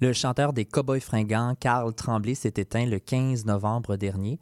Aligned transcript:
Le 0.00 0.12
chanteur 0.12 0.52
des 0.52 0.64
Cowboys 0.64 1.00
fringants, 1.00 1.54
Carl 1.58 1.92
Tremblay, 1.92 2.34
s'est 2.34 2.54
éteint 2.56 2.86
le 2.86 3.00
15 3.00 3.46
novembre 3.46 3.96
dernier 3.96 4.38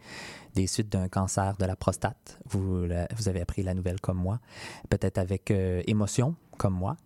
des 0.54 0.66
suites 0.66 0.90
d'un 0.90 1.08
cancer 1.08 1.56
de 1.56 1.64
la 1.64 1.76
prostate. 1.76 2.38
Vous, 2.48 2.86
avez 3.26 3.40
appris 3.40 3.62
la 3.62 3.74
nouvelle 3.74 4.00
comme 4.00 4.18
moi, 4.18 4.40
peut-être 4.90 5.18
avec 5.18 5.50
euh, 5.50 5.82
émotion 5.86 6.34
comme 6.58 6.74
moi. 6.74 6.96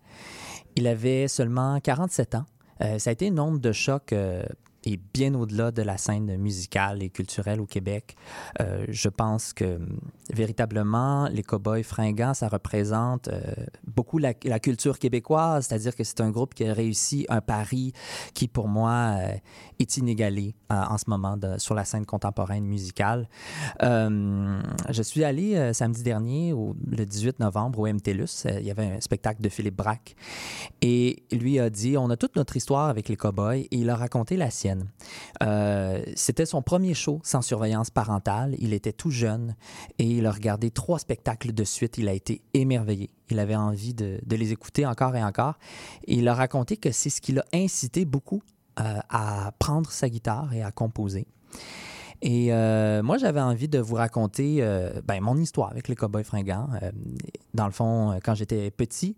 Il 0.75 0.87
avait 0.87 1.27
seulement 1.27 1.79
47 1.79 2.35
ans. 2.35 2.45
Euh, 2.81 2.99
ça 2.99 3.09
a 3.09 3.13
été 3.13 3.27
une 3.27 3.39
onde 3.39 3.61
de 3.61 3.71
choc 3.71 4.11
euh, 4.13 4.43
et 4.83 4.99
bien 5.13 5.33
au-delà 5.35 5.71
de 5.71 5.81
la 5.81 5.97
scène 5.97 6.37
musicale 6.37 7.03
et 7.03 7.09
culturelle 7.09 7.61
au 7.61 7.65
Québec. 7.65 8.15
Euh, 8.59 8.85
je 8.89 9.09
pense 9.09 9.53
que 9.53 9.75
hum, 9.75 9.99
véritablement, 10.33 11.27
les 11.27 11.43
Cowboys 11.43 11.83
fringants, 11.83 12.33
ça 12.33 12.47
représente 12.47 13.27
euh, 13.27 13.41
beaucoup 13.85 14.17
la, 14.17 14.33
culture 14.33 14.99
québécoise, 14.99 15.67
c'est-à-dire 15.67 15.95
que 15.95 16.03
c'est 16.03 16.21
un 16.21 16.29
groupe 16.29 16.53
qui 16.53 16.65
a 16.65 16.73
réussi 16.73 17.25
un 17.29 17.41
pari 17.41 17.93
qui, 18.33 18.47
pour 18.47 18.67
moi, 18.67 19.15
euh, 19.17 19.35
est 19.79 19.97
inégalé 19.97 20.55
en 20.69 20.97
ce 20.97 21.05
moment 21.07 21.37
sur 21.57 21.75
la 21.75 21.83
scène 21.83 22.05
contemporaine 22.05 22.65
musicale. 22.65 23.27
Hum, 23.81 24.61
je 24.89 25.01
suis 25.01 25.23
allé 25.23 25.73
samedi 25.73 26.03
dernier, 26.03 26.53
au, 26.53 26.75
le 26.87 27.05
18 27.05 27.39
novembre, 27.39 27.79
au 27.79 27.87
MTLUS. 27.87 28.45
il 28.45 28.65
y 28.65 28.71
avait 28.71 28.85
un 28.85 29.01
spectacle 29.01 29.41
de 29.41 29.49
Philippe 29.49 29.75
Braque 29.75 30.15
et 30.81 31.23
lui 31.31 31.59
a 31.59 31.69
dit, 31.69 31.97
on 31.97 32.09
a 32.09 32.15
toute 32.15 32.35
notre 32.35 32.55
histoire 32.55 32.89
avec 32.89 33.09
les 33.09 33.17
Cowboys 33.17 33.67
et 33.71 33.77
il 33.77 33.89
a 33.89 33.95
raconté 33.95 34.37
la 34.37 34.49
sienne 34.49 34.70
euh, 35.43 36.03
C'était 36.15 36.45
son 36.45 36.61
premier 36.61 36.93
show 36.93 37.19
sans 37.23 37.41
surveillance 37.41 37.89
parentale. 37.89 38.55
Il 38.59 38.73
était 38.73 38.93
tout 38.93 39.11
jeune 39.11 39.55
et 39.99 40.05
il 40.05 40.25
a 40.25 40.31
regardé 40.31 40.71
trois 40.71 40.99
spectacles 40.99 41.53
de 41.53 41.63
suite. 41.63 41.97
Il 41.97 42.07
a 42.07 42.13
été 42.13 42.41
émerveillé. 42.53 43.09
Il 43.29 43.39
avait 43.39 43.55
envie 43.55 43.93
de, 43.93 44.19
les 44.29 44.51
écouter 44.51 44.85
encore 44.85 45.15
et 45.15 45.23
encore. 45.23 45.55
Il 46.07 46.27
a 46.27 46.33
raconté 46.33 46.77
que 46.77 46.91
c'est 46.91 47.09
ce 47.09 47.21
qui 47.21 47.31
l'a 47.31 47.45
incité 47.53 48.05
beaucoup 48.05 48.41
euh, 48.79 48.99
à 49.09 49.51
prendre 49.59 49.91
sa 49.91 50.09
guitare 50.09 50.53
et 50.53 50.63
à 50.63 50.71
composer. 50.71 51.27
Et 52.21 52.53
euh, 52.53 53.01
moi, 53.01 53.17
j'avais 53.17 53.41
envie 53.41 53.67
de 53.67 53.79
vous 53.79 53.95
raconter 53.95 54.61
ben, 55.05 55.21
mon 55.21 55.37
histoire 55.37 55.71
avec 55.71 55.87
les 55.87 55.95
Cowboys 55.95 56.23
fringants. 56.23 56.69
Dans 57.53 57.65
le 57.65 57.71
fond, 57.71 58.19
quand 58.23 58.35
j'étais 58.35 58.69
petit, 58.69 59.15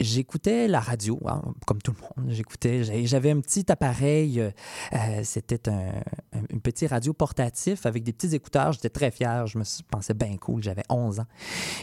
j'écoutais 0.00 0.68
la 0.68 0.80
radio, 0.80 1.20
hein, 1.26 1.42
comme 1.66 1.80
tout 1.80 1.92
le 1.92 2.22
monde. 2.22 2.32
J'écoutais, 2.32 3.06
j'avais 3.06 3.30
un 3.30 3.40
petit 3.40 3.70
appareil, 3.70 4.40
euh, 4.40 5.20
c'était 5.22 5.68
un, 5.68 5.92
un, 6.32 6.58
petit 6.58 6.86
radio 6.86 7.12
portatif 7.12 7.86
avec 7.86 8.02
des 8.02 8.12
petits 8.12 8.34
écouteurs. 8.34 8.72
J'étais 8.72 8.90
très 8.90 9.10
fier, 9.10 9.46
je 9.46 9.58
me 9.58 9.64
pensais 9.90 10.14
bien 10.14 10.36
cool, 10.36 10.62
j'avais 10.62 10.82
11 10.88 11.20
ans. 11.20 11.26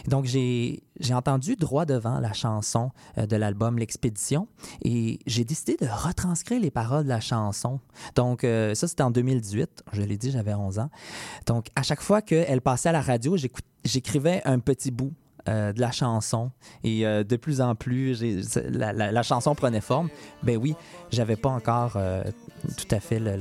Donc 0.06 0.24
j'ai, 0.24 0.82
j'ai 1.00 1.14
entendu 1.14 1.56
droit 1.56 1.84
devant 1.84 2.20
la 2.20 2.32
chanson 2.32 2.90
euh, 3.18 3.26
de 3.26 3.36
l'album 3.36 3.78
L'Expédition 3.78 4.48
et 4.82 5.18
j'ai 5.26 5.44
décidé 5.44 5.76
de 5.80 5.86
retranscrire 5.86 6.60
les 6.60 6.70
paroles 6.70 7.04
de 7.04 7.08
la 7.08 7.20
chanson. 7.20 7.80
Donc 8.14 8.44
euh, 8.44 8.74
ça, 8.74 8.88
c'était 8.88 9.02
en 9.02 9.10
2018, 9.10 9.84
je 9.92 10.02
l'ai 10.02 10.16
dit, 10.16 10.30
j'avais 10.30 10.54
11 10.54 10.78
ans. 10.78 10.90
Donc 11.46 11.66
à 11.76 11.82
chaque 11.82 12.00
fois 12.00 12.22
qu'elle 12.22 12.60
passait 12.60 12.88
à 12.88 12.92
la 12.92 13.02
radio, 13.02 13.36
j'écrivais 13.84 14.42
un 14.44 14.58
petit 14.58 14.90
bout 14.90 15.12
euh, 15.48 15.72
de 15.72 15.80
la 15.80 15.90
chanson. 15.90 16.50
Et 16.82 17.06
euh, 17.06 17.22
de 17.22 17.36
plus 17.36 17.60
en 17.60 17.74
plus, 17.74 18.22
la, 18.70 19.22
chanson 19.22 19.54
prenait 19.54 19.80
forme. 19.80 20.08
Ben 20.42 20.56
oui, 20.56 20.74
j'avais 21.10 21.36
pas 21.36 21.50
encore 21.50 21.92
euh, 21.96 22.22
tout 22.76 22.88
à 22.90 23.00
fait 23.00 23.18
le 23.18 23.36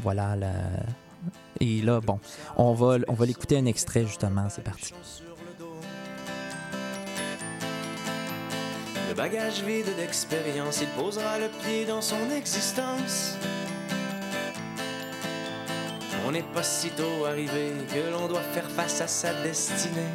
voilà. 0.00 0.36
Le... 0.36 0.46
Et 1.58 1.82
là, 1.82 2.00
bon, 2.00 2.20
on 2.56 2.72
va, 2.72 2.98
on 3.08 3.14
va 3.14 3.26
l'écouter 3.26 3.58
un 3.58 3.66
extrait 3.66 4.06
justement. 4.06 4.48
C'est 4.48 4.62
parti. 4.62 4.94
Le 9.08 9.14
bagage 9.16 9.64
vide 9.64 9.96
d'expérience, 9.96 10.82
il 10.82 10.88
posera 11.02 11.40
le 11.40 11.48
pied 11.64 11.84
dans 11.84 12.00
son 12.00 12.30
existence. 12.30 13.36
On 16.26 16.30
n'est 16.30 16.44
pas 16.44 16.62
si 16.62 16.90
tôt 16.90 17.24
arrivé 17.26 17.72
que 17.92 18.12
l'on 18.12 18.28
doit 18.28 18.40
faire 18.40 18.70
face 18.70 19.00
à 19.00 19.08
sa 19.08 19.34
destinée. 19.42 20.06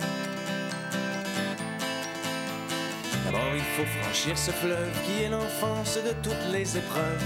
Faut 3.76 4.02
franchir 4.02 4.38
ce 4.38 4.52
fleuve 4.52 4.90
qui 5.04 5.24
est 5.24 5.30
l'enfance 5.30 5.98
de 5.98 6.14
toutes 6.24 6.48
les 6.50 6.78
épreuves. 6.78 7.24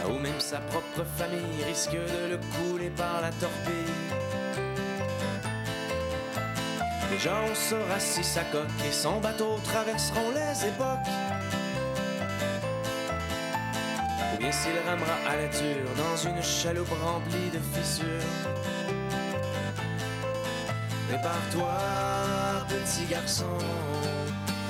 Là 0.00 0.08
où 0.08 0.18
même 0.18 0.38
sa 0.38 0.60
propre 0.60 1.04
famille 1.18 1.64
risque 1.66 1.90
de 1.90 2.30
le 2.30 2.38
couler 2.54 2.90
par 2.90 3.20
la 3.20 3.30
torpille. 3.30 4.04
Déjà, 7.10 7.34
on 7.50 7.54
saura 7.54 7.98
si 7.98 8.22
sa 8.22 8.44
coque 8.44 8.68
et 8.88 8.92
son 8.92 9.18
bateau 9.18 9.58
traverseront 9.64 10.30
les 10.30 10.68
époques. 10.68 11.10
Ou 14.34 14.38
bien 14.38 14.52
s'il 14.52 14.78
ramera 14.86 15.16
à 15.28 15.34
la 15.34 15.48
dure 15.48 15.90
dans 15.96 16.16
une 16.16 16.42
chaloupe 16.42 16.94
remplie 17.02 17.50
de 17.52 17.58
fissures. 17.74 18.06
Prépare-toi, 21.08 22.45
petit 22.68 23.06
garçon, 23.10 23.58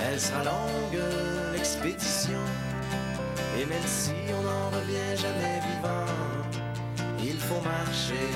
elle 0.03 0.21
sera 0.21 0.45
longue, 0.45 1.03
l'expédition. 1.53 2.39
Et 3.59 3.65
même 3.67 3.87
si 3.87 4.13
on 4.39 4.43
n'en 4.43 4.71
revient 4.71 5.17
jamais 5.17 5.61
vivant, 5.61 6.07
il 7.23 7.39
faut 7.39 7.61
marcher 7.63 8.29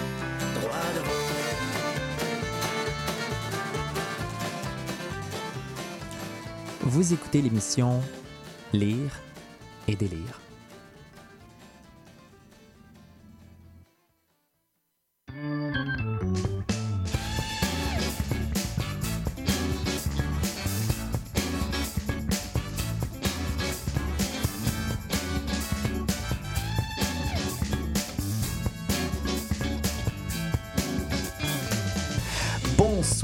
droit 0.54 0.91
devant. 0.97 1.31
Vous 6.82 7.12
écoutez 7.12 7.41
l'émission 7.42 8.00
Lire 8.72 9.21
et 9.87 9.94
délire. 9.94 10.40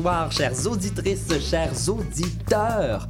Bonsoir, 0.07 0.31
chères 0.31 0.67
auditrices, 0.71 1.27
chers 1.51 1.89
auditeurs. 1.89 3.09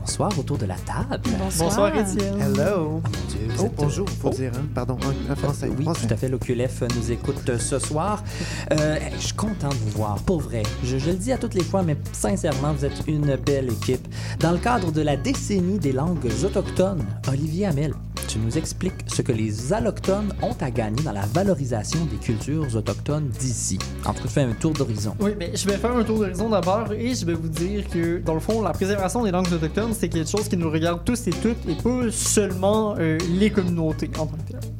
Bonsoir 0.00 0.36
autour 0.36 0.58
de 0.58 0.66
la 0.66 0.74
table. 0.74 1.20
Bonsoir, 1.56 1.96
Étienne. 1.96 2.40
Hello. 2.40 2.64
Oh, 2.96 3.00
mon 3.04 3.28
Dieu, 3.28 3.48
Oh, 3.60 3.64
êtes- 3.66 3.72
bonjour, 3.76 4.08
faut 4.10 4.30
Oh. 4.32 4.34
dire, 4.34 4.50
hein? 4.56 4.66
Pardon, 4.74 4.98
en, 5.04 5.32
en 5.32 5.36
français. 5.36 5.70
Oui, 5.78 5.84
français. 5.84 6.08
tout 6.08 6.14
à 6.14 6.16
fait. 6.16 6.28
L'OQLF 6.28 6.82
nous 6.96 7.12
écoute 7.12 7.48
euh, 7.48 7.60
ce 7.60 7.78
soir. 7.78 8.24
Euh, 8.72 8.96
je 9.16 9.24
suis 9.24 9.34
content 9.36 9.68
de 9.68 9.74
vous 9.74 9.90
voir, 9.98 10.16
pour 10.22 10.40
vrai. 10.40 10.64
Je, 10.82 10.98
je 10.98 11.06
le 11.10 11.14
dis 11.16 11.30
à 11.30 11.38
toutes 11.38 11.54
les 11.54 11.62
fois, 11.62 11.84
mais 11.84 11.96
sincèrement, 12.12 12.72
vous 12.72 12.84
êtes 12.84 13.02
une 13.06 13.36
belle 13.36 13.68
équipe. 13.70 14.08
Dans 14.40 14.50
le 14.50 14.58
cadre 14.58 14.90
de 14.90 15.02
la 15.02 15.16
décennie 15.16 15.78
des 15.78 15.92
langues 15.92 16.26
autochtones, 16.44 17.04
Olivier 17.28 17.66
Hamel, 17.66 17.94
tu 18.36 18.42
nous 18.42 18.58
expliques 18.58 18.92
ce 19.06 19.22
que 19.22 19.32
les 19.32 19.72
allochtones 19.72 20.32
ont 20.42 20.54
à 20.60 20.70
gagner 20.70 21.02
dans 21.02 21.12
la 21.12 21.24
valorisation 21.26 22.04
des 22.06 22.16
cultures 22.16 22.74
autochtones 22.76 23.28
d'ici. 23.28 23.78
En 24.04 24.12
tout 24.12 24.22
cas, 24.22 24.28
tu 24.28 24.28
fais 24.28 24.42
un 24.42 24.52
tour 24.52 24.72
d'horizon. 24.72 25.14
Oui, 25.20 25.30
mais 25.38 25.52
je 25.54 25.66
vais 25.66 25.78
faire 25.78 25.96
un 25.96 26.04
tour 26.04 26.18
d'horizon 26.18 26.50
d'abord 26.50 26.92
et 26.92 27.14
je 27.14 27.24
vais 27.24 27.32
vous 27.34 27.48
dire 27.48 27.88
que, 27.88 28.18
dans 28.18 28.34
le 28.34 28.40
fond, 28.40 28.60
la 28.60 28.72
préservation 28.72 29.24
des 29.24 29.30
langues 29.30 29.50
autochtones, 29.52 29.94
c'est 29.94 30.10
quelque 30.10 30.28
chose 30.28 30.48
qui 30.48 30.56
nous 30.56 30.70
regarde 30.70 31.02
tous 31.04 31.26
et 31.28 31.30
toutes 31.30 31.66
et 31.68 31.74
pas 31.76 32.10
seulement 32.10 32.94
euh, 32.98 33.16
les 33.38 33.50
communautés 33.50 34.10
en 34.18 34.26
tant 34.26 34.36
que 34.36 34.52
telles. 34.52 34.70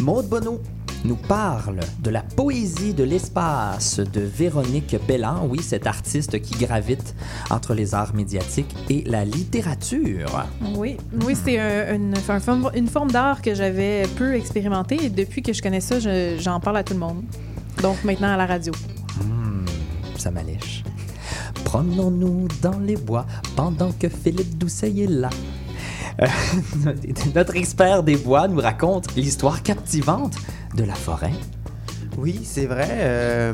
Maude 0.00 0.28
Bonneau 0.28 0.60
nous 1.04 1.16
parle 1.16 1.80
de 2.00 2.10
la 2.10 2.22
poésie 2.22 2.92
de 2.94 3.04
l'espace 3.04 4.00
de 4.00 4.20
Véronique 4.20 4.96
Bellan, 5.06 5.46
oui, 5.48 5.60
cette 5.62 5.86
artiste 5.86 6.40
qui 6.42 6.54
gravite 6.64 7.14
entre 7.50 7.74
les 7.74 7.94
arts 7.94 8.14
médiatiques 8.14 8.74
et 8.90 9.04
la 9.06 9.24
littérature. 9.24 10.46
Oui, 10.76 10.96
oui 11.24 11.36
c'est 11.42 11.58
un- 11.58 11.94
une, 11.94 12.14
un 12.28 12.40
forme- 12.40 12.70
une 12.74 12.88
forme 12.88 13.10
d'art 13.10 13.42
que 13.42 13.54
j'avais 13.54 14.02
peu 14.16 14.34
expérimenté 14.34 14.98
et 15.04 15.08
depuis 15.10 15.42
que 15.42 15.52
je 15.52 15.62
connais 15.62 15.80
ça, 15.80 16.00
je- 16.00 16.36
j'en 16.38 16.58
parle 16.60 16.78
à 16.78 16.82
tout 16.84 16.94
le 16.94 17.00
monde. 17.00 17.22
Donc 17.82 18.02
maintenant 18.04 18.32
à 18.32 18.36
la 18.36 18.46
radio. 18.46 18.72
Hmm, 19.22 19.64
ça 20.16 20.30
m'allèche. 20.30 20.82
Promenons-nous 21.64 22.48
dans 22.62 22.78
les 22.80 22.96
bois 22.96 23.26
pendant 23.54 23.92
que 23.92 24.08
Philippe 24.08 24.58
Doucet 24.58 24.90
est 24.98 25.06
là. 25.10 25.30
Euh, 26.20 26.26
notre 27.34 27.54
expert 27.56 28.02
des 28.02 28.16
bois 28.16 28.48
nous 28.48 28.60
raconte 28.60 29.14
l'histoire 29.14 29.62
captivante 29.62 30.34
de 30.78 30.84
la 30.84 30.94
forêt? 30.94 31.32
Oui, 32.16 32.40
c'est 32.44 32.66
vrai. 32.66 32.88
euh, 32.90 33.52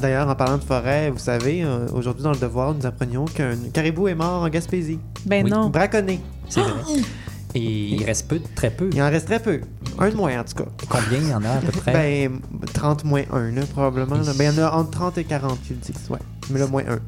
D'ailleurs, 0.00 0.28
en 0.28 0.34
parlant 0.34 0.58
de 0.58 0.62
forêt, 0.64 1.10
vous 1.10 1.18
savez, 1.18 1.62
euh, 1.64 1.86
aujourd'hui 1.94 2.22
dans 2.22 2.32
le 2.32 2.38
devoir, 2.38 2.74
nous 2.74 2.86
apprenions 2.86 3.24
qu'un 3.24 3.56
caribou 3.72 4.06
est 4.08 4.14
mort 4.14 4.42
en 4.42 4.48
Gaspésie. 4.48 4.98
Ben 5.26 5.44
Oui. 5.44 5.50
non. 5.50 5.68
Braconné. 5.70 6.20
C'est 6.48 6.60
vrai. 6.60 6.70
Et 7.54 7.60
il 7.94 8.04
reste 8.04 8.28
peu, 8.28 8.40
très 8.54 8.70
peu. 8.70 8.88
Il 8.94 9.02
en 9.02 9.10
reste 9.10 9.26
très 9.26 9.40
peu. 9.40 9.60
Un 9.98 10.08
de 10.08 10.14
moins, 10.16 10.40
en 10.40 10.44
tout 10.44 10.54
cas. 10.64 10.70
Combien 10.88 11.18
il 11.18 11.28
y 11.28 11.34
en 11.34 11.44
a 11.44 11.50
à 11.50 11.58
peu 11.58 11.70
près? 11.72 11.92
Ben, 11.92 12.40
30 12.72 13.04
moins 13.04 13.24
1, 13.30 13.50
là, 13.50 13.62
probablement. 13.70 14.16
là. 14.16 14.32
Ben, 14.38 14.50
il 14.52 14.56
y 14.56 14.60
en 14.60 14.64
a 14.66 14.70
entre 14.72 14.90
30 14.90 15.18
et 15.18 15.24
40 15.24 15.60
qui 15.62 15.74
le 15.74 15.80
disent, 15.80 16.08
ouais. 16.08 16.18
Mais 16.50 16.58
là, 16.60 16.66
moins 16.66 16.84
1. 16.88 16.98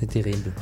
C'est 0.00 0.06
terrible. 0.06 0.52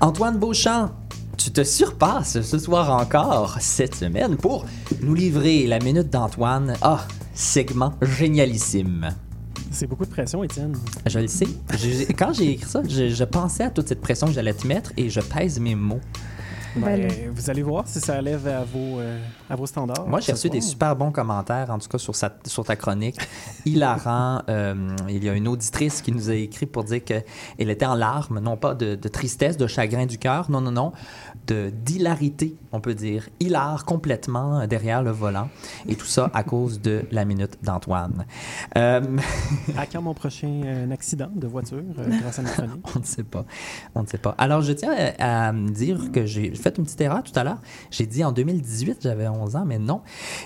Antoine 0.00 0.38
Beauchamp 0.38 0.90
tu 1.36 1.50
te 1.50 1.64
surpasses 1.64 2.40
ce 2.42 2.58
soir 2.58 2.90
encore, 2.90 3.56
cette 3.60 3.94
semaine, 3.96 4.36
pour 4.36 4.64
nous 5.02 5.14
livrer 5.14 5.66
la 5.66 5.78
minute 5.80 6.08
d'Antoine. 6.10 6.74
Ah, 6.80 7.00
segment 7.34 7.94
génialissime. 8.02 9.10
C'est 9.70 9.86
beaucoup 9.86 10.04
de 10.04 10.10
pression, 10.10 10.44
Étienne. 10.44 10.76
Je 11.06 11.18
le 11.18 11.26
sais. 11.26 11.46
Je- 11.72 12.12
quand 12.12 12.32
j'ai 12.32 12.52
écrit 12.52 12.68
ça, 12.70 12.82
je, 12.88 13.08
je 13.08 13.24
pensais 13.24 13.64
à 13.64 13.70
toute 13.70 13.88
cette 13.88 14.00
pression 14.00 14.26
que 14.28 14.32
j'allais 14.32 14.52
te 14.54 14.66
mettre 14.66 14.92
et 14.96 15.10
je 15.10 15.20
pèse 15.20 15.58
mes 15.58 15.74
mots. 15.74 16.00
Ben, 16.76 17.08
Ben, 17.08 17.30
vous 17.32 17.50
allez 17.50 17.62
voir 17.62 17.86
si 17.86 18.00
ça 18.00 18.20
lève 18.20 18.46
à 18.48 18.64
vos, 18.64 18.98
euh, 19.00 19.18
à 19.48 19.56
vos 19.56 19.66
standards. 19.66 20.06
Moi, 20.08 20.20
j'ai 20.20 20.32
reçu 20.32 20.50
des 20.50 20.60
super 20.60 20.96
bons 20.96 21.12
commentaires, 21.12 21.70
en 21.70 21.78
tout 21.78 21.88
cas 21.88 21.98
sur, 21.98 22.14
sa- 22.16 22.36
sur 22.46 22.64
ta 22.64 22.76
chronique. 22.76 23.16
Hilarant. 23.64 24.42
Euh, 24.48 24.74
il 25.08 25.22
y 25.24 25.28
a 25.28 25.34
une 25.34 25.48
auditrice 25.48 26.02
qui 26.02 26.12
nous 26.12 26.30
a 26.30 26.34
écrit 26.34 26.66
pour 26.66 26.84
dire 26.84 27.02
qu'elle 27.04 27.24
était 27.58 27.86
en 27.86 27.94
larmes, 27.94 28.40
non 28.40 28.56
pas 28.56 28.74
de, 28.74 28.94
de 28.94 29.08
tristesse, 29.08 29.56
de 29.56 29.66
chagrin 29.66 30.06
du 30.06 30.18
cœur, 30.18 30.50
non, 30.50 30.60
non, 30.60 30.72
non, 30.72 30.92
de 31.46 31.70
d'hilarité, 31.70 32.56
on 32.72 32.80
peut 32.80 32.94
dire. 32.94 33.28
Hilar 33.40 33.84
complètement 33.84 34.66
derrière 34.66 35.02
le 35.02 35.10
volant. 35.10 35.48
Et 35.88 35.94
tout 35.94 36.06
ça 36.06 36.30
à 36.34 36.42
cause 36.44 36.80
de 36.80 37.04
la 37.10 37.24
minute 37.24 37.58
d'Antoine. 37.62 38.24
Euh, 38.76 39.00
À 39.76 39.86
quand 39.86 40.02
mon 40.02 40.14
prochain 40.14 40.62
euh, 40.64 40.90
accident 40.90 41.30
de 41.34 41.46
voiture 41.46 41.78
euh, 41.98 42.04
grâce 42.20 42.38
à 42.38 42.42
ma 42.42 42.48
chronique? 42.50 42.84
On 42.96 42.98
ne 42.98 43.04
sait 43.04 43.22
pas. 43.22 43.44
On 43.94 44.02
ne 44.02 44.06
sait 44.06 44.18
pas. 44.18 44.34
Alors, 44.38 44.62
je 44.62 44.72
tiens 44.72 44.92
à, 45.18 45.52
dire 45.52 46.10
que 46.12 46.26
j'ai 46.26 46.54
fait 46.64 46.78
une 46.78 46.84
petite 46.84 47.00
erreur 47.00 47.22
tout 47.22 47.38
à 47.38 47.44
l'heure. 47.44 47.58
J'ai 47.90 48.06
dit 48.06 48.24
en 48.24 48.32
2018, 48.32 48.98
j'avais 49.02 49.28
11 49.28 49.56
ans, 49.56 49.64
mais 49.66 49.78
non. 49.78 50.00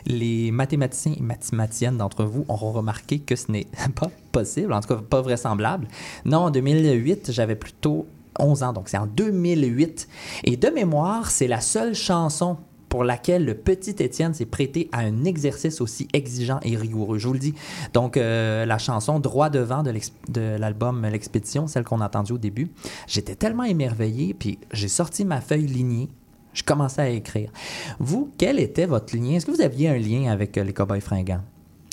Les 0.06 0.50
mathématiciens 0.50 1.14
et 1.16 1.22
mathématiciennes 1.22 1.96
d'entre 1.96 2.24
vous 2.24 2.44
auront 2.48 2.72
remarqué 2.72 3.20
que 3.20 3.36
ce 3.36 3.50
n'est 3.50 3.66
pas 3.94 4.10
possible, 4.32 4.72
en 4.72 4.80
tout 4.80 4.88
cas 4.88 4.96
pas 4.96 5.22
vraisemblable. 5.22 5.88
Non, 6.24 6.38
en 6.38 6.50
2008, 6.50 7.32
j'avais 7.32 7.56
plutôt 7.56 8.06
11 8.38 8.62
ans, 8.62 8.72
donc 8.72 8.88
c'est 8.88 8.98
en 8.98 9.06
2008. 9.06 10.08
Et 10.44 10.56
de 10.56 10.68
mémoire, 10.68 11.30
c'est 11.30 11.48
la 11.48 11.60
seule 11.60 11.94
chanson 11.94 12.56
pour 12.88 13.04
laquelle 13.04 13.44
le 13.44 13.54
petit 13.54 13.94
Étienne 13.98 14.34
s'est 14.34 14.46
prêté 14.46 14.88
à 14.92 15.00
un 15.00 15.24
exercice 15.24 15.80
aussi 15.80 16.08
exigeant 16.12 16.60
et 16.62 16.76
rigoureux. 16.76 17.18
Je 17.18 17.26
vous 17.26 17.32
le 17.32 17.38
dis. 17.38 17.54
Donc, 17.92 18.16
euh, 18.16 18.64
la 18.66 18.78
chanson 18.78 19.18
Droit 19.20 19.50
devant 19.50 19.82
de 19.82 20.56
l'album 20.56 21.06
L'Expédition, 21.06 21.66
celle 21.66 21.84
qu'on 21.84 22.00
a 22.00 22.06
entendue 22.06 22.32
au 22.32 22.38
début, 22.38 22.70
j'étais 23.06 23.34
tellement 23.34 23.64
émerveillé, 23.64 24.34
puis 24.34 24.58
j'ai 24.72 24.88
sorti 24.88 25.24
ma 25.24 25.40
feuille 25.40 25.66
lignée. 25.66 26.08
Je 26.54 26.62
commençais 26.62 27.02
à 27.02 27.08
écrire. 27.08 27.50
Vous, 27.98 28.30
quel 28.38 28.58
était 28.58 28.86
votre 28.86 29.14
lien? 29.16 29.36
Est-ce 29.36 29.46
que 29.46 29.50
vous 29.50 29.60
aviez 29.60 29.88
un 29.88 29.98
lien 29.98 30.30
avec 30.30 30.56
euh, 30.56 30.64
les 30.64 30.72
Cowboys 30.72 31.00
fringants? 31.00 31.42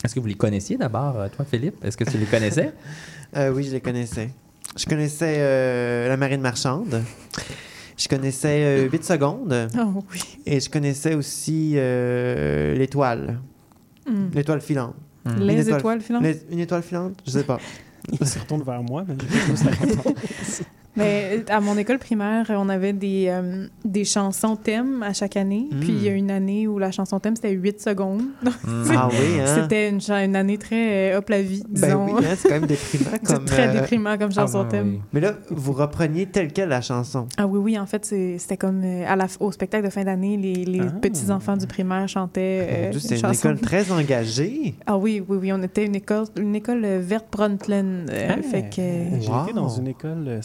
Est-ce 0.04 0.16
que 0.16 0.20
vous 0.20 0.28
les 0.28 0.36
connaissiez 0.36 0.78
d'abord, 0.78 1.20
euh, 1.20 1.28
toi, 1.36 1.46
Philippe? 1.46 1.84
Est-ce 1.84 1.98
que 1.98 2.04
tu 2.04 2.18
les 2.18 2.26
connaissais? 2.26 2.74
Oui, 3.38 3.66
je 3.66 3.72
les 3.72 3.82
connaissais. 3.82 4.30
Je 4.78 4.86
connaissais 4.86 6.08
la 6.08 6.16
marine 6.16 6.40
marchande. 6.40 7.04
Je 7.98 8.08
connaissais 8.08 8.86
euh, 8.86 8.90
8 8.92 9.04
secondes. 9.04 9.68
Oh 9.80 10.04
oui. 10.12 10.20
Et 10.46 10.60
je 10.60 10.70
connaissais 10.70 11.16
aussi 11.16 11.74
euh, 11.76 12.76
l'étoile. 12.76 13.40
Hmm. 14.08 14.28
L'étoile 14.34 14.62
filante. 14.62 14.96
Hmm. 15.26 15.40
Les 15.40 15.54
Une 15.54 15.60
étoile- 15.62 15.80
étoiles 15.80 16.02
filantes? 16.02 16.24
Les- 16.24 16.42
Une 16.52 16.60
étoile 16.60 16.84
filante? 16.84 17.14
Je 17.26 17.32
sais 17.32 17.44
pas. 17.44 17.60
Il 18.20 18.28
se 18.28 18.38
retourne 18.38 18.62
vers 18.64 18.84
moi, 18.84 19.04
mais 19.08 19.16
j'ai 19.20 20.64
Mais 20.98 21.44
à 21.50 21.60
mon 21.60 21.78
école 21.78 22.00
primaire, 22.00 22.46
on 22.50 22.70
avait 22.70 22.94
des, 22.94 23.26
euh, 23.30 23.68
des 23.84 24.06
chansons 24.06 24.56
thèmes 24.56 25.04
à 25.04 25.14
chaque 25.14 25.36
année. 25.38 25.68
Mm. 25.72 25.80
Puis 25.80 25.90
il 25.90 26.04
y 26.04 26.10
a 26.10 26.14
une 26.14 26.32
année 26.32 26.68
où 26.68 26.80
la 26.80 26.92
chanson 26.92 27.20
thème, 27.20 27.36
c'était 27.36 27.52
8 27.52 27.82
secondes. 27.82 28.22
Hmm. 28.44 28.84
Ah 28.98 29.10
oui, 29.12 29.40
hein? 29.42 29.46
C'était 29.56 29.90
une, 29.90 30.00
une 30.10 30.36
année 30.36 30.58
très 30.58 31.14
euh, 31.14 31.18
hop 31.18 31.28
la 31.30 31.42
vie, 31.42 31.64
Ben 31.68 31.82
disons. 31.88 32.06
oui, 32.06 32.24
hein, 32.26 32.34
c'est 32.38 32.48
quand 32.48 32.56
même 32.56 32.66
déprimant 32.66 33.10
C'est 33.24 33.36
comme... 33.36 33.46
très 33.46 33.68
euh, 33.68 33.74
déprimant 33.82 34.18
comme 34.18 34.32
chanson 34.32 34.64
Ah, 34.66 34.72
thème. 34.72 34.90
oui. 34.96 35.02
Mais 35.12 35.20
là, 35.20 35.34
vous 35.50 35.74
repreniez 35.74 36.28
telle 36.28 36.54
quelle 36.54 36.70
la 36.70 36.82
chanson? 36.82 37.28
Ah 37.38 37.46
oui, 37.48 37.60
oui, 37.60 37.80
en 37.80 37.86
fait, 37.86 38.06
c'était 38.06 38.58
comme 38.58 38.82
euh, 38.84 39.04
à 39.08 39.16
la, 39.16 39.28
au 39.40 39.52
spectacle 39.52 39.84
de 39.86 39.90
fin 39.90 40.04
d'année, 40.04 40.38
les, 40.38 40.64
les 40.66 40.82
Ah. 40.82 40.92
petits-enfants 41.02 41.58
du 41.58 41.68
primaire 41.68 42.08
chantaient 42.08 42.68
euh, 42.70 42.90
Dieu, 42.92 43.00
c'est 43.00 43.10
une 43.10 43.16
une 43.16 43.22
chanson. 43.22 43.50
école 43.50 43.60
très 43.60 43.92
engagée. 43.92 44.76
Ah 44.86 44.98
oui, 44.98 45.22
oui, 45.28 45.38
oui, 45.42 45.52
on 45.54 45.62
était 45.62 45.86
une 45.86 45.96
école, 45.96 46.26
une 46.38 46.56
école 46.56 46.86
verte 46.86 47.26
Brundtland. 47.32 48.10
euh, 48.10 48.30
Ah, 48.30 48.42
fait 48.42 48.70
que... 48.70 49.20
J'ai 49.22 49.30
Wow. 49.32 49.44
été 49.44 49.54
dans 49.54 49.70
une 49.70 49.88
école 49.88 50.24
euh, 50.28 50.42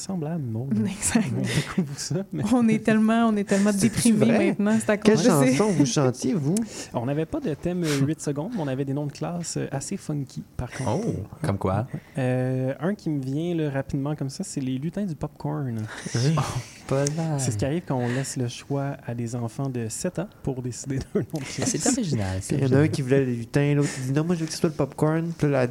Exact. 0.86 1.26
On 1.36 1.40
découvre 1.42 1.98
ça, 1.98 2.24
mais 2.32 2.42
On 2.52 2.68
est 2.68 2.84
tellement, 2.84 3.26
on 3.26 3.36
est 3.36 3.44
tellement 3.44 3.72
C'est-tu 3.72 4.12
déprimés 4.12 4.48
maintenant. 4.48 4.78
C'est 4.80 4.90
à 4.90 4.96
Quelle 4.96 5.16
cause 5.16 5.26
chanson 5.26 5.70
vous 5.70 5.86
chantiez, 5.86 6.34
vous? 6.34 6.54
on 6.94 7.06
n'avait 7.06 7.26
pas 7.26 7.40
de 7.40 7.54
thème 7.54 7.84
euh, 7.84 8.06
8 8.06 8.20
secondes, 8.20 8.52
mais 8.54 8.62
on 8.62 8.68
avait 8.68 8.84
des 8.84 8.94
noms 8.94 9.06
de 9.06 9.12
classe 9.12 9.56
euh, 9.56 9.68
assez 9.70 9.96
funky, 9.96 10.42
par 10.56 10.70
contre. 10.70 11.06
Oh, 11.06 11.14
comme 11.42 11.58
quoi? 11.58 11.86
Euh, 12.18 12.74
un 12.80 12.94
qui 12.94 13.10
me 13.10 13.22
vient 13.22 13.54
là, 13.54 13.70
rapidement 13.70 14.14
comme 14.14 14.30
ça, 14.30 14.44
c'est 14.44 14.60
les 14.60 14.78
lutins 14.78 15.04
du 15.04 15.14
popcorn. 15.14 15.82
Pas 16.90 17.04
là. 17.16 17.38
C'est 17.38 17.52
ce 17.52 17.56
qui 17.56 17.64
arrive 17.64 17.82
quand 17.86 17.96
on 17.96 18.08
laisse 18.08 18.36
le 18.36 18.48
choix 18.48 18.96
à 19.06 19.14
des 19.14 19.36
enfants 19.36 19.68
de 19.68 19.86
7 19.88 20.18
ans 20.18 20.28
pour 20.42 20.60
décider 20.60 20.98
d'un 20.98 21.20
nom 21.20 21.38
de. 21.38 21.44
C'est 21.46 21.86
original. 21.86 22.38
c'est 22.40 22.56
Il 22.56 22.66
y 22.66 22.66
en 22.66 22.76
a 22.76 22.80
un 22.80 22.88
qui 22.88 23.02
voulait 23.02 23.24
les 23.24 23.36
lutins, 23.36 23.74
l'autre 23.74 23.88
qui 23.94 24.00
dit 24.00 24.12
non, 24.12 24.24
moi 24.24 24.34
je 24.34 24.40
veux 24.40 24.46
que 24.46 24.52
ce 24.52 24.58
soit 24.58 24.68
le 24.70 24.74
popcorn. 24.74 25.30
Puis 25.38 25.48
là, 25.48 25.66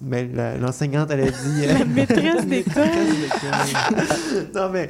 ben, 0.00 0.58
l'enseignante, 0.60 1.10
elle 1.10 1.20
a 1.22 1.30
dit. 1.30 1.64
euh, 1.64 1.78
La 1.80 1.84
maîtresse 1.84 2.46
d'école. 2.46 2.84
non, 4.54 4.70
mais 4.70 4.88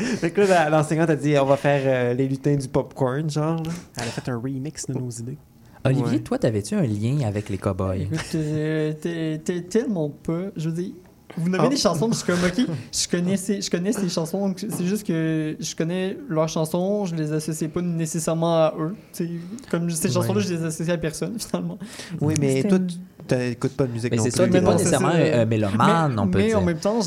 l'enseignante 0.71 1.11
a 1.11 1.17
dit 1.17 1.39
on 1.39 1.47
va 1.47 1.57
faire 1.57 1.81
euh, 1.85 2.15
les 2.15 2.29
lutins 2.29 2.57
du 2.57 2.69
popcorn, 2.69 3.31
genre. 3.31 3.63
Elle 3.97 4.03
a 4.03 4.07
fait 4.07 4.31
un 4.31 4.37
remix 4.39 4.87
de 4.87 4.93
nos 4.95 5.11
idées. 5.11 5.39
Olivier, 5.83 6.23
toi, 6.23 6.39
t'avais-tu 6.39 6.75
un 6.75 6.83
lien 6.83 7.27
avec 7.27 7.49
les 7.49 7.57
cowboys? 7.57 8.07
Euh, 8.35 8.93
tellement 9.71 10.11
pas. 10.11 10.51
Je 10.57 10.69
veux 10.69 10.75
dire, 10.75 10.93
vous 11.37 11.49
nommez 11.49 11.65
Ah. 11.67 11.69
des 11.69 11.77
chansons, 11.77 12.09
puis 12.11 12.19
je 12.19 12.25
suis 12.25 12.33
comme, 12.57 12.67
ok, 12.69 12.77
je 12.93 13.09
connais, 13.09 13.37
ces, 13.37 13.61
je 13.63 13.71
connais 13.71 13.93
ces 13.93 14.09
chansons, 14.09 14.49
donc 14.49 14.59
c'est 14.69 14.85
juste 14.85 15.07
que 15.07 15.57
je 15.59 15.75
connais 15.77 16.17
leurs 16.29 16.49
chansons, 16.49 17.07
je 17.07 17.15
les 17.15 17.33
associe 17.33 17.71
pas 17.71 17.83
nécessairement 17.83 18.55
à 18.57 18.75
eux. 18.79 18.95
Comme 19.71 19.91
ces 19.91 20.11
chansons-là, 20.11 20.41
Ouais. 20.41 20.47
je 20.47 20.55
les 20.55 20.65
associe 20.65 20.91
à 20.95 20.99
personne, 20.99 21.39
finalement. 21.39 21.79
Oui, 22.21 22.35
mais 22.41 22.63
toi, 22.65 22.79
tu 22.79 22.97
t'écoutes 23.27 23.77
pas 23.77 23.87
de 23.87 23.93
musique 23.93 24.11
Mais 24.11 24.17
non 24.17 24.25
c'est 24.25 24.31
plus. 24.31 24.37
ça, 24.39 24.45
t'es 24.45 24.51
Mais 24.51 24.61
pas 24.61 24.73
c'est 24.73 24.85
nécessairement 24.85 25.13
ça. 25.13 25.17
un, 25.19 25.41
un 25.41 25.45
mélomane, 25.47 26.13
mais 26.15 26.21
on 26.21 26.29
peut 26.29 26.39
mais 26.39 26.47
dire. 26.49 26.59
en 26.59 26.63
même 26.63 26.79
temps, 26.79 26.99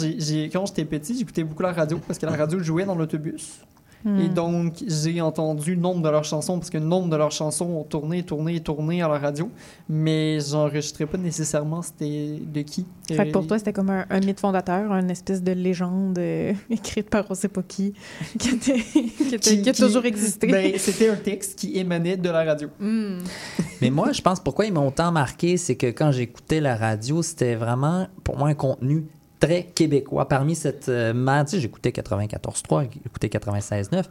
quand 0.53 0.65
j'étais 0.67 0.85
petit, 0.85 1.17
j'écoutais 1.17 1.43
beaucoup 1.43 1.63
la 1.63 1.73
radio, 1.73 1.99
parce 2.07 2.17
que 2.19 2.25
la 2.25 2.35
radio 2.37 2.59
jouait 2.59 2.85
dans 2.85 2.95
l'autobus. 2.95 3.59
Hmm. 4.05 4.19
Et 4.19 4.27
donc, 4.29 4.73
j'ai 4.85 5.21
entendu 5.21 5.75
le 5.75 5.81
nombre 5.81 6.01
de 6.01 6.09
leurs 6.09 6.23
chansons, 6.25 6.57
parce 6.59 6.69
que 6.69 6.77
le 6.77 6.83
nombre 6.85 7.09
de 7.09 7.15
leurs 7.15 7.31
chansons 7.31 7.65
ont 7.65 7.83
tourné, 7.83 8.23
tourné, 8.23 8.59
tourné 8.59 9.01
à 9.01 9.07
la 9.07 9.17
radio. 9.17 9.49
Mais 9.87 10.39
j'enregistrais 10.41 11.05
pas 11.05 11.17
nécessairement 11.17 11.81
c'était 11.81 12.39
de 12.45 12.61
qui. 12.61 12.85
Fait 13.07 13.27
que 13.27 13.31
pour 13.31 13.43
Euh, 13.43 13.47
toi, 13.47 13.57
c'était 13.59 13.73
comme 13.73 13.89
un, 13.89 14.05
un 14.09 14.19
mythe 14.19 14.39
fondateur, 14.39 14.91
une 14.93 15.09
espèce 15.09 15.41
de 15.41 15.51
légende 15.53 16.17
euh, 16.19 16.53
écrite 16.69 17.09
par 17.09 17.25
on 17.29 17.35
sait 17.35 17.47
pas 17.47 17.63
qui, 17.63 17.93
qui, 18.39 18.49
était- 18.49 18.79
qui, 18.81 19.35
était- 19.35 19.61
qui 19.61 19.69
a 19.69 19.73
toujours 19.73 20.05
existé. 20.05 20.47
Ben, 20.47 20.73
c'était 20.77 21.09
un 21.09 21.15
texte 21.15 21.57
qui 21.57 21.77
émanait 21.77 22.17
de 22.17 22.29
la 22.29 22.43
radio. 22.43 22.67
Hmm. 22.79 23.19
Mais 23.81 23.89
moi, 23.89 24.11
je 24.11 24.21
pense 24.21 24.39
pourquoi 24.39 24.65
ils 24.65 24.73
m'ont 24.73 24.91
tant 24.91 25.11
marqué, 25.11 25.57
c'est 25.57 25.75
que 25.75 25.87
quand 25.87 26.11
j'écoutais 26.11 26.59
la 26.61 26.75
radio, 26.75 27.21
c'était 27.21 27.55
vraiment 27.55 28.07
pour 28.23 28.37
moi 28.37 28.49
un 28.49 28.53
contenu 28.53 29.05
très 29.43 29.63
québécois. 29.63 30.27
Parmi 30.27 30.55
cette 30.55 30.87
euh, 30.89 31.13
j'écoutais 31.59 31.89
94.3, 31.89 32.87
j'écoutais 33.03 33.27
96.9, 33.27 34.05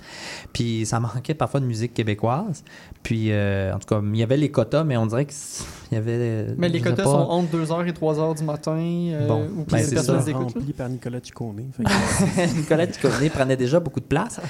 puis 0.52 0.84
ça 0.84 1.00
manquait 1.14 1.34
parfois 1.34 1.60
de 1.60 1.66
musique 1.66 1.94
québécoise. 1.94 2.64
Puis, 3.02 3.32
euh, 3.32 3.74
en 3.74 3.78
tout 3.78 3.86
cas, 3.86 4.02
il 4.04 4.16
y 4.16 4.22
avait 4.22 4.36
les 4.36 4.50
quotas, 4.50 4.84
mais 4.84 4.96
on 4.96 5.06
dirait 5.06 5.26
y 5.94 5.99
avait... 5.99 6.46
Mais 6.58 6.68
les 6.68 6.80
quotas 6.80 6.96
pas. 7.04 7.11
sont 7.11 7.16
entre 7.18 7.56
2h 7.56 7.87
et 7.87 7.92
3h 7.92 8.38
du 8.38 8.44
matin. 8.44 8.76
euh, 8.78 9.26
Bon, 9.26 9.42
ou 9.56 9.64
ben, 9.68 9.76
les 9.78 9.82
c'est 9.84 9.94
personnes 9.94 10.20
ça. 10.22 10.32
rempli 10.32 10.72
par 10.72 10.88
Nicolas 10.88 11.20
que- 11.20 12.56
Nicolas 12.58 12.87
Ducournay 12.87 13.30
prenait 13.30 13.56
déjà 13.56 13.80
beaucoup 13.80 14.00
de 14.00 14.04
place. 14.06 14.40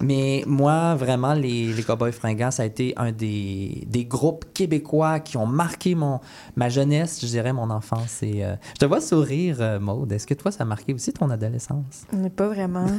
Mais 0.00 0.42
moi, 0.46 0.94
vraiment, 0.94 1.34
les, 1.34 1.72
les 1.72 1.82
Cowboys 1.82 2.12
fringants, 2.12 2.50
ça 2.50 2.62
a 2.62 2.66
été 2.66 2.92
un 2.96 3.12
des, 3.12 3.84
des 3.86 4.04
groupes 4.04 4.44
québécois 4.54 5.20
qui 5.20 5.36
ont 5.36 5.46
marqué 5.46 5.94
mon, 5.94 6.20
ma 6.56 6.68
jeunesse, 6.68 7.18
je 7.20 7.26
dirais, 7.26 7.52
mon 7.52 7.70
enfance. 7.70 8.22
Et, 8.22 8.44
euh, 8.44 8.54
je 8.74 8.78
te 8.80 8.84
vois 8.84 9.00
sourire, 9.00 9.56
euh, 9.60 9.78
Maude. 9.80 10.12
Est-ce 10.12 10.26
que 10.26 10.34
toi, 10.34 10.50
ça 10.50 10.62
a 10.62 10.66
marqué 10.66 10.92
aussi 10.94 11.12
ton 11.12 11.30
adolescence? 11.30 12.04
Mais 12.12 12.30
pas 12.30 12.48
vraiment. 12.48 12.86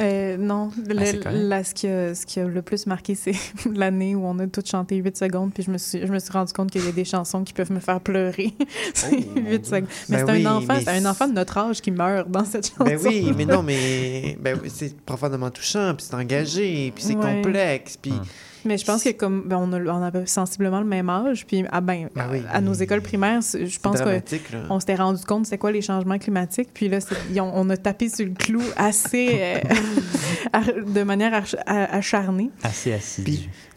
Euh, 0.00 0.36
non. 0.36 0.70
Le- 0.88 1.02
Ah, 1.26 1.30
là, 1.32 1.64
ce 1.64 1.74
qui, 1.74 1.86
a, 1.86 2.14
ce 2.14 2.24
qui 2.26 2.40
a 2.40 2.44
le 2.46 2.62
plus 2.62 2.86
marqué, 2.86 3.14
c'est 3.14 3.34
l'année 3.74 4.14
où 4.14 4.24
on 4.24 4.38
a 4.38 4.46
toutes 4.46 4.68
chanté 4.68 4.96
8 4.96 5.16
secondes, 5.16 5.52
puis 5.52 5.62
je 5.62 5.70
me 5.70 5.78
suis, 5.78 6.06
je 6.06 6.12
me 6.12 6.18
suis 6.18 6.32
rendu 6.32 6.52
compte 6.52 6.70
qu'il 6.70 6.84
y 6.84 6.88
a 6.88 6.92
des 6.92 7.04
chansons 7.04 7.41
qui 7.44 7.52
peuvent 7.52 7.72
me 7.72 7.80
faire 7.80 8.00
pleurer. 8.00 8.52
C'est 8.94 9.08
Oh, 9.12 9.40
mon 9.40 9.50
8 9.50 9.58
Dieu. 9.58 9.60
secondes. 9.64 9.86
Mais 10.08 10.16
Ben 10.18 10.26
c'est 10.26 10.32
oui, 10.32 10.46
un 10.46 10.50
enfant, 10.56 10.66
mais 10.74 10.80
c'est 10.84 10.90
un 10.90 11.06
enfant 11.06 11.28
de 11.28 11.32
notre 11.34 11.58
âge 11.58 11.80
qui 11.80 11.90
meurt 11.90 12.30
dans 12.30 12.44
cette 12.44 12.68
chanson. 12.68 12.84
Ben 12.84 12.98
oui, 13.04 13.32
mais 13.36 13.44
non, 13.44 13.62
mais 13.62 14.36
ben, 14.40 14.58
c'est 14.68 14.96
profondément 15.00 15.50
touchant, 15.50 15.94
puis 15.96 16.06
c'est 16.08 16.14
engagé, 16.16 16.92
puis 16.94 17.04
c'est 17.04 17.14
Ouais. 17.16 17.36
complexe, 17.42 17.96
puis 17.96 18.12
Hum. 18.12 18.22
Mais 18.64 18.78
je 18.78 18.84
pense 18.84 19.02
que 19.02 19.10
comme 19.10 19.44
ben, 19.46 19.56
on, 19.56 19.72
a, 19.72 19.80
on 19.80 20.02
avait 20.02 20.26
sensiblement 20.26 20.80
le 20.80 20.86
même 20.86 21.08
âge, 21.10 21.46
puis 21.46 21.64
ah, 21.70 21.80
ben, 21.80 22.08
Ben 22.14 22.26
oui. 22.30 22.42
à 22.52 22.60
nos 22.60 22.72
écoles 22.74 23.02
primaires, 23.02 23.40
je 23.42 23.78
pense 23.78 23.98
que 23.98 24.04
dramatique, 24.04 24.52
là. 24.52 24.60
on 24.70 24.80
s'était 24.80 24.94
rendu 24.94 25.24
compte 25.24 25.46
c'est 25.46 25.58
quoi 25.58 25.72
les 25.72 25.82
changements 25.82 26.18
climatiques, 26.18 26.70
puis 26.72 26.88
là 26.88 26.98
on 27.40 27.68
a 27.70 27.76
tapé 27.76 28.08
sur 28.08 28.24
le 28.26 28.32
clou 28.32 28.62
assez 28.76 29.38
euh, 29.40 30.60
de 30.86 31.02
manière 31.02 31.42
acharnée. 31.66 32.50
Assez 32.62 32.92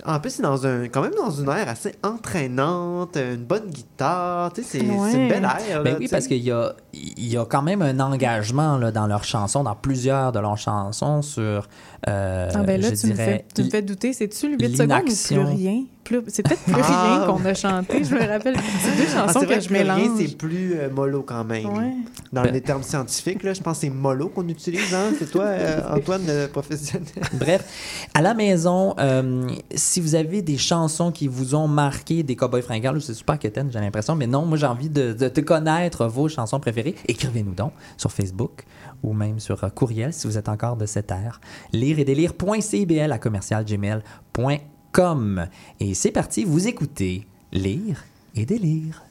en 0.08 0.20
plus, 0.20 0.30
c'est 0.30 0.44
dans 0.44 0.68
un, 0.68 0.84
quand 0.88 1.01
même 1.01 1.15
dans 1.18 1.32
une 1.32 1.50
aire 1.50 1.68
assez 1.68 1.96
entraînante, 2.04 3.18
une 3.18 3.44
bonne 3.44 3.70
guitare, 3.72 4.54
tu 4.54 4.62
sais, 4.62 4.80
c'est 4.80 4.86
Ouais. 4.86 5.13
une 5.13 5.27
belle 5.27 5.44
aire. 5.44 5.82
Ben 5.84 5.94
là, 5.94 5.98
oui, 6.00 6.08
parce 6.10 6.27
qu'il 6.27 6.44
y 6.44 6.51
a, 6.51 6.74
il 6.94 7.27
y 7.27 7.38
a 7.38 7.46
quand 7.46 7.63
même 7.63 7.82
un 7.82 8.00
engagement 8.00 8.77
là, 8.77 8.92
dans 8.92 9.08
leurs 9.08 9.24
chansons, 9.24 9.63
dans 9.63 9.75
plusieurs 9.75 10.32
de 10.32 10.39
leurs 10.39 10.58
chansons 10.60 11.24
sur, 11.24 11.68
euh, 12.08 12.50
Ah 12.54 12.62
ben 12.63 12.80
là, 12.80 12.89
je 12.92 12.96
tu 13.01 13.08
me, 13.08 13.13
dirais, 13.13 13.25
fais, 13.25 13.46
tu 13.56 13.63
me 13.63 13.70
fais 13.70 13.82
douter, 13.82 14.13
c'est-tu 14.13 14.56
le 14.56 14.58
8 14.63 14.75
secondes 14.75 15.01
ou 15.10 15.27
plus 15.27 15.39
rien? 15.39 15.84
Plus- 16.03 16.22
C'est 16.27 16.44
peut-être 16.44 16.62
plus 16.62 16.74
Ah. 16.84 17.25
rien 17.25 17.34
qu'on 17.34 17.44
a 17.46 17.53
chanté, 17.55 18.03
je 18.03 18.13
me 18.13 18.20
rappelle. 18.27 18.55
C'est 18.84 18.96
deux 18.96 19.10
Ah, 19.15 19.25
chansons 19.27 19.39
c'est 19.39 19.46
vrai 19.48 19.55
que 19.58 19.63
je 19.63 19.67
plus 19.70 19.77
rien, 19.77 19.96
mélange. 19.96 20.17
c'est 20.20 20.38
plus 20.38 20.74
euh, 20.75 20.89
mollo 20.91 21.24
quand 21.25 21.44
même. 21.44 21.65
Ouais. 21.65 21.94
Dans 22.32 22.44
Ben- 22.44 22.53
les 22.53 22.62
termes 22.62 22.84
scientifiques, 22.84 23.41
là, 23.41 23.53
je 23.53 23.62
pense 23.62 23.77
que 23.79 23.82
c'est 23.88 23.89
mollo 23.89 24.29
qu'on 24.29 24.48
utilise. 24.48 24.94
Hein? 24.94 25.13
C'est 25.17 25.32
toi, 25.32 25.46
euh, 25.46 25.82
Antoine, 25.89 26.22
le 26.27 26.46
professionnel. 26.48 27.08
Bref, 27.34 28.08
à 28.13 28.22
la 28.22 28.36
maison, 28.36 28.94
euh, 29.00 29.48
si 29.74 30.00
vous 30.00 30.13
avez 30.13 30.44
des 30.44 30.58
chansons 30.60 31.12
qui 31.12 31.27
vous 31.27 31.55
ont 31.55 31.67
marqué, 31.67 32.22
des 32.22 32.36
cowboys 32.36 32.62
fringales, 32.62 33.01
c'est 33.01 33.15
super 33.15 33.39
quétaine, 33.39 33.70
j'ai 33.74 33.79
l'impression, 33.79 34.15
mais 34.15 34.27
non, 34.27 34.46
moi 34.46 34.60
j'ai 34.60 34.67
envie 34.67 34.89
de, 34.89 35.13
de 35.13 35.27
te 35.27 35.41
connaître 35.41 36.05
vos 36.05 36.29
chansons 36.29 36.60
préférées. 36.60 36.94
Écrivez-nous 37.08 37.53
donc 37.55 37.72
sur 37.98 38.12
Facebook 38.12 38.63
ou 39.04 39.14
même 39.14 39.40
sur 39.40 39.74
courriel 39.74 40.12
si 40.14 40.28
vous 40.28 40.38
êtes 40.38 40.50
encore 40.50 40.75
de 40.78 40.86
cette 40.86 41.12
ère. 41.12 41.42
Lire 41.74 42.00
et 42.00 42.06
délire.cbl 42.06 43.12
à 43.12 43.18
commercialgmail.com. 43.18 45.48
Et 45.80 45.94
c'est 45.94 46.12
parti, 46.12 46.44
vous 46.44 46.68
écoutez 46.68 47.25
Lire 47.52 48.04
et 48.36 48.46
délire. 48.46 49.04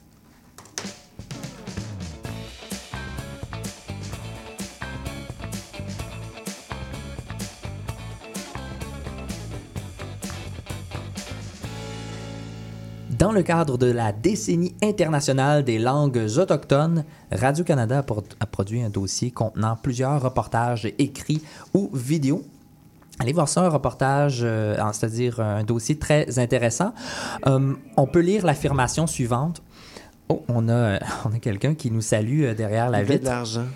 Dans 13.19 13.33
le 13.33 13.43
cadre 13.43 13.79
de 13.79 13.87
la 13.91 14.13
décennie 14.13 14.75
internationale 14.83 15.63
des 15.65 15.79
langues 15.79 16.27
autochtones, 16.39 17.05
Radio-Canada 17.31 17.99
a, 17.99 18.03
pro- 18.03 18.25
a 18.41 18.47
produit 18.47 18.83
un 18.83 18.89
dossier 18.91 19.31
contenant 19.31 19.77
plusieurs 19.81 20.21
reportages 20.23 20.87
écrits 20.99 21.43
ou 21.75 21.91
vidéos. 21.93 22.43
Allez 23.21 23.33
voir 23.33 23.49
ça, 23.49 23.63
un 23.63 23.69
reportage, 23.69 24.41
euh, 24.43 24.75
c'est-à-dire 24.93 25.39
un 25.39 25.63
dossier 25.63 25.97
très 25.99 26.39
intéressant. 26.39 26.93
Euh, 27.47 27.75
on 27.97 28.07
peut 28.07 28.21
lire 28.21 28.45
l'affirmation 28.45 29.07
suivante. 29.07 29.63
Oh, 30.29 30.43
on 30.49 30.69
a, 30.69 30.99
on 31.25 31.33
a 31.33 31.39
quelqu'un 31.41 31.75
qui 31.75 31.91
nous 31.93 32.01
salue 32.01 32.43
euh, 32.45 32.55
derrière 32.55 32.91
la 32.91 32.99
fait 33.05 33.05
de 33.05 33.13
vitre. 33.13 33.25
l'argent. 33.31 33.67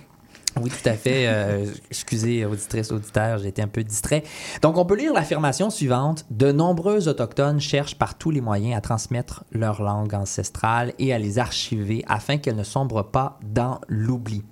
Oui, 0.63 0.71
tout 0.71 0.89
à 0.89 0.95
fait. 0.95 1.27
Euh, 1.27 1.67
excusez, 1.91 2.45
auditrice, 2.45 2.91
auditeur, 2.91 3.39
j'ai 3.39 3.49
été 3.49 3.63
un 3.63 3.69
peu 3.69 3.85
distrait. 3.85 4.23
Donc, 4.63 4.77
on 4.77 4.85
peut 4.85 4.97
lire 4.97 5.13
l'affirmation 5.13 5.71
suivante. 5.71 6.25
De 6.31 6.53
nombreux 6.53 7.09
Autochtones 7.09 7.61
cherchent 7.61 7.97
par 7.97 8.17
tous 8.17 8.31
les 8.31 8.41
moyens 8.41 8.77
à 8.77 8.81
transmettre 8.81 9.45
leur 9.53 9.83
langue 9.83 10.15
ancestrale 10.15 10.93
et 10.99 11.13
à 11.13 11.19
les 11.19 11.39
archiver 11.39 12.05
afin 12.09 12.39
qu'elles 12.39 12.57
ne 12.57 12.65
sombrent 12.65 13.11
pas 13.11 13.39
dans 13.43 13.81
l'oubli. 13.89 14.45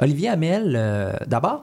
Olivier 0.00 0.28
Hamel, 0.28 0.74
euh, 0.76 1.12
d'abord, 1.26 1.62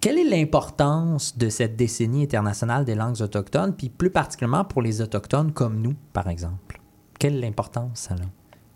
quelle 0.00 0.18
est 0.18 0.28
l'importance 0.28 1.36
de 1.36 1.48
cette 1.48 1.74
décennie 1.74 2.22
internationale 2.22 2.84
des 2.84 2.94
langues 2.94 3.20
autochtones, 3.20 3.74
puis 3.74 3.88
plus 3.88 4.10
particulièrement 4.10 4.64
pour 4.64 4.82
les 4.82 5.00
Autochtones 5.00 5.52
comme 5.52 5.80
nous, 5.80 5.94
par 6.12 6.28
exemple? 6.28 6.80
Quelle 7.18 7.36
est 7.36 7.40
l'importance, 7.40 8.08
là? 8.10 8.26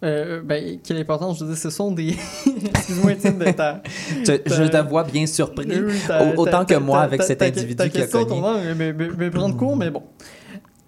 Euh, 0.04 0.40
ben, 0.42 0.78
quelle 0.82 0.96
importance, 0.98 1.38
je 1.38 1.44
veux 1.44 1.50
dire, 1.52 1.58
ce 1.62 1.70
sont 1.70 1.92
des. 1.92 2.16
Excuse-moi, 2.74 3.12
Étienne, 3.12 3.38
de 3.38 3.50
ta. 3.52 3.82
Je, 4.26 4.32
je 4.46 4.62
te 4.68 4.88
vois 4.88 5.04
bien 5.04 5.26
surpris. 5.26 5.66
Oui, 5.68 5.94
ta- 6.06 6.24
Au- 6.24 6.40
autant 6.40 6.64
ta- 6.64 6.74
que 6.74 6.80
moi 6.80 7.00
avec 7.02 7.22
cet 7.22 7.40
individu 7.42 7.88
qui 7.88 8.02
a 8.02 8.06
angle 8.16 8.74
me, 8.76 8.92
me, 8.92 9.08
me 9.14 9.30
prend 9.30 9.48
de 9.48 9.54
court, 9.54 9.76
mais 9.76 9.90
bon. 9.90 10.02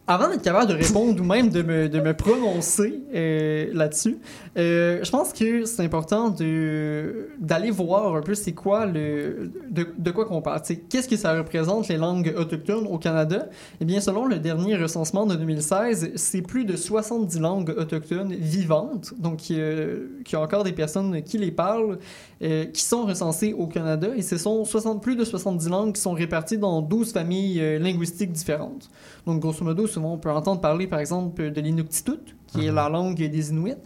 Avant 0.06 0.28
d'être 0.28 0.42
capable 0.42 0.70
de 0.70 0.74
répondre 0.74 1.18
ou 1.18 1.24
même 1.24 1.48
de 1.48 1.62
me, 1.62 1.88
de 1.88 1.98
me 1.98 2.12
prononcer 2.12 3.00
euh, 3.14 3.70
là-dessus, 3.72 4.18
euh, 4.58 5.00
je 5.02 5.10
pense 5.10 5.32
que 5.32 5.64
c'est 5.64 5.82
important 5.82 6.28
de 6.28 7.30
d'aller 7.38 7.70
voir 7.70 8.14
un 8.14 8.20
peu 8.20 8.34
c'est 8.34 8.52
quoi 8.52 8.84
le 8.84 9.50
de, 9.70 9.86
de 9.96 10.10
quoi 10.10 10.26
qu'on 10.26 10.42
parle. 10.42 10.60
Qu'est-ce 10.90 11.08
que 11.08 11.16
ça 11.16 11.34
représente 11.34 11.88
les 11.88 11.96
langues 11.96 12.34
autochtones 12.36 12.86
au 12.86 12.98
Canada? 12.98 13.48
Eh 13.80 13.86
bien, 13.86 14.02
selon 14.02 14.26
le 14.26 14.38
dernier 14.38 14.76
recensement 14.76 15.24
de 15.24 15.36
2016, 15.36 16.12
c'est 16.16 16.42
plus 16.42 16.66
de 16.66 16.76
70 16.76 17.40
langues 17.40 17.74
autochtones 17.74 18.34
vivantes, 18.34 19.14
donc 19.18 19.40
euh, 19.50 20.20
qu'il 20.26 20.34
y 20.34 20.36
a 20.36 20.44
encore 20.44 20.64
des 20.64 20.72
personnes 20.72 21.22
qui 21.22 21.38
les 21.38 21.50
parlent, 21.50 21.98
euh, 22.42 22.66
qui 22.66 22.82
sont 22.82 23.06
recensées 23.06 23.52
au 23.52 23.66
Canada, 23.66 24.08
et 24.16 24.22
ce 24.22 24.36
sont 24.36 24.64
60, 24.64 25.02
plus 25.02 25.16
de 25.16 25.24
70 25.24 25.68
langues 25.68 25.92
qui 25.94 26.00
sont 26.00 26.12
réparties 26.12 26.58
dans 26.58 26.82
12 26.82 27.12
familles 27.12 27.60
euh, 27.60 27.78
linguistiques 27.78 28.32
différentes. 28.32 28.90
Donc, 29.26 29.40
grosso 29.40 29.64
modo, 29.64 29.86
souvent, 29.86 30.14
on 30.14 30.18
peut 30.18 30.30
entendre 30.30 30.60
parler, 30.60 30.86
par 30.86 30.98
exemple, 30.98 31.50
de 31.50 31.60
l'Inuktitut, 31.60 32.34
qui 32.48 32.66
est 32.66 32.72
la 32.72 32.88
langue 32.88 33.16
des 33.16 33.50
Inuits. 33.50 33.76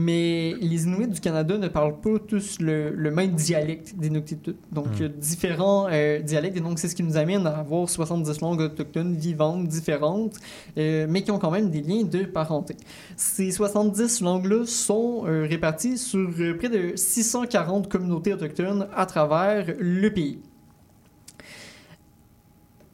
Mais 0.00 0.54
les 0.60 0.84
Inuits 0.84 1.08
du 1.08 1.20
Canada 1.20 1.58
ne 1.58 1.68
parlent 1.68 2.00
pas 2.00 2.18
tous 2.26 2.58
le, 2.60 2.90
le 2.90 3.10
même 3.10 3.32
dialecte 3.32 3.94
d'Inuktitut. 3.96 4.56
Donc, 4.72 4.86
il 4.96 5.02
y 5.02 5.04
a 5.04 5.08
différents 5.08 5.88
euh, 5.90 6.20
dialectes. 6.20 6.56
Et 6.56 6.60
donc, 6.60 6.78
c'est 6.78 6.88
ce 6.88 6.94
qui 6.94 7.02
nous 7.02 7.16
amène 7.16 7.46
à 7.46 7.58
avoir 7.58 7.88
70 7.88 8.40
langues 8.40 8.60
autochtones 8.60 9.14
vivantes, 9.14 9.66
différentes, 9.68 10.36
euh, 10.78 11.06
mais 11.08 11.22
qui 11.22 11.30
ont 11.30 11.38
quand 11.38 11.50
même 11.50 11.70
des 11.70 11.82
liens 11.82 12.04
de 12.04 12.24
parenté. 12.24 12.76
Ces 13.16 13.50
70 13.50 14.20
langues-là 14.22 14.64
sont 14.66 15.24
euh, 15.26 15.46
réparties 15.48 15.98
sur 15.98 16.30
euh, 16.38 16.56
près 16.56 16.68
de 16.68 16.96
640 16.96 17.88
communautés 17.88 18.32
autochtones 18.32 18.88
à 18.94 19.06
travers 19.06 19.66
le 19.78 20.08
pays. 20.10 20.38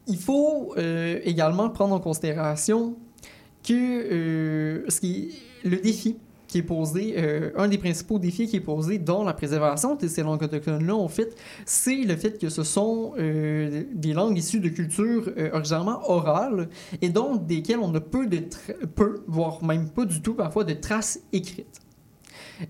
Il 0.07 0.17
faut 0.17 0.73
euh, 0.77 1.19
également 1.23 1.69
prendre 1.69 1.93
en 1.93 1.99
considération 1.99 2.95
que 3.63 3.73
euh, 3.73 4.85
ce 4.87 5.01
qui, 5.01 5.35
le 5.65 5.77
défi 5.77 6.17
qui 6.47 6.59
est 6.59 6.63
posé, 6.63 7.15
euh, 7.17 7.51
un 7.57 7.67
des 7.67 7.77
principaux 7.77 8.19
défis 8.19 8.47
qui 8.47 8.57
est 8.57 8.61
posé 8.61 8.97
dans 8.97 9.23
la 9.23 9.33
préservation 9.33 9.95
de 9.95 10.07
ces 10.07 10.23
langues 10.23 10.43
autochtones-là, 10.43 10.95
en 10.95 11.07
fait, 11.07 11.35
c'est 11.65 12.03
le 12.03 12.15
fait 12.15 12.39
que 12.39 12.49
ce 12.49 12.63
sont 12.63 13.13
euh, 13.17 13.83
des 13.93 14.13
langues 14.13 14.37
issues 14.37 14.59
de 14.59 14.69
cultures 14.69 15.29
euh, 15.37 15.49
orales 16.07 16.69
et 17.01 17.09
donc 17.09 17.45
desquelles 17.45 17.79
on 17.79 17.93
a 17.93 18.01
peu, 18.01 18.27
de 18.27 18.43
peu, 18.95 19.23
voire 19.27 19.63
même 19.63 19.89
pas 19.89 20.05
du 20.05 20.21
tout 20.21 20.33
parfois, 20.33 20.63
de 20.63 20.73
traces 20.73 21.19
écrites. 21.33 21.81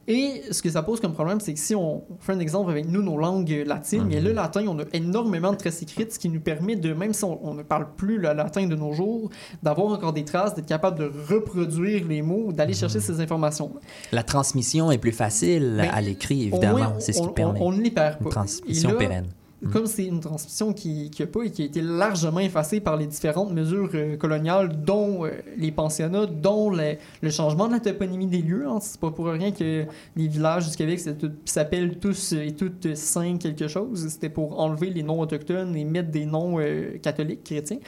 Et 0.07 0.41
ce 0.51 0.61
que 0.61 0.69
ça 0.69 0.83
pose 0.83 0.99
comme 0.99 1.13
problème, 1.13 1.39
c'est 1.39 1.53
que 1.53 1.59
si 1.59 1.75
on 1.75 2.03
fait 2.19 2.33
un 2.33 2.39
exemple 2.39 2.71
avec 2.71 2.87
nous, 2.87 3.01
nos 3.01 3.17
langues 3.17 3.63
latines, 3.65 4.05
mais 4.07 4.19
le 4.19 4.31
latin, 4.33 4.65
on 4.67 4.79
a 4.79 4.83
énormément 4.93 5.51
de 5.51 5.57
traces 5.57 5.81
écrites, 5.81 6.13
ce 6.13 6.19
qui 6.19 6.29
nous 6.29 6.39
permet 6.41 6.75
de, 6.75 6.93
même 6.93 7.13
si 7.13 7.23
on, 7.23 7.39
on 7.47 7.53
ne 7.53 7.63
parle 7.63 7.87
plus 7.95 8.17
le 8.17 8.33
latin 8.33 8.65
de 8.67 8.75
nos 8.75 8.93
jours, 8.93 9.29
d'avoir 9.63 9.93
encore 9.93 10.13
des 10.13 10.25
traces, 10.25 10.53
d'être 10.55 10.65
capable 10.67 10.99
de 10.99 11.11
reproduire 11.29 12.07
les 12.07 12.21
mots, 12.21 12.51
d'aller 12.51 12.73
Mhm. 12.73 12.79
chercher 12.79 12.99
ces 12.99 13.19
informations. 13.21 13.71
La 14.11 14.23
transmission 14.23 14.91
est 14.91 14.97
plus 14.97 15.11
facile 15.11 15.75
Ben, 15.77 15.89
à 15.93 16.01
l'écrit, 16.01 16.43
évidemment. 16.47 16.93
C'est 16.99 17.13
ce 17.13 17.21
qui 17.21 17.27
on- 17.27 17.31
permet. 17.33 17.59
On, 17.61 17.71
ne 17.71 17.81
les 17.81 17.91
perd 17.91 18.17
pas. 18.19 18.25
Une 18.25 18.29
transmission 18.31 18.89
là, 18.89 18.95
pérenne. 18.95 19.25
Mm. 19.61 19.71
Comme 19.71 19.87
c'est 19.87 20.05
une 20.05 20.19
transmission 20.19 20.71
qui 20.71 21.09
n'a 21.19 21.25
pas 21.25 21.43
et 21.43 21.49
qui 21.49 21.63
a 21.63 21.65
été 21.65 21.81
largement 21.81 22.39
effacée 22.39 22.79
par 22.79 22.95
les 22.95 23.07
différentes 23.07 23.51
mesures 23.51 23.89
euh, 23.95 24.15
coloniales, 24.15 24.83
dont 24.83 25.25
euh, 25.25 25.31
les 25.57 25.71
pensionnats, 25.71 26.27
dont 26.27 26.69
le 26.69 27.29
changement 27.31 27.67
de 27.67 27.73
la 27.73 27.79
toponymie 27.79 28.27
des 28.27 28.41
lieux. 28.41 28.67
Hein. 28.67 28.77
C'est 28.81 28.99
pas 28.99 29.09
pour 29.09 29.25
rien 29.25 29.51
que 29.51 29.85
les 30.15 30.27
villages 30.27 30.69
du 30.69 30.75
Québec 30.75 31.01
s'appellent 31.45 31.97
tous 31.97 32.33
et 32.33 32.51
toutes 32.51 32.95
saints 32.95 33.37
quelque 33.37 33.67
chose. 33.67 34.07
C'était 34.09 34.29
pour 34.29 34.59
enlever 34.59 34.91
les 34.91 35.01
noms 35.01 35.19
autochtones 35.19 35.75
et 35.75 35.85
mettre 35.85 36.11
des 36.11 36.25
noms 36.25 36.59
euh, 36.59 36.97
catholiques, 36.99 37.43
chrétiens. 37.43 37.79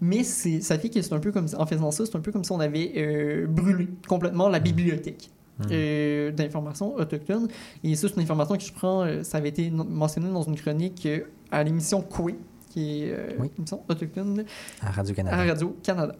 Mais 0.00 0.24
ça 0.24 0.78
fait 0.78 0.88
que 0.88 1.02
c'est 1.02 1.12
un 1.12 1.20
peu 1.20 1.32
comme 1.32 1.46
en 1.58 1.66
faisant 1.66 1.90
ça, 1.90 2.06
c'est 2.06 2.16
un 2.16 2.20
peu 2.20 2.32
comme 2.32 2.44
si 2.44 2.52
on 2.52 2.60
avait 2.60 3.46
brûlé 3.46 3.88
complètement 4.06 4.48
la 4.48 4.60
bibliothèque. 4.60 5.30
Euh, 5.70 6.30
d'informations 6.32 6.94
autochtones. 6.96 7.48
Et 7.84 7.94
ça, 7.94 8.08
c'est 8.08 8.14
une 8.16 8.22
information 8.22 8.56
que 8.56 8.62
je 8.62 8.72
prends, 8.72 9.02
euh, 9.04 9.22
ça 9.22 9.38
avait 9.38 9.48
été 9.50 9.70
mentionné 9.70 10.30
dans 10.30 10.42
une 10.42 10.56
chronique 10.56 11.04
euh, 11.06 11.20
à 11.50 11.62
l'émission 11.64 12.00
Coué, 12.02 12.36
qui 12.70 13.02
est 13.04 13.12
euh, 13.12 13.28
Oui. 13.38 13.48
une 13.56 13.62
émission 13.62 13.82
autochtone 13.88 14.44
À 14.82 14.90
Radio-Canada. 14.90 15.36
à 15.36 15.44
Radio-Canada. 15.46 16.14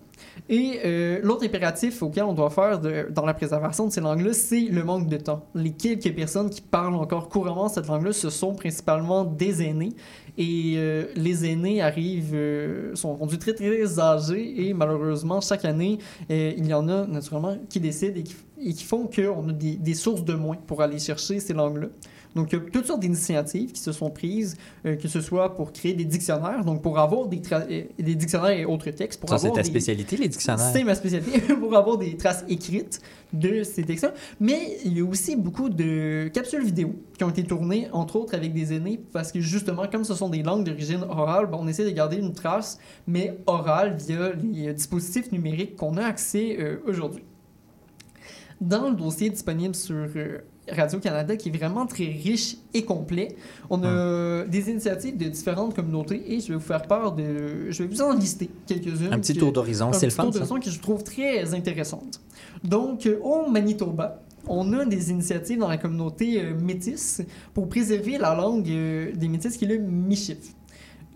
Et 0.48 0.80
euh, 0.84 1.20
l'autre 1.22 1.44
impératif 1.44 2.02
auquel 2.02 2.24
on 2.24 2.32
doit 2.32 2.48
faire 2.48 2.80
dans 3.10 3.26
la 3.26 3.34
préservation 3.34 3.86
de 3.86 3.92
ces 3.92 4.00
langues-là, 4.00 4.32
c'est 4.32 4.60
le 4.62 4.82
manque 4.82 5.06
de 5.06 5.18
temps. 5.18 5.46
Les 5.54 5.72
quelques 5.72 6.14
personnes 6.14 6.48
qui 6.48 6.62
parlent 6.62 6.94
encore 6.94 7.28
couramment 7.28 7.68
cette 7.68 7.86
langue-là, 7.86 8.12
ce 8.12 8.30
sont 8.30 8.54
principalement 8.54 9.24
des 9.24 9.62
aînés. 9.62 9.92
Et 10.38 10.74
euh, 10.76 11.06
les 11.16 11.44
aînés 11.44 11.82
arrivent, 11.82 12.34
euh, 12.34 12.94
sont 12.94 13.14
rendus 13.16 13.38
très 13.38 13.52
très 13.52 13.98
âgés 13.98 14.68
et 14.68 14.72
malheureusement, 14.72 15.40
chaque 15.40 15.64
année, 15.64 15.98
il 16.30 16.66
y 16.66 16.72
en 16.72 16.88
a 16.88 17.06
naturellement 17.06 17.56
qui 17.68 17.80
décident 17.80 18.16
et 18.16 18.22
qui, 18.22 18.36
et 18.60 18.72
qui 18.72 18.84
font 18.84 19.06
qu'on 19.06 19.48
a 19.48 19.52
des, 19.52 19.76
des 19.76 19.94
sources 19.94 20.24
de 20.24 20.34
moins 20.34 20.56
pour 20.66 20.80
aller 20.80 20.98
chercher 20.98 21.40
ces 21.40 21.52
langues-là. 21.52 21.88
Donc, 22.34 22.52
il 22.52 22.58
y 22.58 22.62
a 22.62 22.64
toutes 22.70 22.86
sortes 22.86 23.00
d'initiatives 23.00 23.72
qui 23.72 23.80
se 23.80 23.90
sont 23.92 24.10
prises, 24.10 24.56
euh, 24.86 24.96
que 24.96 25.08
ce 25.08 25.20
soit 25.20 25.54
pour 25.54 25.72
créer 25.72 25.94
des 25.94 26.04
dictionnaires, 26.04 26.64
donc 26.64 26.82
pour 26.82 26.98
avoir 26.98 27.26
des, 27.26 27.40
euh, 27.52 27.82
des 27.98 28.14
dictionnaires 28.14 28.50
et 28.58 28.64
autres 28.64 28.90
textes, 28.90 29.18
pour 29.20 29.30
Ça, 29.30 29.38
c'est 29.38 29.50
ta 29.50 29.62
des- 29.62 29.68
spécialité, 29.68 30.16
les 30.16 30.28
dictionnaires. 30.28 30.70
c'est 30.72 30.84
ma 30.84 30.94
spécialité 30.94 31.40
pour 31.60 31.74
avoir 31.76 31.96
des 31.98 32.16
traces 32.16 32.44
écrites 32.48 33.00
de 33.32 33.62
ces 33.62 33.82
textes 33.82 34.12
Mais 34.40 34.78
il 34.84 34.96
y 34.96 35.00
a 35.00 35.04
aussi 35.04 35.36
beaucoup 35.36 35.68
de 35.68 36.28
capsules 36.32 36.62
vidéo 36.64 36.94
qui 37.16 37.24
ont 37.24 37.30
été 37.30 37.44
tournées, 37.44 37.88
entre 37.92 38.16
autres 38.16 38.34
avec 38.34 38.52
des 38.52 38.72
aînés, 38.72 39.00
parce 39.12 39.32
que 39.32 39.40
justement, 39.40 39.86
comme 39.90 40.04
ce 40.04 40.14
sont 40.14 40.28
des 40.28 40.42
langues 40.42 40.64
d'origine 40.64 41.02
orale, 41.08 41.46
ben, 41.46 41.58
on 41.60 41.66
essaie 41.66 41.84
de 41.84 41.90
garder 41.90 42.16
une 42.18 42.32
trace, 42.34 42.78
mais 43.06 43.36
orale 43.46 43.96
via 43.96 44.32
les 44.32 44.68
euh, 44.68 44.72
dispositifs 44.72 45.32
numériques 45.32 45.76
qu'on 45.76 45.96
a 45.96 46.04
accès 46.04 46.56
euh, 46.60 46.76
aujourd'hui. 46.86 47.24
Dans 48.60 48.90
le 48.90 48.96
dossier 48.96 49.30
disponible 49.30 49.74
sur 49.74 49.94
euh, 50.16 50.38
Radio-Canada, 50.70 51.36
qui 51.36 51.48
est 51.48 51.56
vraiment 51.56 51.86
très 51.86 52.04
riche 52.06 52.56
et 52.74 52.84
complet, 52.84 53.36
on 53.70 53.82
a 53.84 54.44
des 54.44 54.70
initiatives 54.70 55.16
de 55.16 55.26
différentes 55.28 55.74
communautés 55.74 56.34
et 56.34 56.40
je 56.40 56.48
vais 56.48 56.54
vous 56.54 56.60
faire 56.60 56.82
part 56.82 57.12
de... 57.14 57.70
Je 57.70 57.82
vais 57.82 57.88
vous 57.88 58.02
en 58.02 58.12
lister 58.14 58.50
quelques-unes. 58.66 59.12
Un 59.12 59.18
petit 59.20 59.34
que- 59.34 59.38
tour 59.40 59.52
d'horizon, 59.52 59.88
un 59.88 59.92
c'est 59.92 60.06
le 60.06 60.12
fun, 60.12 60.24
tour 60.24 60.32
de 60.32 60.36
ça. 60.38 60.44
leçons 60.44 60.60
que 60.60 60.70
je 60.70 60.80
trouve 60.80 61.02
très 61.04 61.54
intéressante. 61.54 62.20
Donc, 62.64 63.06
euh, 63.06 63.18
au 63.22 63.48
Manitoba, 63.48 64.22
on 64.46 64.72
a 64.72 64.84
des 64.84 65.10
initiatives 65.10 65.58
dans 65.58 65.68
la 65.68 65.76
communauté 65.78 66.40
euh, 66.40 66.54
métisse 66.54 67.22
pour 67.54 67.68
préserver 67.68 68.18
la 68.18 68.34
langue 68.34 68.68
euh, 68.70 69.12
des 69.14 69.28
métis 69.28 69.56
qui 69.56 69.64
est 69.64 69.68
le 69.68 69.78
Michif. 69.78 70.38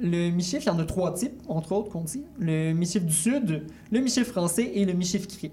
Le 0.00 0.30
Michif, 0.30 0.64
il 0.64 0.66
y 0.66 0.71
en 0.71 0.78
a 0.78 0.85
trois 0.85 1.14
types, 1.14 1.40
entre 1.49 1.73
autres, 1.73 1.90
qu'on 1.90 2.02
dit. 2.02 2.25
Le 2.38 2.73
Michif 2.73 3.04
du 3.04 3.12
Sud, 3.12 3.64
le 3.90 4.00
Michif 4.00 4.25
français 4.28 4.71
et 4.75 4.85
le 4.85 4.92
Michif 4.94 5.28
cri. 5.28 5.52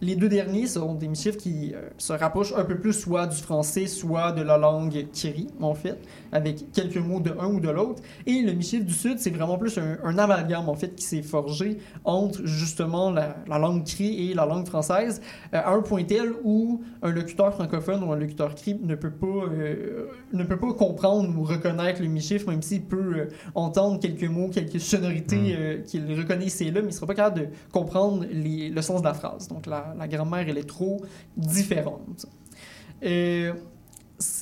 Les 0.00 0.14
deux 0.16 0.28
derniers 0.28 0.66
sont 0.66 0.94
des 0.94 1.08
Michifs 1.08 1.36
qui 1.36 1.72
euh, 1.74 1.88
se 1.98 2.12
rapprochent 2.12 2.52
un 2.56 2.64
peu 2.64 2.78
plus 2.78 2.92
soit 2.92 3.26
du 3.26 3.36
français, 3.36 3.86
soit 3.86 4.32
de 4.32 4.42
la 4.42 4.58
langue 4.58 5.06
kiri, 5.12 5.46
en 5.60 5.74
fait, 5.74 5.98
avec 6.32 6.70
quelques 6.72 6.96
mots 6.98 7.20
de 7.20 7.30
un 7.38 7.46
ou 7.48 7.60
de 7.60 7.70
l'autre. 7.70 8.02
Et 8.26 8.42
le 8.42 8.52
Michif 8.52 8.84
du 8.84 8.92
Sud, 8.92 9.18
c'est 9.18 9.30
vraiment 9.30 9.58
plus 9.58 9.78
un, 9.78 9.98
un 10.04 10.18
amalgame, 10.18 10.68
en 10.68 10.74
fait, 10.74 10.94
qui 10.94 11.04
s'est 11.04 11.22
forgé 11.22 11.78
entre 12.04 12.44
justement 12.46 13.10
la, 13.10 13.36
la 13.48 13.58
langue 13.58 13.84
cri 13.84 14.30
et 14.30 14.34
la 14.34 14.46
langue 14.46 14.66
française, 14.66 15.20
euh, 15.54 15.58
à 15.64 15.70
un 15.72 15.80
point 15.82 16.04
tel 16.04 16.32
où 16.44 16.82
un 17.02 17.10
locuteur 17.10 17.54
francophone 17.54 18.02
ou 18.04 18.12
un 18.12 18.16
locuteur 18.16 18.54
cri 18.54 18.78
ne 18.82 18.94
peut 18.94 19.10
pas, 19.10 19.26
euh, 19.26 20.06
ne 20.32 20.44
peut 20.44 20.58
pas 20.58 20.72
comprendre 20.74 21.36
ou 21.38 21.42
reconnaître 21.44 22.02
le 22.02 22.08
Michif, 22.08 22.46
même 22.46 22.62
s'il 22.62 22.82
peut 22.82 23.28
entendre 23.54 23.98
quelques 24.00 24.24
mots, 24.24 24.48
quelques 24.48 24.80
sonorités 24.80 25.54
euh, 25.56 25.78
qu'il 25.82 26.04
reconnaît 26.18 26.46
et 26.60 26.64
là, 26.70 26.80
mais 26.80 26.80
il 26.80 26.86
ne 26.86 26.90
sera 26.90 27.06
pas 27.06 27.14
capable 27.14 27.40
de 27.40 27.46
comprendre 27.72 28.24
les- 28.30 28.68
le 28.68 28.82
sens 28.82 29.00
de 29.00 29.06
la 29.06 29.14
phrase. 29.14 29.48
Donc 29.48 29.66
la, 29.66 29.85
la 29.98 30.08
grammaire, 30.08 30.44
elle 30.48 30.58
est 30.58 30.68
trop 30.68 31.00
différente. 31.36 32.26
Euh, 33.04 33.52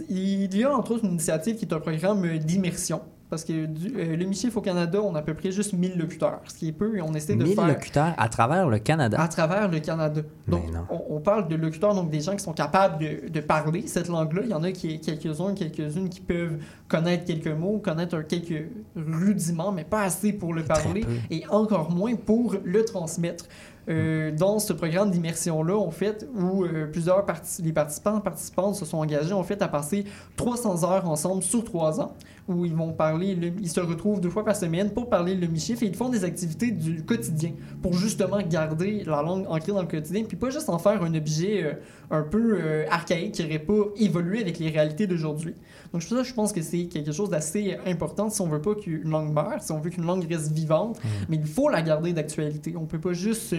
il 0.08 0.56
y 0.56 0.64
a 0.64 0.72
entre 0.76 0.92
autres 0.92 1.04
une 1.04 1.12
initiative 1.12 1.56
qui 1.56 1.64
est 1.64 1.72
un 1.74 1.80
programme 1.80 2.38
d'immersion. 2.38 3.00
Parce 3.30 3.42
que 3.42 3.64
du- 3.64 3.92
euh, 3.96 4.14
le 4.16 4.26
Michif 4.26 4.56
au 4.56 4.60
Canada, 4.60 5.00
on 5.02 5.14
a 5.16 5.18
à 5.18 5.22
peu 5.22 5.34
près 5.34 5.50
juste 5.50 5.72
1000 5.72 5.98
locuteurs, 5.98 6.40
ce 6.46 6.54
qui 6.54 6.68
est 6.68 6.72
peu, 6.72 6.96
et 6.98 7.00
on 7.00 7.12
essaie 7.14 7.34
de 7.34 7.42
1000 7.42 7.54
faire 7.56 7.66
locuteurs 7.66 8.14
à 8.16 8.28
travers 8.28 8.68
le 8.68 8.78
Canada? 8.78 9.20
à 9.20 9.26
travers 9.26 9.68
le 9.68 9.80
Canada. 9.80 10.20
Donc, 10.46 10.62
on, 10.90 11.16
on 11.16 11.20
parle 11.20 11.48
de 11.48 11.56
locuteurs, 11.56 11.94
donc 11.96 12.10
des 12.10 12.20
gens 12.20 12.36
qui 12.36 12.44
sont 12.44 12.52
capables 12.52 13.02
de, 13.02 13.28
de 13.30 13.40
parler 13.40 13.86
cette 13.88 14.08
langue-là. 14.08 14.42
Il 14.44 14.50
y 14.50 14.54
en 14.54 14.62
a 14.62 14.70
qui, 14.70 15.00
quelques-uns, 15.00 15.54
quelques-unes 15.54 16.10
qui 16.10 16.20
peuvent 16.20 16.58
connaître 16.86 17.24
quelques 17.24 17.48
mots, 17.48 17.78
connaître 17.78 18.20
quelques 18.20 18.68
rudiments, 18.94 19.72
mais 19.72 19.84
pas 19.84 20.02
assez 20.02 20.32
pour 20.32 20.54
le 20.54 20.62
parler, 20.62 21.04
et 21.30 21.44
encore 21.48 21.90
moins 21.90 22.14
pour 22.14 22.54
le 22.62 22.84
transmettre. 22.84 23.46
Euh, 23.88 24.30
dans 24.32 24.58
ce 24.58 24.72
programme 24.72 25.10
d'immersion-là, 25.10 25.76
en 25.76 25.90
fait, 25.90 26.26
où 26.34 26.64
euh, 26.64 26.86
plusieurs 26.86 27.24
les 27.62 27.72
participants 27.72 28.20
participantes 28.20 28.76
se 28.76 28.84
sont 28.86 28.96
engagés 28.98 29.34
en 29.34 29.42
fait 29.42 29.60
à 29.60 29.68
passer 29.68 30.04
300 30.36 30.84
heures 30.84 31.08
ensemble 31.08 31.42
sur 31.42 31.62
trois 31.64 32.00
ans, 32.00 32.14
où 32.48 32.64
ils 32.64 32.74
vont 32.74 32.92
parler, 32.92 33.34
le- 33.34 33.52
ils 33.60 33.68
se 33.68 33.80
retrouvent 33.80 34.20
deux 34.20 34.30
fois 34.30 34.44
par 34.44 34.56
semaine 34.56 34.90
pour 34.90 35.08
parler 35.10 35.34
le 35.34 35.46
mi-chiffre 35.46 35.82
et 35.82 35.86
ils 35.86 35.94
font 35.94 36.08
des 36.08 36.24
activités 36.24 36.70
du 36.70 37.02
quotidien 37.04 37.52
pour 37.82 37.92
justement 37.92 38.40
garder 38.40 39.02
la 39.04 39.22
langue 39.22 39.46
ancrée 39.48 39.72
dans 39.72 39.82
le 39.82 39.86
quotidien, 39.88 40.24
puis 40.24 40.36
pas 40.36 40.50
juste 40.50 40.68
en 40.70 40.78
faire 40.78 41.02
un 41.02 41.14
objet 41.14 41.62
euh, 41.64 41.72
un 42.10 42.22
peu 42.22 42.58
archaïque 42.90 43.32
qui 43.32 43.42
n'aurait 43.42 43.58
pas 43.58 43.82
évolué 43.96 44.40
avec 44.40 44.58
les 44.58 44.70
réalités 44.70 45.06
d'aujourd'hui. 45.06 45.54
Donc 45.94 46.02
ça 46.02 46.24
je 46.24 46.34
pense 46.34 46.52
que 46.52 46.60
c'est 46.60 46.86
quelque 46.86 47.12
chose 47.12 47.30
d'assez 47.30 47.78
important 47.86 48.28
si 48.28 48.40
on 48.40 48.48
veut 48.48 48.60
pas 48.60 48.74
qu'une 48.74 49.08
langue 49.08 49.32
meure, 49.32 49.62
si 49.62 49.70
on 49.70 49.78
veut 49.78 49.90
qu'une 49.90 50.04
langue 50.04 50.26
reste 50.28 50.50
vivante, 50.50 51.00
mais 51.28 51.36
il 51.36 51.46
faut 51.46 51.68
la 51.68 51.82
garder 51.82 52.12
d'actualité. 52.12 52.74
On 52.76 52.84
peut 52.84 52.98
pas 52.98 53.12
juste 53.12 53.54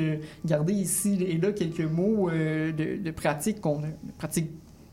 garder 0.45 0.73
ici 0.73 1.17
et 1.23 1.37
là 1.37 1.53
quelques 1.53 1.79
mots 1.79 2.29
euh, 2.29 2.73
de, 2.73 3.01
de 3.01 3.11
pratique 3.11 3.61
qu'on 3.61 3.81
pratique 4.17 4.51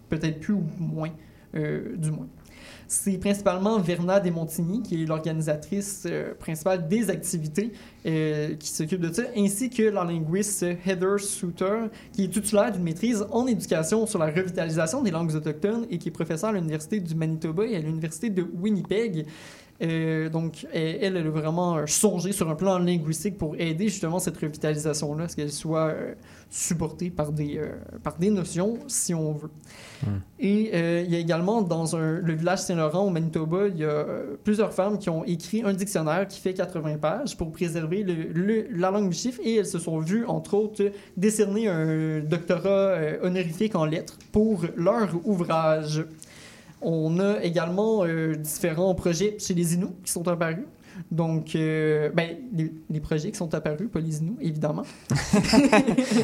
peut-être 0.08 0.38
plus 0.38 0.54
ou 0.54 0.62
moins, 0.78 1.10
euh, 1.56 1.96
du 1.96 2.12
moins. 2.12 2.28
C'est 2.94 3.16
principalement 3.16 3.78
Verna 3.78 4.20
Desmontigny, 4.20 4.82
qui 4.82 5.02
est 5.02 5.06
l'organisatrice 5.06 6.02
euh, 6.04 6.34
principale 6.34 6.88
des 6.88 7.08
activités, 7.08 7.72
euh, 8.04 8.54
qui 8.56 8.68
s'occupe 8.68 9.00
de 9.00 9.10
ça, 9.10 9.22
ainsi 9.34 9.70
que 9.70 9.84
la 9.84 10.04
linguiste 10.04 10.62
Heather 10.84 11.18
Souter, 11.18 11.86
qui 12.12 12.24
est 12.24 12.28
titulaire 12.28 12.70
d'une 12.70 12.82
maîtrise 12.82 13.24
en 13.30 13.46
éducation 13.46 14.06
sur 14.06 14.18
la 14.18 14.26
revitalisation 14.26 15.00
des 15.00 15.10
langues 15.10 15.34
autochtones 15.34 15.86
et 15.88 15.96
qui 15.96 16.10
est 16.10 16.12
professeure 16.12 16.50
à 16.50 16.52
l'Université 16.52 17.00
du 17.00 17.14
Manitoba 17.14 17.64
et 17.64 17.76
à 17.76 17.80
l'Université 17.80 18.28
de 18.28 18.42
Winnipeg. 18.60 19.24
Euh, 19.82 20.28
donc, 20.28 20.66
elle, 20.72 21.16
elle 21.16 21.16
a 21.16 21.22
vraiment 21.30 21.76
euh, 21.78 21.86
songé 21.86 22.30
sur 22.32 22.48
un 22.48 22.54
plan 22.54 22.78
linguistique 22.78 23.36
pour 23.36 23.56
aider 23.56 23.88
justement 23.88 24.20
cette 24.20 24.36
revitalisation-là, 24.36 25.26
ce 25.28 25.34
qu'elle 25.34 25.50
soit 25.50 25.88
euh, 25.88 26.14
supportée 26.50 27.10
par 27.10 27.32
des, 27.32 27.58
euh, 27.58 27.72
par 28.02 28.16
des 28.16 28.30
notions, 28.30 28.78
si 28.86 29.12
on 29.12 29.32
veut. 29.32 29.50
Et 30.38 30.70
euh, 30.74 31.02
il 31.04 31.12
y 31.12 31.16
a 31.16 31.18
également 31.18 31.62
dans 31.62 31.96
un- 31.96 32.18
le 32.18 32.32
village 32.32 32.60
Saint-Laurent 32.60 33.06
au 33.06 33.10
Manitoba, 33.10 33.68
il 33.68 33.78
y 33.78 33.84
a 33.84 34.04
plusieurs 34.44 34.72
femmes 34.72 34.98
qui 34.98 35.10
ont 35.10 35.24
écrit 35.24 35.62
un 35.64 35.72
dictionnaire 35.72 36.26
qui 36.28 36.40
fait 36.40 36.54
80 36.54 36.98
pages 36.98 37.36
pour 37.36 37.50
préserver 37.52 38.02
le- 38.04 38.32
le- 38.32 38.66
la 38.76 38.90
langue 38.90 39.08
du 39.10 39.16
chiffre 39.16 39.40
et 39.44 39.56
elles 39.56 39.66
se 39.66 39.78
sont 39.78 39.98
vues, 39.98 40.24
entre 40.26 40.54
autres, 40.54 40.90
décerner 41.16 41.68
un 41.68 42.20
doctorat 42.20 42.96
honorifique 43.22 43.74
en 43.74 43.84
lettres 43.84 44.18
pour 44.32 44.64
leur 44.76 45.08
ouvrage. 45.24 46.04
On 46.84 47.18
a 47.20 47.42
également 47.42 48.04
euh, 48.04 48.34
différents 48.34 48.94
projets 48.94 49.36
chez 49.38 49.54
les 49.54 49.74
Inuits 49.74 49.88
qui 50.04 50.10
sont 50.12 50.26
apparus. 50.28 50.64
Donc, 51.10 51.56
euh, 51.56 52.10
ben, 52.14 52.36
les, 52.52 52.70
les 52.90 53.00
projets 53.00 53.30
qui 53.30 53.38
sont 53.38 53.52
apparus, 53.54 53.88
pas 53.90 53.98
les 54.00 54.18
Inuits, 54.18 54.36
évidemment. 54.42 54.82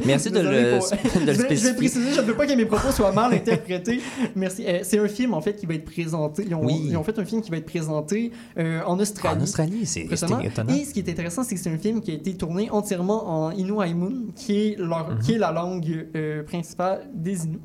Merci 0.06 0.30
de 0.30 0.40
le, 0.40 0.78
pour- 0.78 0.90
de 1.20 1.26
le 1.26 1.32
je, 1.32 1.32
vais, 1.32 1.32
je 1.32 1.32
vais 1.32 1.34
spécifier. 1.56 1.74
préciser, 1.74 2.12
je 2.12 2.20
ne 2.20 2.26
veux 2.26 2.34
pas 2.34 2.46
que 2.46 2.52
mes 2.54 2.66
propos 2.66 2.90
soient 2.92 3.12
mal 3.12 3.32
interprétés. 3.32 4.00
Merci. 4.36 4.64
Euh, 4.66 4.80
c'est 4.82 4.98
un 4.98 5.08
film, 5.08 5.34
en 5.34 5.40
fait, 5.40 5.54
qui 5.56 5.66
va 5.66 5.74
être 5.74 5.84
présenté. 5.84 6.44
Ils 6.46 6.54
ont, 6.54 6.64
Oui. 6.64 6.82
ils 6.84 6.96
ont 6.96 7.02
fait 7.02 7.18
un 7.18 7.24
film 7.24 7.40
qui 7.40 7.50
va 7.50 7.56
être 7.56 7.66
présenté 7.66 8.30
euh, 8.58 8.82
en 8.86 8.98
Australie. 8.98 9.40
En 9.40 9.42
Australie, 9.42 9.86
c'est 9.86 10.02
étonnant. 10.02 10.40
Et 10.40 10.84
ce 10.84 10.92
qui 10.92 11.00
est 11.00 11.08
intéressant, 11.08 11.42
c'est 11.44 11.54
que 11.54 11.60
c'est 11.60 11.70
un 11.72 11.78
film 11.78 12.00
qui 12.00 12.10
a 12.10 12.14
été 12.14 12.34
tourné 12.34 12.68
entièrement 12.70 13.46
en 13.46 13.50
Inuaimun, 13.52 14.26
qui 14.36 14.58
est, 14.72 14.76
leur, 14.78 15.08
Mhm. 15.10 15.18
qui 15.20 15.32
est 15.34 15.38
la 15.38 15.52
langue 15.52 16.06
principale 16.46 17.08
des 17.14 17.44
Inuits. 17.44 17.60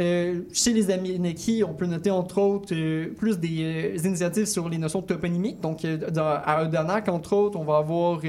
Euh, 0.00 0.42
chez 0.52 0.72
les 0.72 0.90
Aménaki, 0.90 1.62
on 1.66 1.72
peut 1.72 1.86
noter 1.86 2.10
entre 2.10 2.38
autres 2.38 2.74
euh, 2.74 3.12
plus 3.16 3.38
des 3.38 3.94
euh, 3.94 3.96
initiatives 4.04 4.46
sur 4.46 4.68
les 4.68 4.76
notions 4.76 5.02
toponymiques. 5.02 5.60
Donc, 5.60 5.84
à 5.84 6.64
Odanak, 6.64 7.08
entre 7.08 7.34
autres, 7.34 7.58
on 7.58 7.64
va 7.64 7.78
avoir 7.78 8.20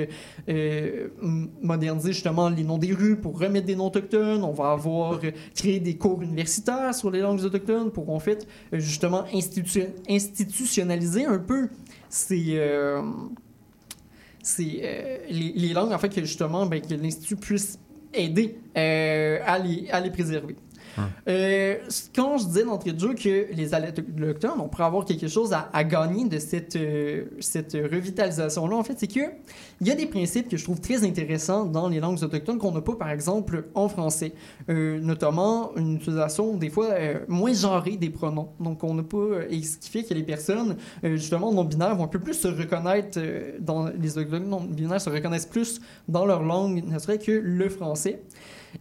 modernisé 1.61 2.13
justement 2.13 2.49
les 2.49 2.63
noms 2.63 2.77
des 2.77 2.93
rues 2.93 3.15
pour 3.15 3.39
remettre 3.39 3.65
des 3.65 3.75
noms 3.75 3.87
autochtones. 3.87 4.43
On 4.43 4.51
va 4.51 4.71
avoir 4.71 5.19
créé 5.55 5.79
des 5.79 5.95
cours 5.95 6.21
universitaires 6.21 6.93
sur 6.93 7.09
les 7.09 7.21
langues 7.21 7.41
autochtones 7.43 7.91
pour 7.91 8.11
en 8.11 8.19
fait 8.19 8.47
justement 8.71 9.23
institution- 9.33 9.93
institutionnaliser 10.07 11.25
un 11.25 11.39
peu 11.39 11.69
ces. 12.09 12.59
les, 15.29 15.73
langues, 15.73 15.93
en 15.93 15.97
fait, 15.97 16.09
que 16.09 16.21
justement, 16.21 16.67
ben, 16.67 16.79
que 16.79 16.93
l'Institut 16.93 17.37
puisse 17.37 17.79
aider 18.13 18.59
à, 18.75 19.57
les, 19.57 19.89
à 19.89 19.99
les 19.99 20.11
préserver. 20.11 20.55
Euh, 21.27 21.77
quand 22.15 22.37
je 22.37 22.45
disais 22.45 22.63
d'entrée 22.63 22.93
de 22.93 22.99
jeu 22.99 23.13
que 23.13 23.53
les 23.53 23.73
autochtones, 23.73 24.59
on 24.59 24.67
pourrait 24.67 24.85
avoir 24.85 25.05
quelque 25.05 25.27
chose 25.27 25.53
à, 25.53 25.83
gagner 25.83 26.25
de 26.27 26.39
cette, 26.39 26.75
euh, 26.75 27.25
cette 27.39 27.73
revitalisation-là, 27.73 28.75
en 28.75 28.83
fait, 28.83 28.95
c'est 28.97 29.07
que 29.07 29.19
il 29.81 29.87
y 29.87 29.91
a 29.91 29.95
des 29.95 30.05
principes 30.05 30.47
que 30.47 30.57
je 30.57 30.63
trouve 30.63 30.79
très 30.79 31.03
intéressants 31.03 31.65
dans 31.65 31.89
les 31.89 31.99
langues 31.99 32.21
autochtones 32.23 32.57
qu'on 32.57 32.71
n'a 32.71 32.81
pas, 32.81 32.95
par 32.95 33.09
exemple, 33.09 33.65
en 33.75 33.89
français. 33.89 34.33
Euh, 34.69 34.99
notamment 34.99 35.75
une 35.75 35.95
utilisation, 35.95 36.55
des 36.55 36.69
fois, 36.69 36.89
moins 37.27 37.53
genrée 37.53 37.97
des 37.97 38.09
pronoms. 38.09 38.49
Donc, 38.59 38.83
on 38.83 38.93
n'a 38.93 39.03
pas... 39.03 39.43
Et 39.49 39.61
ce 39.63 39.77
qui 39.77 39.89
fait 39.89 40.03
que 40.03 40.13
les 40.13 40.23
personnes, 40.23 40.77
justement, 41.03 41.51
non-binaires 41.51 41.95
vont 41.95 42.05
un 42.05 42.07
peu 42.07 42.19
plus 42.19 42.33
se 42.33 42.47
reconnaître 42.47 43.19
dans... 43.59 43.89
Les 43.99 44.17
autochtones 44.17 44.47
non-binaires 44.47 45.01
se 45.01 45.09
reconnaissent 45.09 45.45
plus 45.45 45.81
dans 46.07 46.25
leur 46.25 46.43
langue, 46.43 46.83
ne 46.85 46.99
serait 46.99 47.19
que 47.19 47.31
le 47.31 47.69
français. 47.69 48.21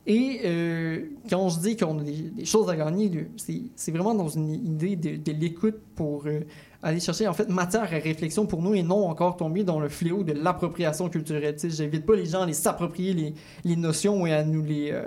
Et 0.07 0.41
euh, 0.45 1.01
quand 1.29 1.49
je 1.49 1.61
dis 1.61 1.77
qu'on 1.77 1.99
a 1.99 2.03
des, 2.03 2.45
choses 2.45 2.69
à 2.69 2.77
gagner, 2.77 3.29
c'est 3.77 3.91
vraiment 3.91 4.15
dans 4.15 4.29
une 4.29 4.51
idée 4.51 4.97
de, 4.97 5.33
l'écoute 5.33 5.77
pour 5.95 6.27
euh, 6.27 6.41
aller 6.83 7.01
chercher 7.01 7.27
en 7.29 7.33
fait 7.33 7.49
matière 7.49 7.83
à 7.83 7.87
réflexion 7.87 8.47
pour 8.47 8.63
nous 8.63 8.75
et 8.75 8.83
non 8.83 9.07
encore 9.07 9.37
tomber 9.37 9.65
dans 9.65 9.81
le 9.81 9.89
fléau 9.89 10.23
de 10.23 10.33
l'appropriation 10.33 11.09
culturelle. 11.09 11.55
Tu 11.57 11.71
sais, 11.71 11.85
J'invite 11.85 12.07
pas 12.07 12.17
les 12.17 12.27
gens 12.27 12.41
à 12.41 12.45
aller 12.45 12.53
s'approprier 12.53 13.15
les, 13.15 13.35
les 13.65 13.77
notions 13.77 14.27
et 14.27 14.33
à 14.33 14.45
nous 14.45 14.63
les, 14.63 14.93
euh, 14.93 15.07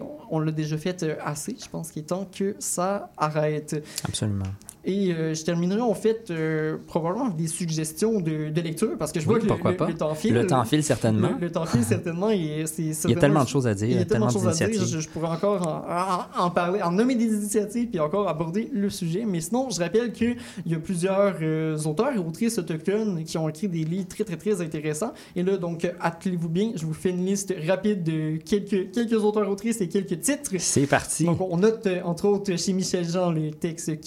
on, 0.00 0.36
on 0.36 0.38
l'a 0.40 0.52
déjà 0.52 0.76
fait 0.76 1.02
euh, 1.02 1.16
assez. 1.22 1.56
Je 1.62 1.68
pense 1.68 1.90
qu'il 1.90 2.02
est 2.02 2.06
temps 2.06 2.26
que 2.26 2.56
ça 2.58 3.10
arrête. 3.16 3.84
Absolument. 4.04 4.44
Et 4.86 5.12
euh, 5.12 5.32
je 5.34 5.44
terminerai 5.44 5.80
en 5.80 5.94
fait 5.94 6.30
euh, 6.30 6.76
probablement 6.86 7.24
avec 7.26 7.36
des 7.36 7.46
suggestions 7.46 8.20
de, 8.20 8.50
de 8.50 8.60
lecture 8.60 8.96
parce 8.98 9.12
que 9.12 9.20
je 9.20 9.26
Oui, 9.26 9.32
vois 9.34 9.38
que 9.38 9.44
le- 9.44 9.48
pourquoi 9.48 9.70
le, 9.70 9.76
pas. 9.76 9.86
le 9.88 9.94
temps 9.94 10.14
file. 10.14 10.34
Le 10.34 10.46
temps 10.46 10.64
file 10.64 10.82
certainement. 10.82 11.30
Le, 11.40 11.46
le 11.46 11.50
temps 11.52 11.64
file 11.66 11.82
certainement. 11.84 12.30
et 12.30 12.64
c'est 12.66 12.82
Il 13.04 13.10
y 13.10 13.14
a 13.14 13.16
tellement 13.16 13.44
de 13.44 13.48
choses 13.48 13.66
à 13.66 13.74
dire, 13.74 13.88
il 13.88 13.96
y 13.96 13.98
a 13.98 14.04
tellement 14.04 14.26
de 14.26 14.32
choses 14.32 14.46
à 14.46 14.66
dire. 14.66 14.84
Je, 14.84 15.00
je 15.00 15.08
pourrais 15.08 15.28
encore 15.28 15.66
en, 15.66 16.40
en- 16.42 16.44
en 16.46 16.50
parler, 16.50 16.82
en 16.82 16.90
nommer 16.90 17.14
des 17.14 17.26
initiatives 17.26 17.88
puis 17.88 18.00
encore 18.00 18.28
aborder 18.28 18.68
le 18.72 18.90
sujet. 18.90 19.24
Mais 19.26 19.40
sinon, 19.40 19.68
je 19.70 19.80
rappelle 19.80 20.12
qu'il 20.12 20.36
y 20.66 20.74
a 20.74 20.78
plusieurs 20.78 21.36
euh, 21.40 21.76
auteurs 21.84 22.12
et 22.14 22.18
autrices 22.18 22.58
autochtones 22.58 23.24
qui 23.24 23.38
ont 23.38 23.48
écrit 23.48 23.68
des 23.68 23.84
livres 23.84 24.08
très, 24.08 24.24
très, 24.24 24.36
très 24.36 24.60
intéressants. 24.60 25.12
Et 25.34 25.42
là, 25.42 25.56
donc, 25.56 25.90
attelez-vous 26.00 26.48
bien. 26.48 26.72
Je 26.74 26.84
vous 26.84 26.94
fais 26.94 27.10
une 27.10 27.24
liste 27.24 27.54
rapide 27.66 28.02
de 28.02 28.36
quelques, 28.36 28.90
quelques 28.92 29.24
auteurs, 29.24 29.48
autrices 29.48 29.80
et 29.80 29.88
quelques 29.88 30.20
titres. 30.20 30.50
C'est 30.58 30.86
parti. 30.86 31.24
Donc, 31.24 31.40
on 31.40 31.56
note, 31.56 31.88
entre 32.04 32.26
autres, 32.28 32.54
chez 32.56 32.72
Michel 32.72 33.08
Jean, 33.08 33.32
le 33.32 33.50
texte 33.50 33.98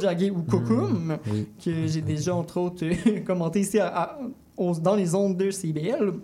Jojage 0.00 0.30
ou 0.30 0.42
Kokum, 0.42 1.18
Oui. 1.32 1.46
que 1.64 1.86
j'ai 1.86 2.00
déjà, 2.02 2.34
entre 2.34 2.58
autres, 2.60 2.84
commenté 3.26 3.60
ici 3.60 3.78
à- 3.78 3.88
à- 3.88 4.18
aux- 4.58 4.72
dans 4.74 4.94
les 4.94 5.14
ondes 5.14 5.36
de 5.36 5.50
CBL. 5.50 6.14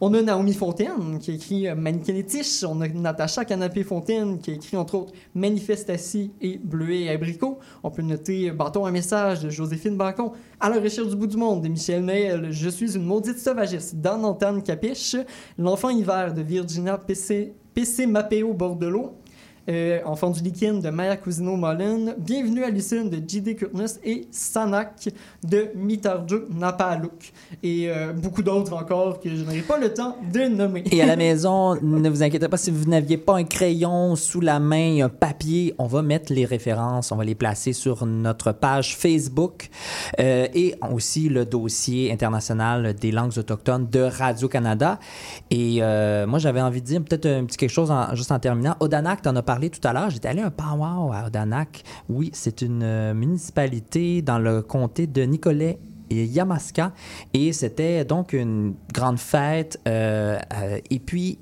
On 0.00 0.14
a 0.14 0.22
Naomi 0.22 0.54
Fontaine, 0.54 1.18
qui 1.20 1.30
a 1.30 1.34
écrit 1.34 1.68
euh, 1.68 1.74
Mannequin 1.74 2.14
et 2.14 2.24
Tiche. 2.24 2.64
On 2.66 2.80
a 2.80 2.88
Natacha 2.88 3.44
Canapé-Fontaine, 3.44 4.38
qui 4.38 4.50
a 4.50 4.54
écrit, 4.54 4.76
entre 4.78 4.94
autres, 4.94 5.12
Manifestassie 5.34 6.32
et 6.40 6.58
Bleuet 6.62 7.02
et 7.02 7.10
Abricot. 7.10 7.58
On 7.82 7.90
peut 7.90 8.00
noter 8.02 8.48
euh, 8.50 8.54
Bâton 8.54 8.86
un 8.86 8.90
message 8.90 9.40
de 9.42 9.50
Joséphine 9.50 9.96
Bacon. 9.96 10.30
À 10.58 10.70
la 10.70 10.80
recherche 10.80 11.08
du 11.08 11.16
bout 11.16 11.26
du 11.26 11.36
monde 11.36 11.62
de 11.62 11.68
Michel 11.68 12.02
Noël. 12.04 12.48
Je 12.50 12.68
suis 12.70 12.96
une 12.96 13.04
maudite 13.04 13.38
sauvagesse 13.38 13.94
d'Anne 13.94 14.24
Antane 14.24 14.62
Capiche. 14.62 15.16
L'enfant 15.58 15.90
hiver 15.90 16.32
de 16.32 16.40
Virginia 16.42 16.96
PC, 16.96 17.52
PC 17.74 18.06
Mapeo 18.06 18.54
Bordelot. 18.54 19.12
Euh, 19.68 20.00
Enfant 20.04 20.30
du 20.30 20.40
lichen 20.42 20.80
de 20.80 20.90
Maya 20.90 21.16
Cousino 21.16 21.56
Mullen, 21.56 22.16
Bienvenue 22.18 22.64
à 22.64 22.70
Lucine 22.70 23.08
de 23.08 23.18
J.D. 23.24 23.54
Kurtness 23.54 24.00
et 24.04 24.26
Sanak 24.32 25.08
de 25.48 25.68
Mitarjuk 25.76 26.46
Napaluk. 26.52 27.32
Et 27.62 27.88
euh, 27.88 28.12
beaucoup 28.12 28.42
d'autres 28.42 28.72
encore 28.72 29.20
que 29.20 29.28
je 29.30 29.44
n'aurai 29.44 29.60
pas 29.60 29.78
le 29.78 29.94
temps 29.94 30.16
de 30.32 30.48
nommer. 30.48 30.82
Et 30.90 31.00
à 31.00 31.06
la 31.06 31.14
maison, 31.28 31.76
ne 31.80 32.08
vous 32.10 32.24
inquiétez 32.24 32.48
pas 32.48 32.56
si 32.56 32.72
vous 32.72 32.90
n'aviez 32.90 33.18
pas 33.18 33.36
un 33.36 33.44
crayon 33.44 34.16
sous 34.16 34.40
la 34.40 34.58
main, 34.58 35.04
un 35.04 35.08
papier, 35.08 35.74
on 35.78 35.86
va 35.86 36.02
mettre 36.02 36.32
les 36.32 36.44
références, 36.44 37.12
on 37.12 37.16
va 37.16 37.22
les 37.24 37.36
placer 37.36 37.72
sur 37.72 38.04
notre 38.04 38.50
page 38.50 38.96
Facebook 38.96 39.68
euh, 40.18 40.48
et 40.54 40.74
aussi 40.90 41.28
le 41.28 41.44
dossier 41.44 42.10
international 42.12 42.94
des 42.94 43.12
langues 43.12 43.38
autochtones 43.38 43.88
de 43.88 44.00
Radio-Canada. 44.00 44.98
Et 45.50 45.76
euh, 45.82 46.26
moi, 46.26 46.40
j'avais 46.40 46.60
envie 46.60 46.80
de 46.80 46.86
dire 46.86 47.00
peut-être 47.04 47.26
un 47.26 47.44
petit 47.44 47.58
quelque 47.58 47.70
chose 47.70 47.92
en- 47.92 48.12
juste 48.16 48.32
en 48.32 48.40
terminant. 48.40 48.74
Odanak, 48.80 49.22
tu 49.22 49.28
en 49.28 49.36
as 49.36 49.42
parlé 49.42 49.51
tout 49.70 49.86
à 49.86 49.92
l'heure. 49.92 50.10
J'étais 50.10 50.28
allé 50.28 50.42
un 50.42 50.50
powwow 50.50 51.12
à 51.12 51.26
Odanak. 51.26 51.82
Oui, 52.08 52.30
c'est 52.32 52.62
une 52.62 52.82
euh, 52.82 53.14
municipalité 53.14 54.22
dans 54.22 54.38
le 54.38 54.62
comté 54.62 55.06
de 55.06 55.22
Nicolet 55.22 55.78
et 56.10 56.24
Yamaska. 56.24 56.92
Et 57.32 57.52
c'était 57.52 58.04
donc 58.04 58.32
une 58.32 58.74
grande 58.92 59.18
fête. 59.18 59.80
euh, 59.88 60.38
euh, 60.54 60.78
et 60.90 60.98
puis, 60.98 61.38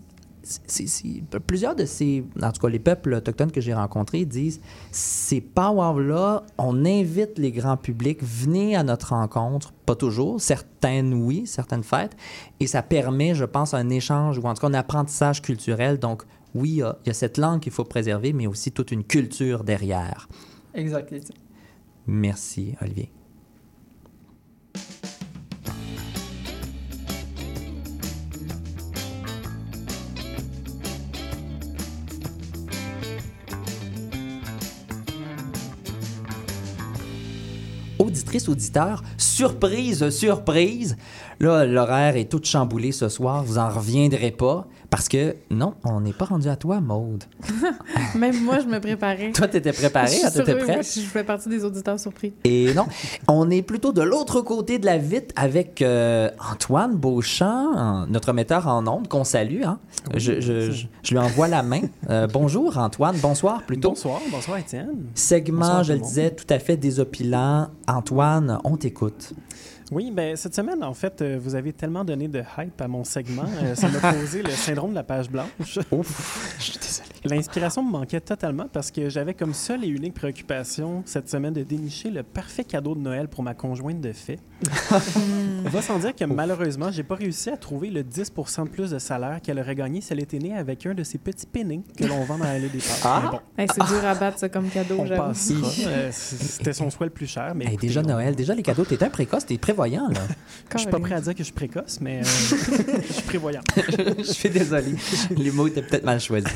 plusieurs 1.47 1.77
de 1.77 1.85
ces, 1.85 2.25
en 2.43 2.51
tout 2.51 2.61
cas 2.61 2.69
les 2.69 2.79
peuples 2.79 3.15
autochtones 3.15 3.53
que 3.53 3.61
j'ai 3.61 3.75
rencontrés 3.75 4.25
disent, 4.25 4.61
ces 4.91 5.41
powwows-là, 5.41 6.45
on 6.59 6.85
invite 6.85 7.39
les 7.39 7.53
grands 7.53 7.77
publics, 7.77 8.19
venez 8.23 8.75
à 8.75 8.83
notre 8.83 9.11
rencontre, 9.11 9.73
pas 9.87 9.95
toujours, 9.95 10.41
certaines 10.41 11.15
oui, 11.15 11.47
certaines 11.47 11.85
fêtes, 11.85 12.17
et 12.59 12.67
ça 12.67 12.83
permet, 12.83 13.35
je 13.35 13.45
pense, 13.45 13.75
un 13.75 13.91
échange 13.91 14.39
ou 14.39 14.43
en 14.45 14.55
tout 14.55 14.63
cas 14.63 14.69
un 14.69 14.75
apprentissage 14.75 15.43
culturel. 15.43 15.99
Donc, 15.99 16.25
oui, 16.55 16.71
il 16.71 16.77
y 16.77 16.83
a- 16.83 16.99
il 17.05 17.09
y 17.09 17.11
a 17.11 17.15
cette 17.15 17.39
langue 17.39 17.61
qu'il 17.61 17.73
faut 17.73 17.85
préserver, 17.85 18.33
mais 18.33 18.47
aussi 18.47 18.73
toute 18.73 18.91
une 18.93 19.05
culture 19.05 19.65
derrière. 19.65 20.29
Exact. 20.75 21.13
Étienne. 21.13 21.39
Merci, 22.07 22.75
Olivier. 22.81 23.11
Auditrice, 37.99 38.49
auditeur, 38.49 39.03
surprise, 39.19 40.09
surprise. 40.09 40.97
Là, 41.39 41.67
l'horaire 41.67 42.17
est 42.17 42.31
tout 42.31 42.41
chamboulé 42.43 42.93
ce 42.93 43.11
soir. 43.11 43.45
Vous 43.45 43.59
en 43.59 43.69
reviendrez 43.69 44.31
pas 44.31 44.67
parce 44.91 45.09
que 45.09 45.37
non, 45.51 45.75
on 45.85 46.01
n'est 46.01 46.13
pas 46.13 46.25
rendu 46.25 46.49
à 46.49 46.57
toi, 46.57 46.81
Maude. 46.81 47.25
Même 48.17 48.43
moi, 48.43 48.59
je 48.61 48.67
me 48.67 48.81
préparais. 48.81 49.31
Toi, 49.33 49.47
t'étais 49.49 49.73
préparée, 49.73 50.19
t'étais 50.33 50.55
prête? 50.57 50.79
oui, 50.81 51.03
Je 51.03 51.09
fais 51.09 51.25
partie 51.25 51.49
des 51.49 51.65
auditeurs 51.65 51.99
surpris. 51.99 52.33
Et 52.45 52.75
non, 52.75 52.87
on 53.29 53.49
est 53.51 53.63
plutôt 53.63 53.93
de 53.93 54.03
l'autre 54.03 54.41
côté 54.41 54.79
de 54.79 54.87
la 54.87 54.99
vitre 54.99 55.33
avec 55.37 55.81
euh, 55.83 56.29
Antoine 56.53 56.97
Beauchamp, 56.97 58.07
notre 58.09 58.33
metteur 58.33 58.67
en 58.69 58.87
ondes, 58.87 59.09
qu'on 59.09 59.25
salue. 59.25 59.63
hein. 59.65 59.79
je, 60.15 60.41
je- 60.41 60.71
je- 60.73 60.87
je 61.03 61.11
lui 61.13 61.19
envoie 61.19 61.49
la 61.49 61.63
main. 61.63 61.81
Euh, 62.09 62.27
bonjour 62.27 62.77
Antoine, 62.79 63.17
bonsoir 63.23 63.63
plutôt. 63.63 63.91
Bonsoir, 63.91 64.21
bonsoir 64.31 64.59
Étienne. 64.59 64.91
Segment, 65.15 65.61
Bonsoir, 65.61 65.85
je 65.85 65.93
le 65.93 65.99
disais, 66.01 66.31
tout 66.31 66.47
à 66.53 66.59
fait 66.59 66.77
désopilant. 66.77 67.69
Antoine, 67.87 68.59
on 68.65 68.77
t'écoute. 68.77 69.33
Oui, 69.91 70.13
ben 70.13 70.37
cette 70.37 70.55
semaine, 70.55 70.85
en 70.85 70.95
fait, 70.95 71.21
euh, 71.21 71.37
vous 71.43 71.57
avez 71.57 71.73
tellement 71.73 72.05
donné 72.05 72.29
de 72.29 72.43
hype 72.57 72.81
à 72.81 72.87
mon 72.87 73.03
segment, 73.03 73.47
euh, 73.63 73.75
ça 73.75 73.89
m'a 73.89 74.13
causé 74.13 74.41
le 74.41 74.51
syndrome 74.51 74.91
de 74.91 74.95
la 74.95 75.03
page 75.03 75.29
blanche. 75.29 75.81
Ouf, 75.91 76.55
je 76.59 76.65
suis 76.65 76.79
désolé. 76.79 77.09
L'inspiration 77.25 77.83
me 77.83 77.91
manquait 77.91 78.21
totalement 78.21 78.67
parce 78.73 78.93
que 78.93 79.09
j'avais 79.09 79.35
comme 79.35 79.53
seule 79.53 79.85
et 79.85 79.89
unique 79.89 80.15
préoccupation 80.15 81.03
cette 81.07 81.29
semaine 81.29 81.55
de 81.55 81.65
dénicher 81.65 82.11
le 82.11 82.23
parfait 82.23 82.63
cadeau 82.63 82.95
de 82.95 83.01
Noël 83.01 83.27
pour 83.27 83.43
ma 83.43 83.55
conjointe 83.55 84.01
de 84.01 84.13
fait. 84.13 84.39
On 85.65 85.69
va 85.69 85.83
sans 85.83 85.99
dire 85.99 86.15
que 86.15 86.25
malheureusement, 86.25 86.91
j'ai 86.91 87.03
pas 87.03 87.15
réussi 87.15 87.51
à 87.51 87.57
trouver 87.57 87.91
le 87.91 88.03
10% 88.03 88.65
de 88.65 88.69
plus 88.69 88.91
de 88.91 88.99
salaire 88.99 89.41
qu'elle 89.43 89.59
aurait 89.59 89.75
gagné 89.75 90.01
si 90.01 90.13
elle 90.13 90.21
était 90.21 90.39
née 90.39 90.55
avec 90.57 90.85
un 90.87 90.95
de 90.95 91.03
ces 91.03 91.19
petits 91.19 91.47
pennies 91.47 91.83
que 91.97 92.05
l'on 92.05 92.25
vend 92.25 92.39
dans 92.39 92.45
l'allée 92.45 92.69
des 92.69 92.79
pâtes. 92.79 93.01
Ah! 93.05 93.21
Mais 93.25 93.31
bon, 93.31 93.41
Hey, 93.59 93.69
c'est 93.75 93.85
dur 93.87 94.05
à 94.05 94.15
battre, 94.15 94.39
ça, 94.39 94.49
comme 94.49 94.69
cadeau, 94.69 94.97
on 94.99 95.07
j'avoue. 95.07 95.23
passera. 95.23 95.69
Euh, 95.87 96.09
C'était 96.13 96.73
son 96.73 96.91
souhait 96.91 97.07
le 97.07 97.13
plus 97.13 97.27
cher. 97.27 97.53
Mais 97.55 97.65
Hey, 97.67 97.73
écoutez, 97.73 97.87
déjà 97.89 98.01
on- 98.01 98.07
Noël, 98.09 98.35
déjà 98.35 98.55
les 98.55 98.63
cadeaux, 98.63 98.85
t'es 98.85 99.03
un 99.03 99.11
précoce, 99.11 99.47
t'es 99.47 99.59
prévoyant 99.59 100.09
là. 100.09 100.21
Je 100.73 100.79
suis 100.79 100.89
pas 100.89 100.99
prêt 101.01 101.15
à 101.15 101.21
dire 101.21 101.33
que 101.33 101.39
je 101.39 101.45
suis 101.45 101.53
précoce, 101.53 101.99
mais 102.01 102.21
euh, 102.21 102.25
je 103.07 103.13
suis 103.13 103.23
prévoyant. 103.23 103.61
je 104.19 104.23
suis 104.25 104.51
désolé. 104.51 104.95
Les 105.37 105.51
mots 105.51 105.67
étaient 105.69 105.83
peut-être 105.83 106.05
mal 106.05 106.21
choisis. 106.21 106.49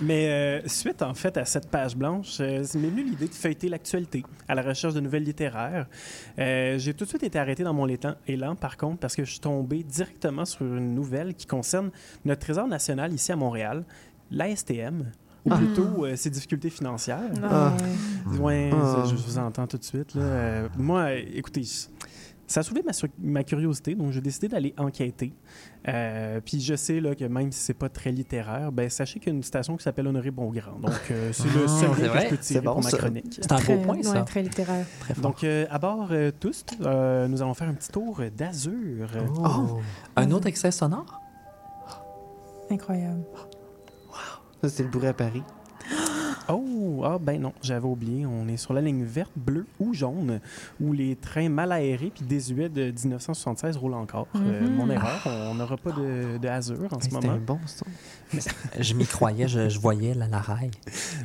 Mais 0.00 0.28
euh, 0.28 0.60
suite, 0.66 1.02
en 1.02 1.14
fait, 1.14 1.36
à 1.36 1.44
cette 1.44 1.68
page 1.70 1.96
blanche, 1.96 2.36
euh, 2.40 2.64
il 2.74 2.80
m'est 2.80 2.88
venu 2.88 3.04
l'idée 3.04 3.28
de 3.28 3.34
feuilleter 3.34 3.68
l'actualité 3.68 4.22
à 4.48 4.54
la 4.54 4.62
recherche 4.62 4.94
de 4.94 5.00
nouvelles 5.00 5.24
littéraires. 5.24 5.86
Euh, 6.38 6.78
J'ai 6.78 6.94
tout 6.94 7.04
de 7.04 7.08
suite 7.10 7.22
été 7.22 7.38
arrêté 7.46 7.62
dans 7.64 7.72
mon 7.74 7.86
élan, 7.88 8.14
élan, 8.26 8.56
par 8.56 8.76
contre, 8.76 8.98
parce 8.98 9.14
que 9.16 9.24
je 9.24 9.30
suis 9.30 9.40
tombé 9.40 9.82
directement 9.84 10.44
sur 10.44 10.66
une 10.66 10.94
nouvelle 10.94 11.34
qui 11.34 11.46
concerne 11.46 11.90
notre 12.24 12.40
trésor 12.40 12.66
national 12.66 13.12
ici 13.12 13.30
à 13.32 13.36
Montréal, 13.36 13.84
l'ASTM, 14.30 15.12
ou 15.44 15.50
Ah. 15.52 15.56
plutôt 15.56 16.04
euh, 16.04 16.16
ses 16.16 16.28
difficultés 16.30 16.70
financières. 16.70 17.20
Ah. 17.44 17.72
Ouais, 18.40 18.70
Ah. 18.72 19.04
je 19.08 19.14
vous 19.14 19.38
entends 19.38 19.66
tout 19.68 19.78
de 19.78 19.84
suite. 19.84 20.14
là. 20.16 20.22
Euh, 20.22 20.68
moi, 20.76 21.12
écoutez, 21.14 21.62
ça 22.46 22.60
a 22.60 22.62
soulevé 22.62 22.84
ma, 23.18 23.44
curiosité, 23.44 23.94
donc 23.94 24.12
j'ai 24.12 24.20
décidé 24.20 24.48
d'aller 24.48 24.74
enquêter. 24.78 25.32
Euh, 25.88 26.40
puis 26.44 26.60
je 26.60 26.74
sais 26.74 27.00
là, 27.00 27.14
que 27.14 27.24
même 27.24 27.50
si 27.52 27.60
c'est 27.60 27.74
pas 27.74 27.88
très 27.88 28.12
littéraire, 28.12 28.72
ben 28.72 28.88
sachez 28.88 29.18
qu'il 29.18 29.32
y 29.32 29.34
a 29.34 29.36
une 29.36 29.42
station 29.42 29.76
qui 29.76 29.82
s'appelle 29.82 30.06
Honoré 30.06 30.30
Bongrand. 30.30 30.78
Donc 30.78 30.92
euh, 31.10 31.32
c'est 31.32 31.48
le 31.52 31.64
Ah, 31.64 31.68
seul 31.68 31.88
lien 31.90 31.94
que 31.96 32.02
vrai? 32.06 32.24
je 32.24 32.30
peux 32.30 32.36
tirer 32.38 32.60
bon, 32.60 32.72
pour 32.74 32.84
ma 32.84 32.90
chronique. 32.90 33.38
C'est 33.40 33.52
un 33.52 33.56
très, 33.56 33.76
beau 33.76 33.82
point 33.82 33.96
ouais, 33.96 34.02
ça. 34.02 34.22
très 34.22 34.42
littéraire. 34.42 34.86
Très 35.00 35.14
fort. 35.14 35.22
Donc 35.22 35.44
euh, 35.44 35.66
à 35.70 35.78
bord 35.78 36.08
euh, 36.10 36.30
tous, 36.38 36.64
euh, 36.82 37.28
nous 37.28 37.42
allons 37.42 37.54
faire 37.54 37.68
un 37.68 37.74
petit 37.74 37.90
tour 37.90 38.20
d'Azur. 38.36 39.08
Oh. 39.38 39.78
Un 40.16 40.30
autre 40.30 40.46
extrait 40.46 40.70
sonore? 40.70 41.20
Incroyable. 42.70 43.22
Ça, 44.62 44.68
c'est 44.68 44.82
le 44.82 44.88
bourré 44.88 45.08
à 45.08 45.14
Paris. 45.14 45.42
Oh, 46.48 47.02
ah 47.04 47.18
ben 47.20 47.40
non, 47.40 47.52
j'avais 47.62 47.86
oublié. 47.86 48.24
On 48.26 48.46
est 48.48 48.56
sur 48.56 48.72
la 48.72 48.80
ligne 48.80 49.02
verte, 49.04 49.32
bleue 49.36 49.66
ou 49.80 49.92
jaune, 49.94 50.40
où 50.80 50.92
les 50.92 51.16
trains 51.16 51.48
mal 51.48 51.72
aérés 51.72 52.12
puis 52.14 52.24
désuets 52.24 52.68
de 52.68 52.90
1976 52.92 53.76
roulent 53.76 53.94
encore. 53.94 54.28
Euh, 54.36 54.66
Mhm. 54.68 54.74
mon 54.74 54.90
erreur, 54.90 55.20
on 55.26 55.54
n'aura 55.54 55.76
pas 55.76 55.92
de, 55.92 56.38
de 56.38 56.48
Azur 56.48 56.76
en 56.92 57.00
ce 57.00 57.06
Hey, 57.06 57.12
C'était 57.12 57.26
moment. 57.26 57.40
bon, 57.44 57.58
ça. 57.66 57.84
Je 58.80 58.94
m'y 58.94 59.06
croyais, 59.06 59.46
je, 59.48 59.68
je 59.68 59.78
voyais 59.78 60.14
la, 60.14 60.26
la 60.28 60.38
raille. 60.40 60.70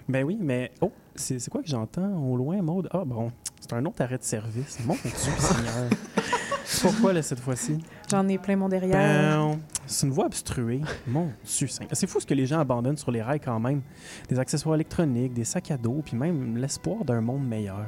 Ben 0.09 0.23
oui, 0.23 0.37
mais 0.39 0.71
oh, 0.81 0.91
c'est 1.15 1.39
c'est 1.39 1.49
quoi 1.51 1.61
que 1.61 1.67
j'entends 1.69 2.17
au 2.23 2.37
loin, 2.37 2.61
Maude? 2.61 2.87
Ah 2.91 3.03
bon, 3.05 3.31
c'est 3.59 3.73
un 3.73 3.83
autre 3.85 4.01
arrêt 4.01 4.17
de 4.17 4.23
service. 4.23 4.77
Mon 4.85 4.93
Dieu, 4.95 5.11
Seigneur. 5.15 5.89
Pourquoi, 6.81 7.13
là, 7.13 7.21
cette 7.21 7.39
fois-ci? 7.39 7.77
J'en 8.09 8.27
ai 8.27 8.37
plein 8.37 8.55
mon 8.55 8.69
derrière. 8.69 8.91
Ben, 8.97 9.59
c'est 9.85 10.05
une 10.07 10.13
voie 10.13 10.25
obstruée. 10.25 10.81
Mon 11.07 11.27
Dieu. 11.45 11.67
C'est 11.91 12.07
fou 12.07 12.19
ce 12.19 12.25
que 12.25 12.33
les 12.33 12.45
gens 12.45 12.59
abandonnent 12.59 12.97
sur 12.97 13.11
les 13.11 13.21
rails 13.21 13.39
quand 13.39 13.59
même. 13.59 13.81
Des 14.29 14.39
accessoires 14.39 14.75
électroniques, 14.75 15.33
des 15.33 15.43
sacs 15.45 15.71
à 15.71 15.77
dos, 15.77 16.01
puis 16.05 16.15
même 16.17 16.57
l'espoir 16.57 17.03
d'un 17.05 17.21
monde 17.21 17.45
meilleur. 17.47 17.85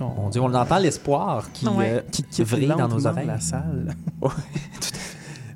Oh. 0.00 0.04
Mon 0.16 0.28
Dieu, 0.30 0.40
on 0.40 0.52
entend 0.54 0.78
l'espoir 0.78 1.50
qui, 1.52 1.66
Ouais. 1.68 1.90
euh, 1.90 2.00
qui 2.30 2.42
vrille 2.42 2.68
dans 2.68 2.88
nos 2.88 3.06
oreilles. 3.06 3.26
la 3.26 3.40
salle. 3.40 3.94
Ouais, 4.22 4.28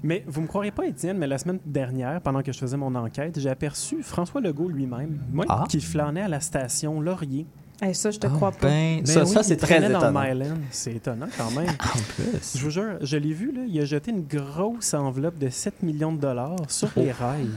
Mais 0.02 0.22
vous 0.26 0.42
me 0.42 0.46
croirez 0.46 0.70
pas, 0.70 0.86
Étienne, 0.86 1.16
mais 1.16 1.26
la 1.26 1.38
semaine 1.38 1.60
dernière, 1.64 2.20
pendant 2.20 2.42
que 2.42 2.52
je 2.52 2.58
faisais 2.58 2.76
mon 2.76 2.94
enquête, 2.94 3.40
j'ai 3.40 3.48
aperçu 3.48 4.02
François 4.02 4.40
Legault 4.42 4.68
lui-même, 4.68 5.18
moi, 5.32 5.46
Ah. 5.48 5.64
qui 5.68 5.80
flânait 5.80 6.20
à 6.22 6.28
la 6.28 6.40
station 6.40 7.00
Laurier. 7.00 7.46
Ça, 7.92 8.10
je 8.10 8.18
te 8.18 8.26
Ah, 8.26 8.30
crois 8.30 8.52
pas. 8.52 8.68
ben, 8.68 8.98
Ben 9.00 9.06
ça, 9.06 9.24
oui, 9.24 9.28
ça, 9.28 9.42
c'est 9.42 9.56
très 9.56 9.76
étonnant. 9.84 10.54
C'est 10.70 10.92
étonnant 10.94 11.28
quand 11.36 11.50
même. 11.50 11.68
En 11.80 11.98
plus. 12.14 12.56
Je 12.56 12.62
vous 12.64 12.70
jure, 12.70 12.96
je 13.02 13.16
l'ai 13.16 13.32
vu, 13.32 13.52
là, 13.52 13.62
il 13.68 13.78
a 13.80 13.84
jeté 13.84 14.10
une 14.10 14.22
grosse 14.26 14.94
enveloppe 14.94 15.38
de 15.38 15.48
7 15.50 15.82
millions 15.82 16.12
de 16.12 16.18
dollars 16.20 16.56
sur 16.68 16.88
les 16.96 17.12
rails. 17.12 17.50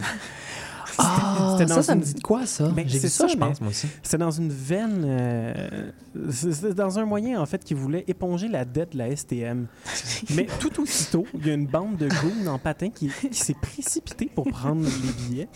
Ah, 0.99 1.57
ça, 1.67 1.83
ça 1.83 1.95
me 1.95 2.01
dit 2.01 2.15
de 2.15 2.21
quoi, 2.21 2.47
ça? 2.47 2.69
Ben, 2.69 2.83
J'ai 2.87 2.97
c'est 2.97 3.05
vu 3.07 3.11
ça, 3.13 3.27
ça, 3.27 3.27
je 3.27 3.37
pense, 3.37 3.61
moi 3.61 3.69
aussi. 3.69 3.87
C'était 4.01 4.17
dans 4.17 4.31
une 4.31 4.49
veine. 4.51 5.03
euh, 5.05 5.91
C'était 6.31 6.73
dans 6.73 6.97
un 6.97 7.05
moyen, 7.05 7.39
en 7.39 7.45
fait, 7.45 7.63
qui 7.63 7.75
voulait 7.75 8.03
éponger 8.07 8.47
la 8.47 8.65
dette 8.65 8.93
de 8.93 8.97
la 8.97 9.15
STM. 9.15 9.67
Mais 10.35 10.47
tout 10.59 10.81
aussitôt, 10.81 11.25
il 11.35 11.45
y 11.45 11.51
a 11.51 11.53
une 11.53 11.67
bande 11.67 11.97
de 11.97 12.07
goons 12.07 12.47
en 12.51 12.57
patin 12.57 12.89
qui, 12.89 13.09
qui 13.09 13.37
s'est 13.39 13.55
précipitée 13.61 14.31
pour 14.33 14.47
prendre 14.49 14.81
les 14.85 15.11
billets. 15.29 15.47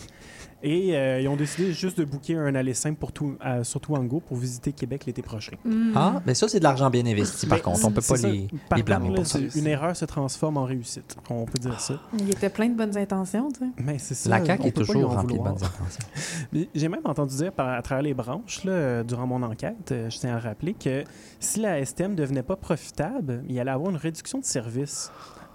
Et 0.64 0.96
euh, 0.96 1.20
ils 1.20 1.28
ont 1.28 1.36
décidé 1.36 1.72
juste 1.72 1.98
de 1.98 2.04
booker 2.04 2.36
un 2.36 2.54
aller 2.54 2.74
simple 2.74 2.96
pour 2.98 3.10
tout, 3.12 3.36
à, 3.40 3.64
sur 3.64 3.80
Touango 3.80 4.20
pour 4.20 4.36
visiter 4.36 4.72
Québec 4.72 5.06
l'été 5.06 5.20
prochain. 5.22 5.56
Hmm. 5.64 5.92
Ah, 5.96 6.22
mais 6.24 6.34
ça, 6.34 6.46
c'est 6.48 6.58
de 6.58 6.64
l'argent 6.64 6.88
bien 6.88 7.04
investi, 7.04 7.46
par 7.46 7.58
Ben, 7.58 7.64
contre. 7.64 7.84
On 7.84 7.88
peut 7.90 7.94
pas 7.96 8.02
c'est 8.02 8.16
ça. 8.18 8.28
les, 8.28 8.48
Par 8.68 8.78
les 8.78 8.84
blâmer 8.84 9.08
contre, 9.08 9.14
pour 9.22 9.24
là, 9.24 9.28
ça. 9.28 9.50
c'est- 9.50 9.58
Une 9.58 9.66
erreur 9.66 9.96
se 9.96 10.04
transforme 10.04 10.56
en 10.58 10.64
réussite. 10.64 11.16
On 11.30 11.44
peut 11.46 11.58
dire 11.58 11.80
ça. 11.80 12.00
Il 12.18 12.30
était 12.30 12.48
plein 12.50 12.68
de 12.68 12.76
bonnes 12.76 12.96
intentions, 12.96 13.48
tu 13.50 13.60
sais. 13.60 13.70
Mais 13.78 13.98
c'est 13.98 14.14
ça. 14.14 14.30
La 14.30 14.44
CAQ 14.44 14.62
on 14.62 14.66
est 14.66 14.72
toujours 14.72 15.10
en 15.10 15.14
remplie 15.16 15.36
de 15.38 15.42
bonnes 15.42 15.52
intentions. 15.52 16.04
J'ai 16.74 16.88
même 16.88 17.00
entendu 17.04 17.36
dire 17.36 17.52
par, 17.52 17.68
à 17.68 17.82
travers 17.82 18.02
les 18.02 18.14
branches, 18.14 18.64
là, 18.64 18.72
euh, 18.72 19.02
durant 19.04 19.26
mon 19.26 19.42
enquête, 19.42 19.90
euh, 19.92 20.10
je 20.10 20.18
tiens 20.18 20.36
à 20.36 20.38
rappeler 20.38 20.74
que 20.74 21.02
si 21.40 21.60
la 21.60 21.84
STM 21.84 22.12
ne 22.12 22.16
devenait 22.16 22.42
pas 22.42 22.56
profitable, 22.56 23.42
il 23.48 23.58
allait 23.58 23.70
avoir 23.70 23.90
une 23.90 23.96
réduction 23.96 24.38
de 24.38 24.44
service. 24.44 25.10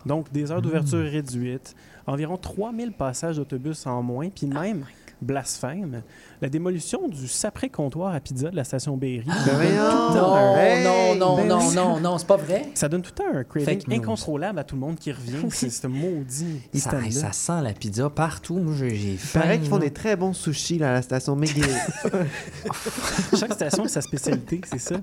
Donc, 0.05 0.31
des 0.31 0.51
heures 0.51 0.61
d'ouverture 0.61 0.99
Hmm. 0.99 1.07
réduites, 1.11 1.75
environ 2.07 2.37
3000 2.37 2.93
passages 2.93 3.35
d'autobus 3.35 3.85
en 3.85 4.01
moins, 4.01 4.29
puis 4.29 4.47
même, 4.47 4.85
blasphème, 5.21 6.01
la 6.41 6.49
démolition 6.49 7.07
du 7.07 7.27
sapré 7.27 7.69
comptoir 7.69 8.13
à 8.13 8.19
pizza 8.19 8.49
de 8.49 8.55
la 8.55 8.63
station 8.63 8.95
Berry. 8.97 9.23
Voyons. 9.25 10.13
Non, 10.13 10.55
Hey! 10.57 10.83
non, 10.83 11.15
non, 11.15 11.35
Ben 11.37 11.47
non, 11.47 11.71
non, 11.71 11.99
non, 11.99 12.17
c'est 12.17 12.27
pas 12.27 12.37
vrai. 12.37 12.69
Ça 12.75 12.87
donne 12.89 13.01
tout 13.01 13.11
le 13.17 13.23
temps 13.23 13.37
un 13.39 13.43
craving 13.43 13.81
incontrôlable 13.93 14.59
à 14.59 14.63
tout 14.63 14.75
le 14.75 14.81
monde 14.81 14.97
qui 14.97 15.11
revient. 15.11 15.37
C'est 15.49 15.69
ce 15.69 15.87
maudit 15.87 16.61
Ça, 16.75 16.91
ça 17.11 17.31
sent 17.31 17.61
la 17.63 17.73
pizza 17.73 18.09
partout. 18.09 18.55
Moi, 18.57 18.73
j'ai 18.77 19.17
faim. 19.17 19.39
paraît 19.41 19.59
qu'ils 19.59 19.69
font 19.69 19.77
des 19.79 19.91
très 19.91 20.15
bons 20.15 20.33
sushis 20.33 20.77
là, 20.77 20.89
à 20.91 20.93
la 20.93 21.01
station 21.01 21.35
McGill. 21.35 21.65
Chaque 23.39 23.53
station 23.53 23.83
a 23.83 23.87
sa 23.87 24.01
spécialité, 24.01 24.61
c'est 24.65 24.79
ça. 24.79 24.95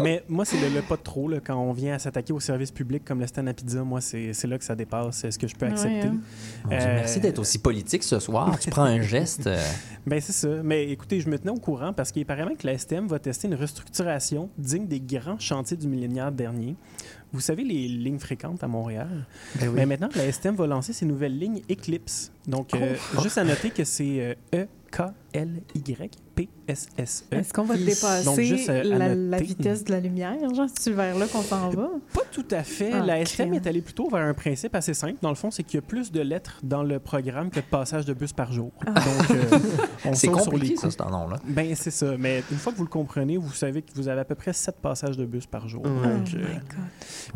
Mais 0.00 0.24
moi, 0.28 0.44
c'est 0.44 0.58
le, 0.60 0.68
le 0.74 0.82
pas 0.82 0.96
de 0.96 1.02
trop. 1.02 1.28
Là, 1.28 1.38
quand 1.44 1.56
on 1.56 1.72
vient 1.72 1.94
à 1.94 1.98
s'attaquer 1.98 2.32
au 2.32 2.40
service 2.40 2.70
public 2.70 3.04
comme 3.04 3.20
le 3.20 3.26
stand 3.26 3.48
à 3.48 3.52
pizza, 3.54 3.82
moi, 3.82 4.00
c'est 4.00 4.32
là 4.46 4.58
que 4.58 4.64
ça 4.64 4.74
dépasse 4.74 5.26
ce 5.30 5.38
que 5.38 5.46
je 5.46 5.54
peux 5.54 5.66
Ouais, 5.66 5.72
accepter. 5.72 6.08
hein. 6.08 6.16
Euh, 6.70 6.96
Merci 6.96 7.20
d'être 7.20 7.38
aussi 7.38 7.58
politique 7.58 8.02
ce 8.02 8.18
soir. 8.18 8.58
Tu 8.58 8.70
prends 8.70 8.82
un 8.84 9.00
geste. 9.00 9.46
euh, 9.46 9.60
Ben 10.06 10.20
c'est 10.20 10.32
ça. 10.32 10.48
Mais 10.64 10.90
écoutez, 10.90 11.20
je 11.20 11.28
me 11.28 11.38
tenais 11.38 11.50
au 11.50 11.58
courant 11.58 11.92
parce 11.92 12.12
qu'il 12.12 12.24
paraît 12.26 12.44
même 12.44 12.56
que 12.56 12.66
la 12.66 12.76
STM 12.76 13.06
va 13.06 13.18
tester 13.18 13.48
une 13.48 13.54
restructuration 13.54 14.50
digne 14.58 14.86
des 14.86 15.00
grands 15.00 15.38
chantiers 15.38 15.76
du 15.76 15.88
millénaire 15.88 16.32
dernier. 16.32 16.76
Vous 17.32 17.40
savez, 17.40 17.64
les 17.64 17.88
lignes 17.88 18.18
fréquentes 18.18 18.62
à 18.62 18.68
Montréal. 18.68 19.26
Ben 19.58 19.68
oui. 19.68 19.74
Mais 19.76 19.86
maintenant, 19.86 20.08
la 20.14 20.30
STM 20.30 20.54
va 20.54 20.66
lancer 20.66 20.92
ses 20.92 21.06
nouvelles 21.06 21.38
lignes 21.38 21.62
Eclipse. 21.70 22.32
Donc, 22.46 22.74
euh, 22.74 22.94
juste 23.22 23.38
à 23.38 23.44
noter 23.44 23.70
que 23.70 23.84
c'est 23.84 24.36
euh, 24.54 24.66
E-K-L-Y-P-S-S-E. 25.34 27.34
Est-ce 27.34 27.52
qu'on 27.52 27.64
va 27.64 27.76
Donc, 27.76 27.84
dépasser 27.84 28.44
juste, 28.44 28.68
euh, 28.68 29.14
la, 29.30 29.38
vitesse 29.38 29.84
de 29.84 29.92
la 29.92 30.00
lumière? 30.00 30.34
Genre, 30.54 30.66
c'est 30.74 30.90
vers 30.92 31.16
là 31.18 31.26
qu'on 31.26 31.42
s'en 31.42 31.70
va? 31.70 31.90
Pas 32.12 32.22
tout 32.30 32.44
à 32.50 32.62
fait. 32.62 32.92
Ah, 32.92 33.04
la 33.04 33.24
STM 33.24 33.50
crème. 33.50 33.54
est 33.54 33.66
allée 33.66 33.82
plutôt 33.82 34.08
vers 34.08 34.24
un 34.26 34.34
principe 34.34 34.74
assez 34.74 34.94
simple. 34.94 35.18
Dans 35.22 35.28
le 35.28 35.34
fond, 35.34 35.50
c'est 35.50 35.62
qu'il 35.62 35.76
y 35.76 35.78
a 35.78 35.82
plus 35.82 36.12
de 36.12 36.20
lettres 36.20 36.60
dans 36.62 36.82
le 36.82 36.98
programme 36.98 37.50
que 37.50 37.60
de 37.60 37.64
passages 37.64 38.06
de 38.06 38.14
bus 38.14 38.32
par 38.32 38.52
jour. 38.52 38.70
Ah. 38.86 38.92
Donc, 38.94 39.30
euh, 39.30 39.58
on 40.04 40.14
C'est 40.14 40.26
saute 40.28 40.42
sur 40.42 40.52
les 40.52 40.58
compliqué, 40.58 40.76
ça, 40.76 40.90
ce 40.90 41.10
nom-là. 41.10 41.36
Ben, 41.46 41.74
c'est 41.74 41.90
ça. 41.90 42.16
Mais 42.18 42.42
une 42.50 42.58
fois 42.58 42.72
que 42.72 42.78
vous 42.78 42.84
le 42.84 42.90
comprenez, 42.90 43.36
vous 43.36 43.52
savez 43.52 43.82
que 43.82 43.92
vous 43.94 44.08
avez 44.08 44.20
à 44.20 44.24
peu 44.24 44.34
près 44.34 44.52
7 44.52 44.76
passages 44.80 45.16
de 45.16 45.24
bus 45.26 45.46
par 45.46 45.68
jour. 45.68 45.82
Oh 45.84 45.88
my 45.88 46.24
God. 46.24 46.28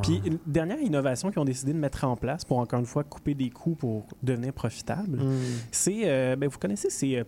Puis, 0.02 0.22
une 0.24 0.38
dernière 0.46 0.80
innovation 0.80 1.30
qu'ils 1.30 1.40
ont 1.40 1.44
décidé 1.44 1.72
de 1.72 1.78
mettre 1.78 2.04
en 2.04 2.16
place 2.16 2.44
pour, 2.44 2.58
encore 2.58 2.80
une 2.80 2.86
fois, 2.86 3.04
couper 3.04 3.34
des 3.34 3.50
coûts 3.50 3.74
pour 3.74 4.06
devenir 4.22 4.52
profitable, 4.52 5.16
Mm. 5.16 5.32
c'est, 5.70 6.00
euh, 6.04 6.36
ben, 6.36 6.48
vous 6.48 6.58
connaissez 6.58 6.90
ces 6.90 7.16
euh, 7.16 7.24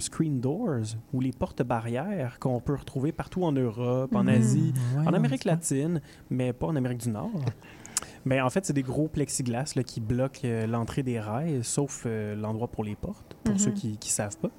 screen 0.00 0.40
doors 0.40 0.96
ou 1.12 1.20
les 1.20 1.32
portes 1.32 1.62
barrières 1.62 2.38
qu'on 2.38 2.60
peut 2.60 2.74
retrouver 2.74 3.12
partout 3.12 3.42
en 3.44 3.52
Europe, 3.52 4.14
en 4.14 4.22
Mhm. 4.24 4.28
Asie, 4.28 4.74
Ouais, 4.96 5.06
en 5.06 5.12
Amérique 5.14 5.44
latine, 5.44 6.00
mais 6.30 6.52
pas 6.52 6.66
en 6.66 6.76
Amérique 6.76 6.98
du 7.00 7.10
Nord. 7.10 7.30
Mais 8.24 8.40
en 8.40 8.50
fait, 8.50 8.66
c'est 8.66 8.72
des 8.72 8.82
gros 8.82 9.06
plexiglas 9.08 9.72
là, 9.76 9.82
qui 9.84 10.00
bloquent 10.00 10.40
euh, 10.44 10.66
l'entrée 10.66 11.02
des 11.04 11.20
rails, 11.20 11.62
sauf 11.62 12.02
euh, 12.06 12.34
l'endroit 12.34 12.66
pour 12.68 12.82
les 12.84 12.96
portes, 12.96 13.36
pour 13.44 13.54
Mhm. 13.54 13.58
ceux 13.60 13.70
qui 13.70 13.92
ne 13.92 14.04
savent 14.04 14.36
pas. 14.38 14.50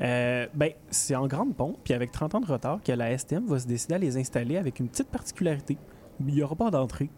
Euh, 0.00 0.46
ben, 0.54 0.70
c'est 0.90 1.14
en 1.14 1.26
grande 1.26 1.54
pompe, 1.54 1.76
puis 1.84 1.92
avec 1.94 2.10
30 2.12 2.34
ans 2.34 2.40
de 2.40 2.46
retard, 2.46 2.80
que 2.82 2.92
la 2.92 3.10
STM 3.16 3.46
va 3.46 3.58
se 3.58 3.66
décider 3.66 3.94
à 3.94 3.98
les 3.98 4.16
installer 4.16 4.56
avec 4.56 4.80
une 4.80 4.88
petite 4.88 5.08
particularité. 5.08 5.76
Il 6.20 6.26
n'y 6.34 6.42
aura 6.42 6.56
pas 6.56 6.70
d'entrée. 6.70 7.10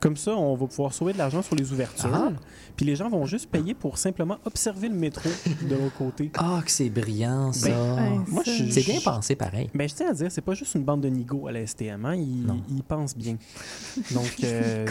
Comme 0.00 0.16
ça, 0.16 0.32
on 0.34 0.54
va 0.56 0.66
pouvoir 0.66 0.92
sauver 0.94 1.12
de 1.12 1.18
l'argent 1.18 1.42
sur 1.42 1.54
les 1.54 1.72
ouvertures. 1.72 2.10
Ah. 2.12 2.32
Puis 2.76 2.86
les 2.86 2.96
gens 2.96 3.10
vont 3.10 3.26
juste 3.26 3.50
payer 3.50 3.74
pour 3.74 3.98
simplement 3.98 4.38
observer 4.46 4.88
le 4.88 4.94
métro 4.94 5.28
de 5.68 5.74
l'autre 5.76 5.96
côté. 5.98 6.30
Ah, 6.38 6.60
que 6.64 6.70
c'est 6.70 6.88
brillant, 6.88 7.52
ça. 7.52 7.68
Ben, 7.68 8.24
moi, 8.28 8.42
ça- 8.44 8.52
je- 8.52 8.70
c'est 8.70 8.82
bien 8.84 9.00
pensé, 9.00 9.36
pareil. 9.36 9.68
Mais 9.74 9.86
je 9.88 9.94
tiens 9.94 10.08
à 10.10 10.14
dire, 10.14 10.32
c'est 10.32 10.40
pas 10.40 10.54
juste 10.54 10.74
une 10.74 10.84
bande 10.84 11.02
de 11.02 11.08
nigauds 11.08 11.46
à 11.48 11.52
la 11.52 11.66
STM. 11.66 12.04
Hein? 12.06 12.14
Ils, 12.16 12.82
pensent 12.82 13.14
bien. 13.16 13.36
Donc, 14.12 14.30
euh, 14.44 14.86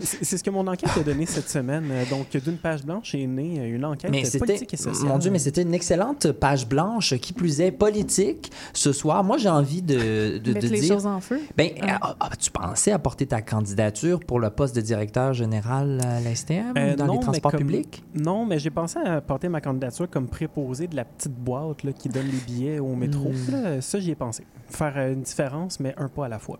c'est- 0.00 0.36
ce 0.38 0.42
que 0.42 0.50
mon 0.50 0.66
enquête 0.66 0.90
a 0.96 1.02
donné 1.02 1.26
cette 1.26 1.50
semaine. 1.50 1.84
Euh, 1.90 2.04
Donc, 2.10 2.34
d'une 2.36 2.56
page 2.56 2.84
blanche 2.84 3.14
est 3.14 3.26
née 3.26 3.60
euh, 3.60 3.76
une 3.76 3.84
enquête 3.84 4.10
Mais 4.10 4.24
c'était, 4.24 4.38
politique 4.38 4.72
et 4.74 4.76
sociale. 4.78 5.08
mon 5.08 5.18
Dieu, 5.18 5.30
mais 5.30 5.38
c'était 5.38 5.62
une 5.62 5.74
excellente 5.74 6.32
page 6.32 6.66
blanche 6.66 7.14
qui 7.18 7.32
plus 7.32 7.60
est 7.60 7.70
politique 7.72 8.50
ce 8.72 8.92
soir. 8.92 9.22
Moi, 9.24 9.36
j'ai 9.36 9.48
envie 9.50 9.82
de, 9.82 10.38
de, 10.38 10.52
Mettre 10.54 10.66
de 10.66 10.72
les 10.72 10.80
dire. 10.80 10.94
choses 10.94 11.06
en 11.06 11.20
feu? 11.20 11.40
Ben, 11.56 11.70
Ah. 11.82 11.98
ah, 12.00 12.16
ah, 12.20 12.30
tu 12.38 12.50
pensais 12.50 12.92
apporter 12.92 13.26
ta 13.26 13.42
candidature 13.42 14.05
pour 14.14 14.40
le 14.40 14.50
poste 14.50 14.74
de 14.76 14.80
directeur 14.80 15.32
général 15.34 16.00
à 16.04 16.20
la 16.20 16.34
STM 16.34 16.74
Euh, 16.76 16.96
dans 16.96 17.06
non, 17.06 17.14
les 17.14 17.20
transports 17.20 17.50
comme- 17.52 17.60
publics? 17.60 18.04
Non, 18.14 18.44
mais 18.46 18.58
j'ai 18.58 18.70
pensé 18.70 18.98
à 18.98 19.20
porter 19.20 19.48
ma 19.48 19.60
candidature 19.60 20.08
comme 20.10 20.26
préposé 20.28 20.86
de 20.86 20.96
la 20.96 21.04
petite 21.04 21.34
boîte 21.34 21.82
là, 21.82 21.92
qui 21.92 22.08
donne 22.08 22.26
les 22.26 22.38
billets 22.46 22.78
au 22.78 22.94
métro. 22.94 23.30
Là, 23.50 23.80
ça, 23.80 23.98
j'y 24.00 24.10
ai 24.10 24.14
pensé. 24.14 24.44
Faire 24.68 24.94
euh, 24.96 25.12
une 25.12 25.22
différence, 25.22 25.80
mais 25.80 25.94
un 25.96 26.08
pas 26.08 26.26
à 26.26 26.28
la 26.28 26.38
fois. 26.38 26.58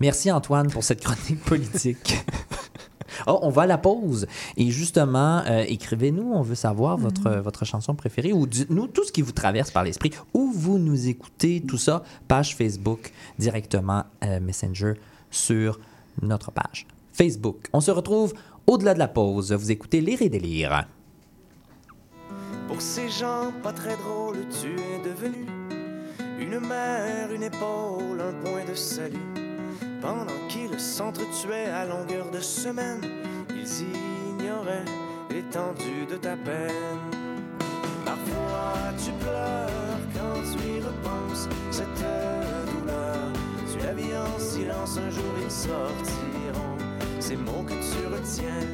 Merci 0.00 0.30
Antoine 0.30 0.68
pour 0.70 0.84
cette 0.84 1.02
chronique 1.02 1.42
politique. 1.44 2.24
Oh, 3.26 3.38
on 3.42 3.48
va 3.48 3.62
à 3.62 3.66
la 3.66 3.78
pause. 3.78 4.26
Et 4.58 4.70
justement, 4.70 5.38
euh, 5.46 5.64
écrivez-nous, 5.66 6.32
on 6.34 6.42
veut 6.42 6.54
savoir 6.54 6.98
votre, 6.98 7.30
votre 7.40 7.64
chanson 7.64 7.94
préférée 7.94 8.32
ou 8.34 8.46
dites-nous 8.46 8.88
tout 8.88 9.04
ce 9.04 9.12
qui 9.12 9.22
vous 9.22 9.32
traverse 9.32 9.70
par 9.70 9.84
l'esprit. 9.84 10.10
Où 10.34 10.50
vous 10.52 10.78
nous 10.78 11.08
écoutez, 11.08 11.62
tout 11.66 11.78
ça, 11.78 12.02
page 12.28 12.54
Facebook, 12.56 13.12
directement 13.38 14.04
euh, 14.22 14.38
Messenger 14.40 14.94
sur 15.30 15.80
notre 16.22 16.50
page 16.50 16.86
Facebook. 17.12 17.68
On 17.72 17.80
se 17.80 17.90
retrouve 17.90 18.34
au-delà 18.66 18.94
de 18.94 18.98
la 18.98 19.08
pause. 19.08 19.52
Vous 19.52 19.70
écoutez 19.70 20.00
Lire 20.00 20.22
et 20.22 20.28
délire. 20.28 20.86
Pour 22.68 22.80
ces 22.80 23.08
gens 23.08 23.52
pas 23.62 23.72
très 23.72 23.96
drôles, 23.96 24.44
tu 24.60 24.68
es 24.68 25.08
devenu 25.08 25.46
une 26.38 26.60
mère, 26.60 27.32
une 27.32 27.42
épaule, 27.42 28.20
un 28.20 28.32
point 28.44 28.64
de 28.68 28.74
salut. 28.74 29.16
Pendant 30.02 30.46
qu'ils 30.48 30.78
s'entretuaient 30.78 31.70
à 31.70 31.86
longueur 31.86 32.30
de 32.30 32.40
semaine, 32.40 33.00
ils 33.50 33.82
ignoraient 33.82 34.84
l'étendue 35.30 36.06
de 36.10 36.16
ta 36.16 36.36
peine. 36.36 37.00
Parfois 38.04 38.92
tu 39.02 39.10
pleures 39.12 39.25
un 44.98 45.10
jour 45.10 45.34
ils 45.42 45.50
sortiront. 45.50 46.78
Ces 47.20 47.36
mots 47.36 47.64
que 47.66 47.72
tu 47.72 48.06
retiens, 48.06 48.66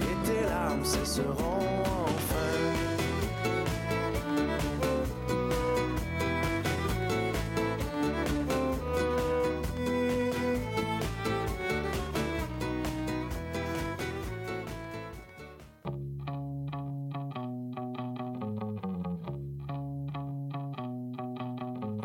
et 0.00 0.26
tes 0.26 0.48
larmes 0.48 0.84
cesseront 0.84 1.91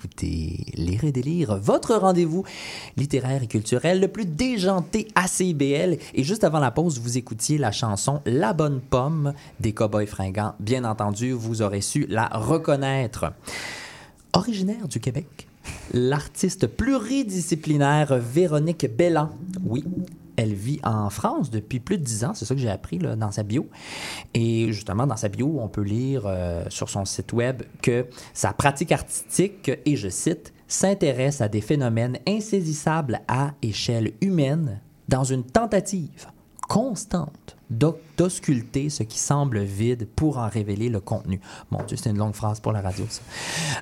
Écoutez 0.00 0.64
Lire 0.76 1.04
et 1.04 1.12
délire, 1.12 1.56
votre 1.58 1.94
rendez-vous 1.94 2.44
littéraire 2.96 3.42
et 3.42 3.46
culturel 3.46 4.00
le 4.00 4.08
plus 4.08 4.24
déjanté 4.24 5.08
à 5.14 5.28
CIBL. 5.28 5.98
Et 6.14 6.24
juste 6.24 6.42
avant 6.42 6.58
la 6.58 6.70
pause, 6.70 6.98
vous 7.00 7.18
écoutiez 7.18 7.58
la 7.58 7.70
chanson 7.70 8.22
La 8.24 8.54
bonne 8.54 8.80
pomme 8.80 9.34
des 9.58 9.72
Cowboys 9.74 10.06
fringants. 10.06 10.54
Bien 10.58 10.84
entendu, 10.84 11.32
vous 11.32 11.60
aurez 11.60 11.82
su 11.82 12.06
la 12.08 12.28
reconnaître. 12.28 13.32
Originaire 14.32 14.88
du 14.88 15.00
Québec, 15.00 15.48
l'artiste 15.92 16.66
pluridisciplinaire 16.66 18.16
Véronique 18.16 18.86
Bellan, 18.96 19.30
oui, 19.62 19.84
elle 20.36 20.54
vit 20.54 20.80
en 20.82 21.10
France 21.10 21.50
depuis 21.50 21.80
plus 21.80 21.98
de 21.98 22.04
dix 22.04 22.24
ans, 22.24 22.32
c'est 22.34 22.44
ça 22.44 22.54
que 22.54 22.60
j'ai 22.60 22.70
appris 22.70 22.98
dans 22.98 23.30
sa 23.30 23.42
bio. 23.42 23.68
Et 24.34 24.72
justement, 24.72 25.06
dans 25.06 25.16
sa 25.16 25.28
bio, 25.28 25.58
on 25.60 25.68
peut 25.68 25.82
lire 25.82 26.22
euh, 26.26 26.64
sur 26.68 26.88
son 26.88 27.04
site 27.04 27.32
web 27.32 27.62
que 27.82 28.06
sa 28.34 28.52
pratique 28.52 28.92
artistique, 28.92 29.70
et 29.84 29.96
je 29.96 30.08
cite, 30.08 30.52
s'intéresse 30.68 31.40
à 31.40 31.48
des 31.48 31.60
phénomènes 31.60 32.18
insaisissables 32.26 33.20
à 33.28 33.52
échelle 33.62 34.12
humaine 34.20 34.80
dans 35.08 35.24
une 35.24 35.44
tentative 35.44 36.28
constante 36.68 37.56
d'ausculter 37.68 38.90
ce 38.90 39.02
qui 39.02 39.18
semble 39.18 39.60
vide 39.60 40.06
pour 40.14 40.38
en 40.38 40.48
révéler 40.48 40.88
le 40.88 41.00
contenu. 41.00 41.40
Mon 41.70 41.82
Dieu, 41.82 41.96
c'est 41.96 42.10
une 42.10 42.18
longue 42.18 42.34
phrase 42.34 42.60
pour 42.60 42.72
la 42.72 42.80
radio, 42.80 43.04
ça. 43.08 43.22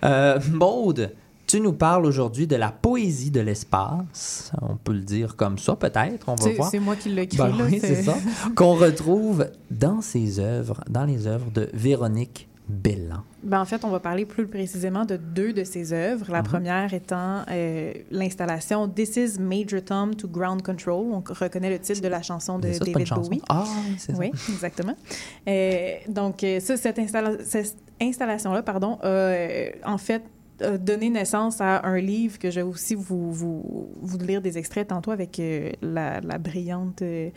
Euh, 0.04 0.40
Maude, 0.50 1.14
tu 1.48 1.60
nous 1.60 1.72
parles 1.72 2.06
aujourd'hui 2.06 2.46
de 2.46 2.54
la 2.56 2.70
poésie 2.70 3.30
de 3.32 3.40
l'espace. 3.40 4.52
On 4.62 4.76
peut 4.76 4.92
le 4.92 5.00
dire 5.00 5.34
comme 5.34 5.58
ça, 5.58 5.74
peut-être. 5.74 6.28
On 6.28 6.34
va 6.36 6.50
voir. 6.52 6.70
c'est 6.70 6.78
moi 6.78 6.94
qui 6.94 7.08
l'ai 7.08 7.22
écrit. 7.22 7.38
Ben 7.38 7.48
là, 7.48 7.64
oui, 7.68 7.78
c'est 7.80 8.02
ça. 8.02 8.14
Qu'on 8.54 8.74
retrouve 8.74 9.48
dans 9.70 10.00
ses 10.00 10.38
œuvres, 10.38 10.80
dans 10.88 11.04
les 11.04 11.26
œuvres 11.26 11.50
de 11.50 11.68
Véronique 11.74 12.48
Bellan. 12.68 13.22
Ben, 13.42 13.62
en 13.62 13.64
fait, 13.64 13.82
on 13.82 13.88
va 13.88 13.98
parler 13.98 14.26
plus 14.26 14.46
précisément 14.46 15.06
de 15.06 15.16
deux 15.16 15.54
de 15.54 15.64
ses 15.64 15.94
œuvres. 15.94 16.30
La 16.30 16.42
Mhm. 16.42 16.48
première 16.48 16.92
étant 16.92 17.42
euh, 17.50 17.94
l'installation 18.10 18.86
This 18.88 19.16
is 19.16 19.40
Major 19.40 19.82
Tom 19.82 20.14
to 20.14 20.28
Ground 20.28 20.60
Control. 20.60 21.06
On 21.12 21.22
reconnaît 21.26 21.70
le 21.70 21.78
titre 21.78 22.02
de 22.02 22.08
la 22.08 22.20
chanson 22.20 22.58
de 22.58 22.70
ça, 22.72 22.84
David 22.84 23.06
chanson. 23.06 23.22
Bowie. 23.22 23.40
Ah, 23.48 23.64
c'est 23.96 24.12
ça. 24.12 24.18
Oui, 24.18 24.30
exactement. 24.50 24.94
Euh, 25.48 25.92
donc, 26.08 26.44
euh, 26.44 26.60
ça, 26.60 26.76
cette, 26.76 26.98
installa- 26.98 27.42
cette 27.42 27.76
installation-là, 28.02 28.62
pardon, 28.62 28.98
a 29.02 29.06
euh, 29.06 29.70
en 29.86 29.96
fait 29.96 30.22
donné 30.60 31.10
naissance 31.10 31.60
à 31.60 31.86
un 31.86 31.98
livre 31.98 32.38
que 32.38 32.50
je 32.50 32.56
vais 32.56 32.66
aussi 32.66 32.94
vous, 32.94 33.32
vous, 33.32 33.88
vous 34.00 34.18
lire 34.18 34.42
des 34.42 34.58
extraits 34.58 34.88
tantôt 34.88 35.10
avec 35.10 35.38
euh, 35.38 35.70
la, 35.82 36.20
la 36.20 36.38
brillante 36.38 37.02
euh, 37.02 37.30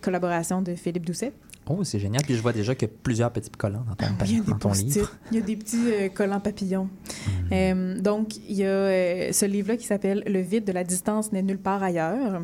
collaboration 0.00 0.62
de 0.62 0.74
Philippe 0.74 1.06
Doucet. 1.06 1.32
Oh, 1.68 1.82
c'est 1.84 1.98
génial. 1.98 2.22
Puis 2.24 2.34
je 2.34 2.42
vois 2.42 2.52
déjà 2.52 2.74
qu'il 2.74 2.88
y 2.88 2.90
a 2.90 2.94
plusieurs 3.02 3.30
petits 3.32 3.50
collants 3.50 3.84
dans 3.88 3.94
ton, 3.94 4.06
Il 4.26 4.36
y 4.36 4.38
a 4.38 4.42
des 4.42 4.50
dans 4.52 4.58
ton 4.58 4.72
livre. 4.72 5.10
il 5.32 5.38
y 5.38 5.40
a 5.40 5.44
des 5.44 5.56
petits 5.56 5.90
euh, 5.92 6.08
collants 6.08 6.40
papillons. 6.40 6.88
Mhm. 7.26 7.48
Euh, 7.52 7.98
donc, 8.00 8.36
il 8.36 8.56
y 8.56 8.64
a 8.64 8.68
euh, 8.68 9.32
ce 9.32 9.46
livre-là 9.46 9.76
qui 9.76 9.86
s'appelle 9.86 10.22
Le 10.26 10.40
vide 10.40 10.64
de 10.64 10.72
la 10.72 10.84
distance 10.84 11.32
n'est 11.32 11.42
nulle 11.42 11.58
part 11.58 11.82
ailleurs. 11.82 12.42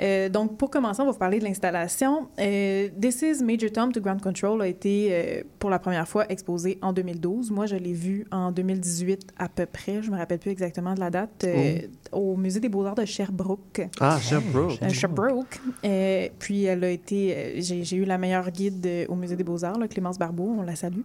Euh, 0.00 0.28
donc, 0.30 0.56
pour 0.56 0.70
commencer, 0.70 1.02
on 1.02 1.04
va 1.06 1.12
vous 1.12 1.18
parler 1.18 1.38
de 1.38 1.44
l'installation. 1.44 2.28
Euh, 2.40 2.88
This 3.00 3.20
is 3.22 3.44
Major 3.44 3.70
Tom 3.70 3.92
to 3.92 4.00
Ground 4.00 4.22
Control 4.22 4.62
a 4.62 4.66
été 4.66 5.08
euh, 5.10 5.42
pour 5.58 5.68
la 5.68 5.78
première 5.78 6.08
fois 6.08 6.24
exposé 6.30 6.78
en 6.80 6.94
2012. 6.94 7.50
Moi, 7.50 7.66
je 7.66 7.76
l'ai 7.76 7.92
vu 7.92 8.26
en 8.30 8.52
2018 8.52 9.32
à 9.38 9.48
peu 9.50 9.66
près. 9.66 10.02
Je 10.02 10.10
me 10.10 10.16
rappelle 10.16 10.38
plus 10.38 10.50
exactement 10.50 10.94
de 10.94 11.00
la 11.00 11.10
date. 11.10 11.44
euh, 11.44 11.78
Au 12.10 12.36
Musée 12.36 12.60
des 12.60 12.70
Beaux-Arts 12.70 12.94
de 12.94 13.04
Sherbrooke. 13.04 13.82
Ah, 14.00 14.18
Sherbrooke. 14.20 14.78
Euh, 14.82 14.88
Sherbrooke. 14.88 15.60
Euh, 15.84 16.28
puis 16.38 16.64
elle 16.64 16.84
a 16.84 16.90
été. 16.90 17.34
euh, 17.36 17.52
j'ai 17.58 17.96
eu 17.96 18.04
la 18.06 18.16
meilleure 18.16 18.50
guide 18.52 18.86
euh, 18.86 19.06
au 19.08 19.14
Musée 19.16 19.36
des 19.36 19.44
Beaux-Arts, 19.44 19.78
là, 19.78 19.88
Clémence 19.88 20.18
Barbeau. 20.18 20.54
On 20.58 20.62
la 20.62 20.76
salue. 20.76 21.00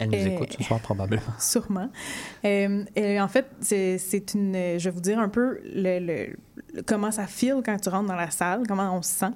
Elle 0.00 0.08
nous 0.10 0.16
Euh, 0.16 0.26
écoute 0.34 0.56
ce 0.58 0.64
soir, 0.64 0.80
probablement. 0.80 1.22
Sûrement. 1.38 1.88
Euh, 2.44 2.82
et 2.96 3.20
en 3.20 3.28
fait, 3.28 3.46
c'est 3.60 4.34
une. 4.34 4.52
Je 4.54 4.84
vais 4.84 4.90
vous 4.90 5.00
dire 5.00 5.20
un 5.20 5.28
peu 5.28 5.60
le, 5.64 6.00
le- 6.00 6.36
le- 6.74 6.82
comment 6.82 7.12
ça 7.12 7.28
file 7.28 7.62
quand 7.64 7.76
tu 7.78 7.88
rentres 7.90 8.08
dans 8.08 8.16
la 8.16 8.30
salle, 8.30 8.64
comment 8.66 8.92
on 8.96 9.02
se 9.02 9.10
sent. 9.10 9.30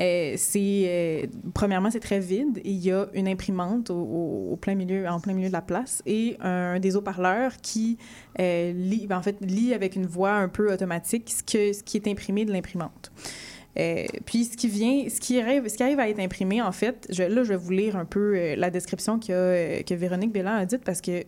Euh, 0.00 0.34
c'est 0.36 0.82
euh, 0.86 1.26
premièrement, 1.54 1.92
c'est 1.92 2.00
très 2.00 2.18
vide. 2.18 2.60
Il 2.64 2.78
y 2.84 2.90
a 2.90 3.06
une 3.14 3.28
imprimante 3.28 3.90
au, 3.90 4.58
plein 4.60 4.74
milieu, 4.74 5.06
en 5.08 5.20
plein 5.20 5.32
milieu 5.32 5.46
de 5.46 5.52
la 5.52 5.62
place 5.62 6.02
et 6.06 6.36
un 6.40 6.80
des 6.80 6.96
haut-parleurs 6.96 7.52
qui 7.62 7.96
lit, 8.40 9.06
en 9.12 9.22
fait, 9.22 9.36
lit 9.42 9.74
avec 9.74 9.94
une 9.94 10.06
voix 10.06 10.32
un 10.32 10.48
peu 10.48 10.72
automatique 10.72 11.30
ce, 11.30 11.42
que, 11.44 11.72
ce 11.72 11.84
qui 11.84 11.96
est 11.98 12.08
imprimé 12.08 12.44
de 12.44 12.52
l'imprimante. 12.52 13.12
Euh, 13.78 14.04
puis 14.26 14.44
ce 14.44 14.56
qui 14.56 14.68
vient, 14.68 15.08
ce 15.08 15.20
qui 15.20 15.40
arrive, 15.40 15.68
ce 15.68 15.76
qui 15.76 15.82
arrive 15.82 16.00
à 16.00 16.08
être 16.08 16.18
imprimé, 16.18 16.60
en 16.60 16.72
fait, 16.72 17.06
là, 17.16 17.44
je 17.44 17.48
vais 17.50 17.56
vous 17.56 17.70
lire 17.70 17.96
un 17.96 18.04
peu 18.04 18.34
euh, 18.34 18.56
la 18.56 18.70
description 18.70 19.20
euh, 19.30 19.82
que 19.82 19.94
Véronique 19.94 20.32
Bélan 20.32 20.56
a 20.56 20.66
dite 20.66 20.82
parce 20.84 21.00
que 21.00 21.22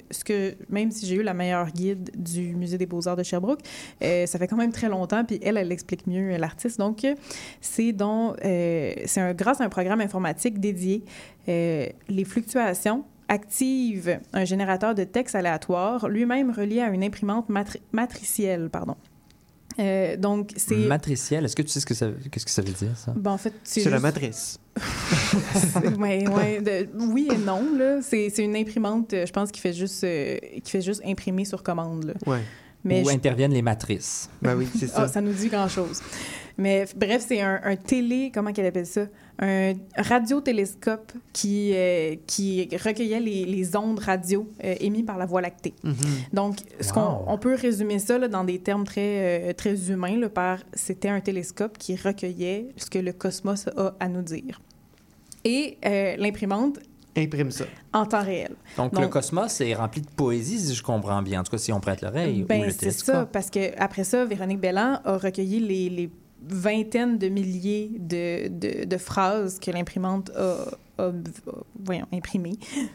même 0.69 0.91
si 0.91 1.07
j'ai 1.07 1.17
eu 1.17 1.23
la 1.23 1.35
meilleure 1.35 1.71
guide 1.71 2.11
du 2.17 2.55
Musée 2.57 2.79
des 2.79 2.87
Beaux-Arts 2.87 3.17
de 3.17 3.23
Sherbrooke, 3.23 3.61
ça 4.01 4.39
fait 4.39 4.49
quand 4.49 4.57
même 4.57 4.73
très 4.73 4.89
longtemps, 4.89 5.25
puis 5.25 5.39
elle, 5.43 5.57
elle 5.57 5.71
explique 5.73 6.07
mieux 6.07 6.37
l'artiste. 6.37 6.79
Donc, 6.79 7.07
c'est 7.61 7.93
grâce 7.93 9.61
à 9.61 9.65
un 9.65 9.69
programme 9.69 10.01
informatique 10.01 10.59
dédié, 10.59 11.05
les 11.47 12.25
fluctuations 12.25 13.05
active 13.29 14.21
un 14.35 14.45
générateur 14.45 14.95
de 14.95 15.05
texte 15.05 15.35
aléatoire, 15.35 16.09
lui-même 16.09 16.51
relié 16.51 16.81
à 16.81 16.89
une 16.89 17.03
imprimante 17.03 17.49
matri- 17.49 17.81
matricielle, 17.93 18.69
pardon. 18.69 18.97
Euh, 19.79 20.17
donc, 20.17 20.51
c'est... 20.57 20.77
Matriciel, 20.77 21.45
est-ce 21.45 21.57
que 21.57 21.63
tu 21.63 21.69
sais 21.69 21.81
ce 21.81 21.87
que 21.87 21.95
ça, 21.95 22.09
qu'est-ce 22.31 22.45
que 22.45 22.51
ça 22.51 22.63
veut 22.63 22.73
dire, 22.73 22.97
ça? 22.97 23.13
Ben, 23.17 23.31
en 23.33 23.39
fait, 23.39 23.53
c'est 23.65 23.81
C'est 23.81 23.91
la 23.91 24.01
matrice. 24.01 24.59
ouais, 25.99 26.27
ouais, 26.29 26.61
de- 26.61 26.89
oui 26.99 27.29
et 27.33 27.39
non. 27.39 27.63
Là. 27.77 28.01
C'est, 28.03 28.31
c'est 28.31 28.45
une 28.45 28.57
imprimante, 28.57 29.13
euh, 29.15 29.27
je 29.27 29.33
pense, 29.33 29.51
qui 29.51 29.61
fait 29.61 29.73
juste, 29.73 30.05
euh, 30.05 30.37
qui 30.63 30.71
fait 30.71 30.81
juste 30.83 31.03
imprimer 31.05 31.45
sur 31.45 31.63
commande. 31.63 32.05
Là. 32.05 32.15
Ouais. 32.27 32.41
Mais 32.85 33.03
Où 33.03 33.09
je- 33.11 33.15
interviennent 33.15 33.53
les 33.53 33.63
matrices. 33.63 34.29
Ben 34.41 34.57
oui, 34.57 34.67
c'est 34.79 34.91
Ah, 34.95 35.07
ça. 35.07 35.09
ça 35.09 35.21
nous 35.21 35.33
dit 35.33 35.49
grand-chose. 35.49 36.01
Mais 36.59 36.85
bref, 36.97 37.25
c'est 37.27 37.41
un, 37.41 37.61
un 37.63 37.77
télé, 37.77 38.31
comment 38.35 38.53
qu'elle 38.53 38.67
appelle 38.67 38.87
ça? 38.87 39.07
Un 39.45 39.75
radiotélescope 39.97 41.13
qui, 41.33 41.73
euh, 41.75 42.15
qui 42.29 42.69
recueillait 42.77 43.19
les, 43.19 43.45
les 43.45 43.77
ondes 43.77 43.99
radio 43.99 44.49
euh, 44.63 44.77
émises 44.79 45.05
par 45.05 45.19
la 45.19 45.27
Voie 45.27 45.41
lactée. 45.41 45.75
Mhm. 45.83 45.95
Donc, 46.33 46.59
ce 46.81 46.89
Wow. 46.89 46.95
qu'on 46.95 47.25
on 47.27 47.39
peut 47.39 47.55
résumer 47.57 47.99
ça 47.99 48.19
là, 48.19 48.29
dans 48.29 48.45
des 48.45 48.61
termes 48.61 48.85
très, 48.85 49.51
euh, 49.51 49.53
très 49.53 49.91
humains 49.91 50.17
là, 50.17 50.29
par 50.29 50.59
c'était 50.75 51.09
un 51.09 51.21
télescope 51.21 51.77
qui 51.77 51.97
recueillait 51.97 52.69
ce 52.77 52.89
que 52.89 53.01
le 53.01 53.13
cosmos 53.13 53.67
a 53.77 53.95
à 53.99 54.09
nous 54.09 54.23
dire. 54.23 54.61
Et 55.45 55.77
euh, 55.85 56.15
l'imprimante 56.19 56.79
Imprime 57.17 57.51
ça. 57.51 57.65
en 57.93 58.07
temps 58.07 58.23
réel. 58.23 58.55
Donc, 58.77 58.93
Donc- 58.95 59.03
le 59.03 59.09
cosmos 59.09 59.61
est 59.61 59.75
rempli 59.75 60.03
de 60.03 60.07
poésie, 60.17 60.61
si 60.61 60.73
je 60.75 60.83
comprends 60.85 61.21
bien. 61.21 61.41
En 61.41 61.43
tout 61.43 61.51
cas, 61.51 61.59
si 61.59 61.73
on 61.73 61.81
prête 61.81 62.01
l'oreille 62.01 62.43
ou 62.45 62.47
Ben, 62.47 62.65
le 62.65 62.71
c'est 62.71 62.93
ça, 62.93 63.27
parce 63.27 63.51
que 63.51 63.77
après 63.77 64.05
ça, 64.05 64.25
Véronique 64.25 64.61
Bellan 64.61 65.01
a 65.05 65.17
recueilli 65.19 65.59
les, 65.59 65.91
les 65.91 66.11
vingtaines 66.49 67.19
de 67.19 67.29
milliers 67.29 67.91
de, 67.99 68.49
de, 68.49 68.97
phrases 68.97 69.59
que 69.59 69.71
l'imprimante 69.71 70.31
a, 70.37 70.57
ob- 70.99 71.29
voyons, 71.85 72.07
imprimé. 72.13 72.53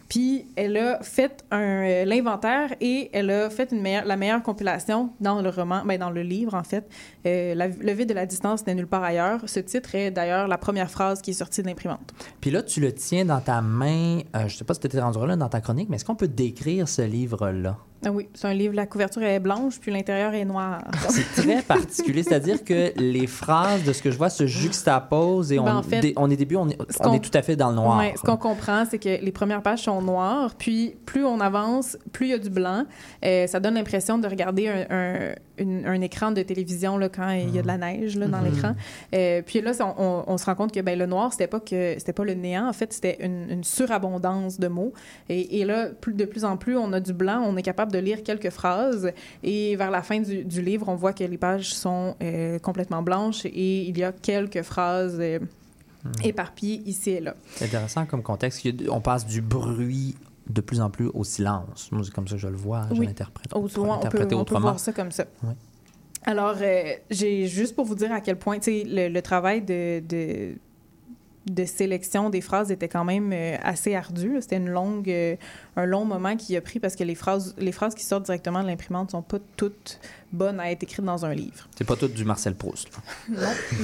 Puis 0.10 0.46
elle 0.56 0.78
a 0.78 1.02
fait 1.02 1.44
un, 1.52 1.60
euh, 1.84 2.06
l'inventaire 2.06 2.74
et 2.82 3.10
elle 3.14 3.30
a 3.32 3.50
fait 3.50 3.72
la 3.72 4.16
meilleure 4.18 4.44
compilation 4.44 5.12
dans 5.20 5.42
le 5.42 5.50
roman, 5.50 5.84
ben 5.86 6.00
dans 6.00 6.10
le 6.10 6.22
livre 6.22 6.54
en 6.54 6.64
fait. 6.64 6.88
Euh, 7.26 7.56
le 7.56 7.92
vide 7.94 8.10
de 8.10 8.14
la 8.14 8.26
distance 8.26 8.66
n'est 8.66 8.76
nulle 8.76 8.88
part 8.88 9.04
ailleurs. 9.04 9.42
Ce 9.48 9.60
titre 9.60 9.96
est 9.96 10.12
d'ailleurs 10.12 10.48
la 10.48 10.58
première 10.58 10.90
phrase 10.92 11.22
qui 11.22 11.32
est 11.32 11.34
sortie 11.34 11.62
de 11.62 11.68
l'imprimante. 11.68 12.14
Puis 12.42 12.52
là, 12.52 12.62
tu 12.64 12.80
le 12.80 12.94
tiens 12.94 13.26
dans 13.26 13.42
ta 13.42 13.62
main. 13.62 14.20
euh, 14.36 14.48
je 14.48 14.56
sais 14.58 14.64
pas 14.66 14.74
si 14.74 14.80
tu 14.82 14.88
étais 14.88 15.00
rendu 15.00 15.20
là 15.26 15.36
dans 15.36 15.50
ta 15.50 15.62
chronique, 15.62 15.90
mais 15.90 15.96
est-ce 15.96 16.06
qu'on 16.06 16.16
peut 16.16 16.28
décrire 16.28 16.88
ce 16.88 17.02
livre-là? 17.02 17.78
Ah 18.06 18.12
oui, 18.12 18.30
c'est 18.36 18.48
un 18.48 18.54
livre, 18.54 18.76
la 18.76 18.86
couverture 18.86 19.24
est 19.24 19.40
blanche 19.40 19.80
puis 19.80 19.92
l'intérieur 19.92 20.34
est 20.34 20.46
noir. 20.46 20.84
C'est 21.10 21.42
très 21.42 21.62
particulier, 21.64 22.22
c'est-à-dire 22.24 22.64
que 22.64 22.92
les 22.96 23.26
phrases 23.26 23.84
de 23.84 23.92
ce 23.92 24.02
que 24.04 24.12
je 24.12 24.18
vois 24.18 24.30
se 24.30 24.46
juxtaposent 24.46 25.52
et 25.52 25.58
on, 25.60 25.64
Ben, 25.64 25.76
en 25.78 25.84
fait, 25.84 26.14
on 26.16 26.30
est 26.30 26.36
début, 26.36 26.56
on 26.58 26.70
est, 26.70 26.78
on 27.04 27.14
est 27.14 27.20
tout 27.20 27.36
à 27.36 27.42
fait 27.42 27.56
dans 27.56 27.70
le 27.70 27.76
noir. 27.76 27.98
Ouais, 27.98 28.14
ce 28.16 28.22
qu'on 28.22 28.38
comprend, 28.38 28.84
c'est 28.90 29.00
que 29.00 29.10
les 29.24 29.32
premières 29.32 29.62
pages 29.64 29.84
sont 29.84 30.02
noires, 30.02 30.54
puis 30.56 30.96
plus 31.06 31.26
on 31.26 31.40
avance, 31.40 31.98
plus 32.12 32.28
il 32.28 32.30
y 32.30 32.34
a 32.34 32.38
du 32.38 32.50
blanc. 32.52 32.84
Euh, 33.26 33.48
ça 33.48 33.60
donne 33.60 33.74
l'impression 33.74 34.18
de 34.20 34.28
regarder 34.28 34.68
un, 34.68 34.86
un- 34.90 35.36
une- 35.58 35.88
un 35.88 36.00
écran 36.02 36.30
de 36.32 36.44
télévision 36.44 37.00
là, 37.00 37.10
quand 37.10 37.32
il 37.32 37.50
y 37.56 37.58
a 37.58 37.64
de 37.64 37.68
la 37.68 37.78
neige 37.80 38.16
là, 38.16 38.28
dans 38.28 38.38
Mhm. 38.42 38.46
l'écran. 38.54 38.72
Euh, 39.16 39.42
puis 39.44 39.60
là, 39.62 39.72
on, 39.98 40.24
on 40.28 40.38
se 40.38 40.46
rend 40.46 40.54
compte 40.54 40.72
que 40.72 40.80
ben, 40.82 40.98
le 41.00 41.08
noir, 41.08 41.32
c'était 41.32 41.48
pas 41.48 41.60
que 41.60 41.96
c'était 41.98 42.14
pas 42.14 42.24
le 42.26 42.36
néant, 42.36 42.68
en 42.70 42.74
fait, 42.74 42.94
c'était 42.94 43.18
une, 43.26 43.50
une 43.50 43.64
surabondance 43.64 44.60
de 44.60 44.68
mots. 44.68 44.94
Et, 45.30 45.60
et 45.60 45.66
là, 45.66 45.88
plus, 46.00 46.14
de 46.14 46.26
plus 46.26 46.46
en 46.46 46.58
plus, 46.58 46.78
on 46.78 46.94
a 46.94 47.00
du 47.00 47.12
blanc, 47.14 47.42
on 47.44 47.58
est 47.58 47.64
capable 47.64 47.87
de 47.92 48.00
lire 48.00 48.24
quelques 48.24 48.50
phrases. 48.50 49.12
Et 49.44 49.76
vers 49.76 49.92
la 49.92 50.02
fin 50.02 50.20
du, 50.20 50.44
du 50.44 50.62
livre, 50.62 50.88
on 50.90 50.96
voit 50.96 51.14
que 51.14 51.24
les 51.24 51.38
pages 51.38 51.74
sont 51.74 52.16
euh, 52.22 52.60
complètement 52.60 53.02
blanches 53.02 53.46
et 53.46 53.84
il 53.88 53.98
y 53.98 54.04
a 54.04 54.12
quelques 54.12 54.62
phrases 54.62 55.18
euh, 55.20 55.40
éparpillées 56.24 56.82
ici 56.86 57.12
et 57.12 57.20
là. 57.20 57.36
C'est 57.56 57.66
intéressant 57.66 58.06
comme 58.06 58.24
contexte. 58.24 58.66
On 58.90 59.02
passe 59.02 59.26
du 59.26 59.42
bruit 59.42 60.16
de 60.50 60.62
plus 60.62 60.80
en 60.80 60.90
plus 60.90 61.08
au 61.14 61.24
silence. 61.24 61.90
Moi, 61.92 62.04
c'est 62.06 62.14
comme 62.14 62.28
ça 62.28 62.36
que 62.36 62.42
je 62.42 62.48
le 62.48 62.56
vois, 62.56 62.88
je 62.92 63.00
Oui. 63.00 63.06
l'interprète. 63.08 63.48
On 63.54 63.62
peut, 63.68 63.82
on 64.36 64.46
peut 64.46 64.58
voir 64.60 64.80
ça 64.80 64.94
comme 64.94 65.12
ça. 65.12 65.26
Oui. 65.44 65.54
Alors, 66.24 66.56
euh, 66.62 66.94
j'ai 67.10 67.48
juste 67.48 67.76
pour 67.76 67.86
vous 67.86 67.96
dire 67.96 68.12
à 68.12 68.22
quel 68.22 68.38
point, 68.38 68.58
tu 68.60 68.64
sais, 68.64 68.84
le, 68.86 69.08
le 69.08 69.22
travail 69.22 69.62
de, 69.62 70.02
de, 70.06 70.56
de 71.50 71.66
sélection 71.66 72.30
des 72.30 72.42
phrases 72.42 72.72
était 72.72 72.88
quand 72.88 73.06
même 73.06 73.32
euh, 73.34 73.56
assez 73.64 73.96
ardu. 73.96 74.38
C'était 74.42 74.58
une 74.58 74.70
longue, 74.70 75.10
euh, 75.10 75.36
un 75.76 75.86
long 75.86 76.06
moment 76.06 76.36
qui 76.36 76.56
a 76.58 76.62
pris 76.62 76.80
parce 76.80 76.96
que 76.96 77.04
les 77.04 77.16
phrases, 77.16 77.56
les 77.58 77.72
phrases 77.72 77.96
qui 77.96 78.04
sortent 78.04 78.26
directement 78.26 78.62
de 78.62 78.68
l'imprimante 78.68 79.12
sont 79.12 79.22
pas 79.22 79.38
toutes 79.56 80.00
bonnes 80.32 80.60
à 80.60 80.72
être 80.72 80.84
écrites 80.84 81.06
dans 81.06 81.26
un 81.26 81.34
livre. 81.34 81.68
C'est 81.78 81.86
pas 81.86 81.96
tout 81.96 82.10
du 82.10 82.26
Marcel 82.26 82.54
Proust. 82.54 82.90
Non, 83.30 83.38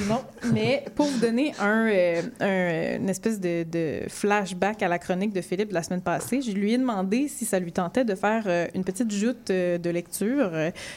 non. 0.08 0.24
Mais 0.52 0.84
pour 0.94 1.06
vous 1.06 1.18
donner 1.18 1.54
un, 1.58 1.88
euh, 1.88 2.22
un, 2.40 3.00
une 3.00 3.08
espèce 3.08 3.40
de, 3.40 3.64
de 3.64 4.02
flashback 4.08 4.82
à 4.82 4.88
la 4.88 4.98
chronique 4.98 5.32
de 5.32 5.40
Philippe 5.40 5.70
de 5.70 5.74
la 5.74 5.82
semaine 5.82 6.02
passée, 6.02 6.42
je 6.42 6.52
lui 6.52 6.74
ai 6.74 6.78
demandé 6.78 7.28
si 7.28 7.44
ça 7.46 7.58
lui 7.58 7.72
tentait 7.72 8.04
de 8.04 8.14
faire 8.14 8.68
une 8.74 8.84
petite 8.84 9.10
joute 9.10 9.48
de 9.48 9.90
lecture. 9.90 10.50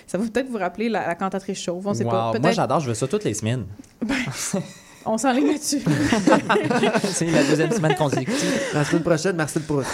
Ça 0.05 0.17
va 0.17 0.25
peut-être 0.25 0.49
vous 0.49 0.57
rappeler 0.57 0.89
la, 0.89 1.07
la 1.07 1.15
cantatrice 1.15 1.59
chauve. 1.59 1.87
On 1.87 1.93
sait 1.93 2.03
pas. 2.03 2.33
Wow. 2.33 2.39
Moi, 2.39 2.51
j'adore, 2.51 2.81
je 2.81 2.89
veux 2.89 2.93
ça 2.93 3.07
toutes 3.07 3.23
les 3.23 3.33
semaines. 3.33 3.65
On 5.07 5.17
s'enligne 5.17 5.47
là-dessus. 5.47 5.81
c'est 7.03 7.31
la 7.31 7.43
deuxième 7.43 7.71
semaine 7.71 7.95
consécutive. 7.95 8.61
La 8.73 8.83
semaine 8.83 9.03
prochaine, 9.03 9.35
Marcel 9.35 9.63
Proust. 9.63 9.89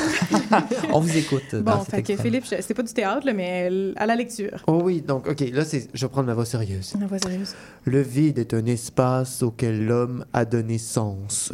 On 0.92 1.00
vous 1.00 1.18
écoute. 1.18 1.56
bon, 1.56 1.78
fait 1.80 2.02
que. 2.02 2.18
Philippe, 2.18 2.46
c'est 2.46 2.74
pas 2.74 2.84
du 2.84 2.94
théâtre, 2.94 3.26
là, 3.26 3.34
mais 3.34 3.94
à 3.96 4.06
la 4.06 4.16
lecture. 4.16 4.64
Oh 4.68 4.82
oui, 4.84 5.02
donc, 5.02 5.28
OK, 5.28 5.40
là, 5.52 5.64
c'est... 5.66 5.88
je 5.94 6.06
vais 6.06 6.10
prendre 6.10 6.28
ma 6.28 6.34
voix 6.34 6.46
sérieuse. 6.46 6.94
La 7.00 7.08
voix 7.08 7.20
sérieuse. 7.20 7.56
Le 7.86 8.02
vide 8.02 8.40
est 8.40 8.54
un 8.54 8.66
espace 8.66 9.44
auquel 9.44 9.86
l'homme 9.86 10.26
a 10.34 10.46
donné 10.46 10.78
sens. 10.78 11.52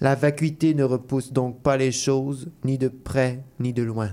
La 0.00 0.14
vacuité 0.14 0.74
ne 0.74 0.84
repousse 0.84 1.32
donc 1.32 1.60
pas 1.60 1.76
les 1.76 1.92
choses, 1.92 2.48
ni 2.64 2.78
de 2.78 2.88
près, 2.88 3.42
ni 3.58 3.72
de 3.72 3.82
loin. 3.82 4.10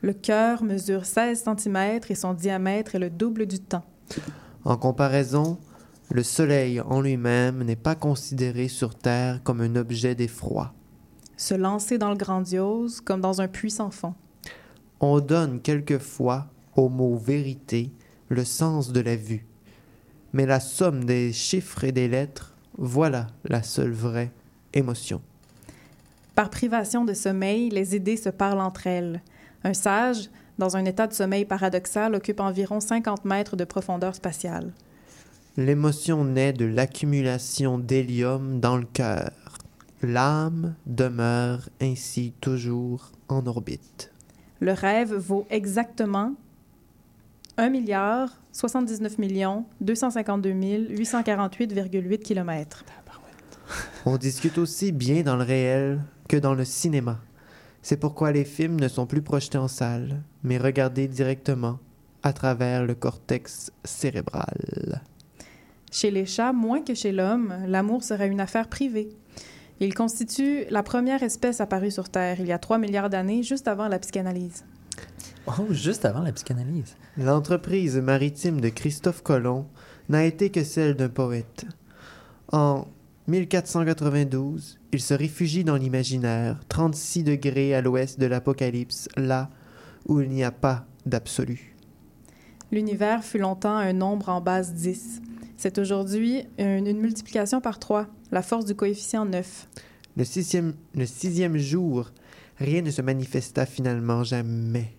Le 0.00 0.12
cœur 0.12 0.64
mesure 0.64 1.04
16 1.04 1.44
cm 1.44 2.00
et 2.08 2.14
son 2.14 2.34
diamètre 2.34 2.94
est 2.94 2.98
le 2.98 3.10
double 3.10 3.46
du 3.46 3.60
temps. 3.60 3.84
En 4.64 4.76
comparaison, 4.76 5.58
le 6.12 6.22
soleil 6.22 6.78
en 6.78 7.00
lui-même 7.00 7.62
n'est 7.62 7.74
pas 7.74 7.94
considéré 7.94 8.68
sur 8.68 8.94
Terre 8.94 9.40
comme 9.42 9.62
un 9.62 9.76
objet 9.76 10.14
d'effroi. 10.14 10.74
Se 11.38 11.54
lancer 11.54 11.96
dans 11.96 12.10
le 12.10 12.16
grandiose 12.16 13.00
comme 13.00 13.22
dans 13.22 13.40
un 13.40 13.48
puits 13.48 13.70
sans 13.70 13.90
fond. 13.90 14.12
On 15.00 15.20
donne 15.20 15.62
quelquefois 15.62 16.48
au 16.76 16.90
mot 16.90 17.16
vérité 17.16 17.90
le 18.28 18.44
sens 18.44 18.92
de 18.92 19.00
la 19.00 19.16
vue. 19.16 19.46
Mais 20.34 20.44
la 20.44 20.60
somme 20.60 21.04
des 21.04 21.32
chiffres 21.32 21.84
et 21.84 21.92
des 21.92 22.08
lettres, 22.08 22.54
voilà 22.76 23.28
la 23.44 23.62
seule 23.62 23.92
vraie 23.92 24.32
émotion. 24.74 25.22
Par 26.34 26.50
privation 26.50 27.06
de 27.06 27.14
sommeil, 27.14 27.70
les 27.70 27.96
idées 27.96 28.18
se 28.18 28.28
parlent 28.28 28.60
entre 28.60 28.86
elles. 28.86 29.22
Un 29.64 29.74
sage, 29.74 30.28
dans 30.58 30.76
un 30.76 30.84
état 30.84 31.06
de 31.06 31.14
sommeil 31.14 31.46
paradoxal, 31.46 32.14
occupe 32.14 32.40
environ 32.40 32.80
50 32.80 33.24
mètres 33.24 33.56
de 33.56 33.64
profondeur 33.64 34.14
spatiale. 34.14 34.72
L'émotion 35.58 36.24
naît 36.24 36.54
de 36.54 36.64
l'accumulation 36.64 37.78
d'hélium 37.78 38.58
dans 38.58 38.78
le 38.78 38.86
cœur. 38.86 39.30
L'âme 40.02 40.74
demeure 40.86 41.68
ainsi 41.80 42.32
toujours 42.40 43.12
en 43.28 43.46
orbite. 43.46 44.10
Le 44.60 44.72
rêve 44.72 45.14
vaut 45.14 45.46
exactement 45.50 46.34
1 47.58 47.68
milliard 47.68 48.30
79 48.52 49.18
millions 49.18 49.66
252 49.82 50.52
848,8 50.52 52.18
km. 52.20 52.84
On 54.06 54.16
discute 54.16 54.56
aussi 54.56 54.90
bien 54.90 55.22
dans 55.22 55.36
le 55.36 55.44
réel 55.44 56.00
que 56.28 56.38
dans 56.38 56.54
le 56.54 56.64
cinéma. 56.64 57.20
C'est 57.82 57.98
pourquoi 57.98 58.32
les 58.32 58.44
films 58.44 58.80
ne 58.80 58.88
sont 58.88 59.06
plus 59.06 59.22
projetés 59.22 59.58
en 59.58 59.68
salle, 59.68 60.22
mais 60.42 60.56
regardés 60.56 61.08
directement 61.08 61.78
à 62.22 62.32
travers 62.32 62.84
le 62.84 62.94
cortex 62.94 63.70
cérébral. 63.84 65.02
Chez 65.92 66.10
les 66.10 66.24
chats, 66.24 66.54
moins 66.54 66.80
que 66.80 66.94
chez 66.94 67.12
l'homme, 67.12 67.54
l'amour 67.66 68.02
serait 68.02 68.28
une 68.28 68.40
affaire 68.40 68.68
privée. 68.68 69.10
Il 69.78 69.94
constitue 69.94 70.64
la 70.70 70.82
première 70.82 71.22
espèce 71.22 71.60
apparue 71.60 71.90
sur 71.90 72.08
Terre 72.08 72.40
il 72.40 72.46
y 72.46 72.52
a 72.52 72.58
3 72.58 72.78
milliards 72.78 73.10
d'années, 73.10 73.42
juste 73.42 73.68
avant 73.68 73.88
la 73.88 73.98
psychanalyse. 73.98 74.64
Oh, 75.46 75.66
juste 75.70 76.06
avant 76.06 76.22
la 76.22 76.32
psychanalyse. 76.32 76.96
L'entreprise 77.18 77.98
maritime 77.98 78.60
de 78.62 78.70
Christophe 78.70 79.22
Colomb 79.22 79.66
n'a 80.08 80.24
été 80.24 80.48
que 80.48 80.64
celle 80.64 80.94
d'un 80.94 81.10
poète. 81.10 81.66
En 82.50 82.86
1492, 83.28 84.78
il 84.92 85.00
se 85.00 85.12
réfugie 85.12 85.62
dans 85.62 85.76
l'imaginaire, 85.76 86.58
36 86.70 87.24
degrés 87.24 87.74
à 87.74 87.82
l'ouest 87.82 88.18
de 88.18 88.24
l'Apocalypse, 88.26 89.10
là 89.18 89.50
où 90.06 90.22
il 90.22 90.30
n'y 90.30 90.42
a 90.42 90.52
pas 90.52 90.86
d'absolu. 91.04 91.76
L'univers 92.70 93.22
fut 93.22 93.38
longtemps 93.38 93.76
un 93.76 93.92
nombre 93.92 94.30
en 94.30 94.40
base 94.40 94.72
10. 94.72 95.20
C'est 95.62 95.78
aujourd'hui 95.78 96.42
une, 96.58 96.88
une 96.88 96.98
multiplication 97.00 97.60
par 97.60 97.78
3, 97.78 98.08
la 98.32 98.42
force 98.42 98.64
du 98.64 98.74
coefficient 98.74 99.24
9. 99.24 99.68
Le 100.16 100.24
sixième, 100.24 100.74
le 100.96 101.06
sixième 101.06 101.56
jour, 101.56 102.10
rien 102.58 102.82
ne 102.82 102.90
se 102.90 103.00
manifesta 103.00 103.64
finalement 103.64 104.24
jamais. 104.24 104.92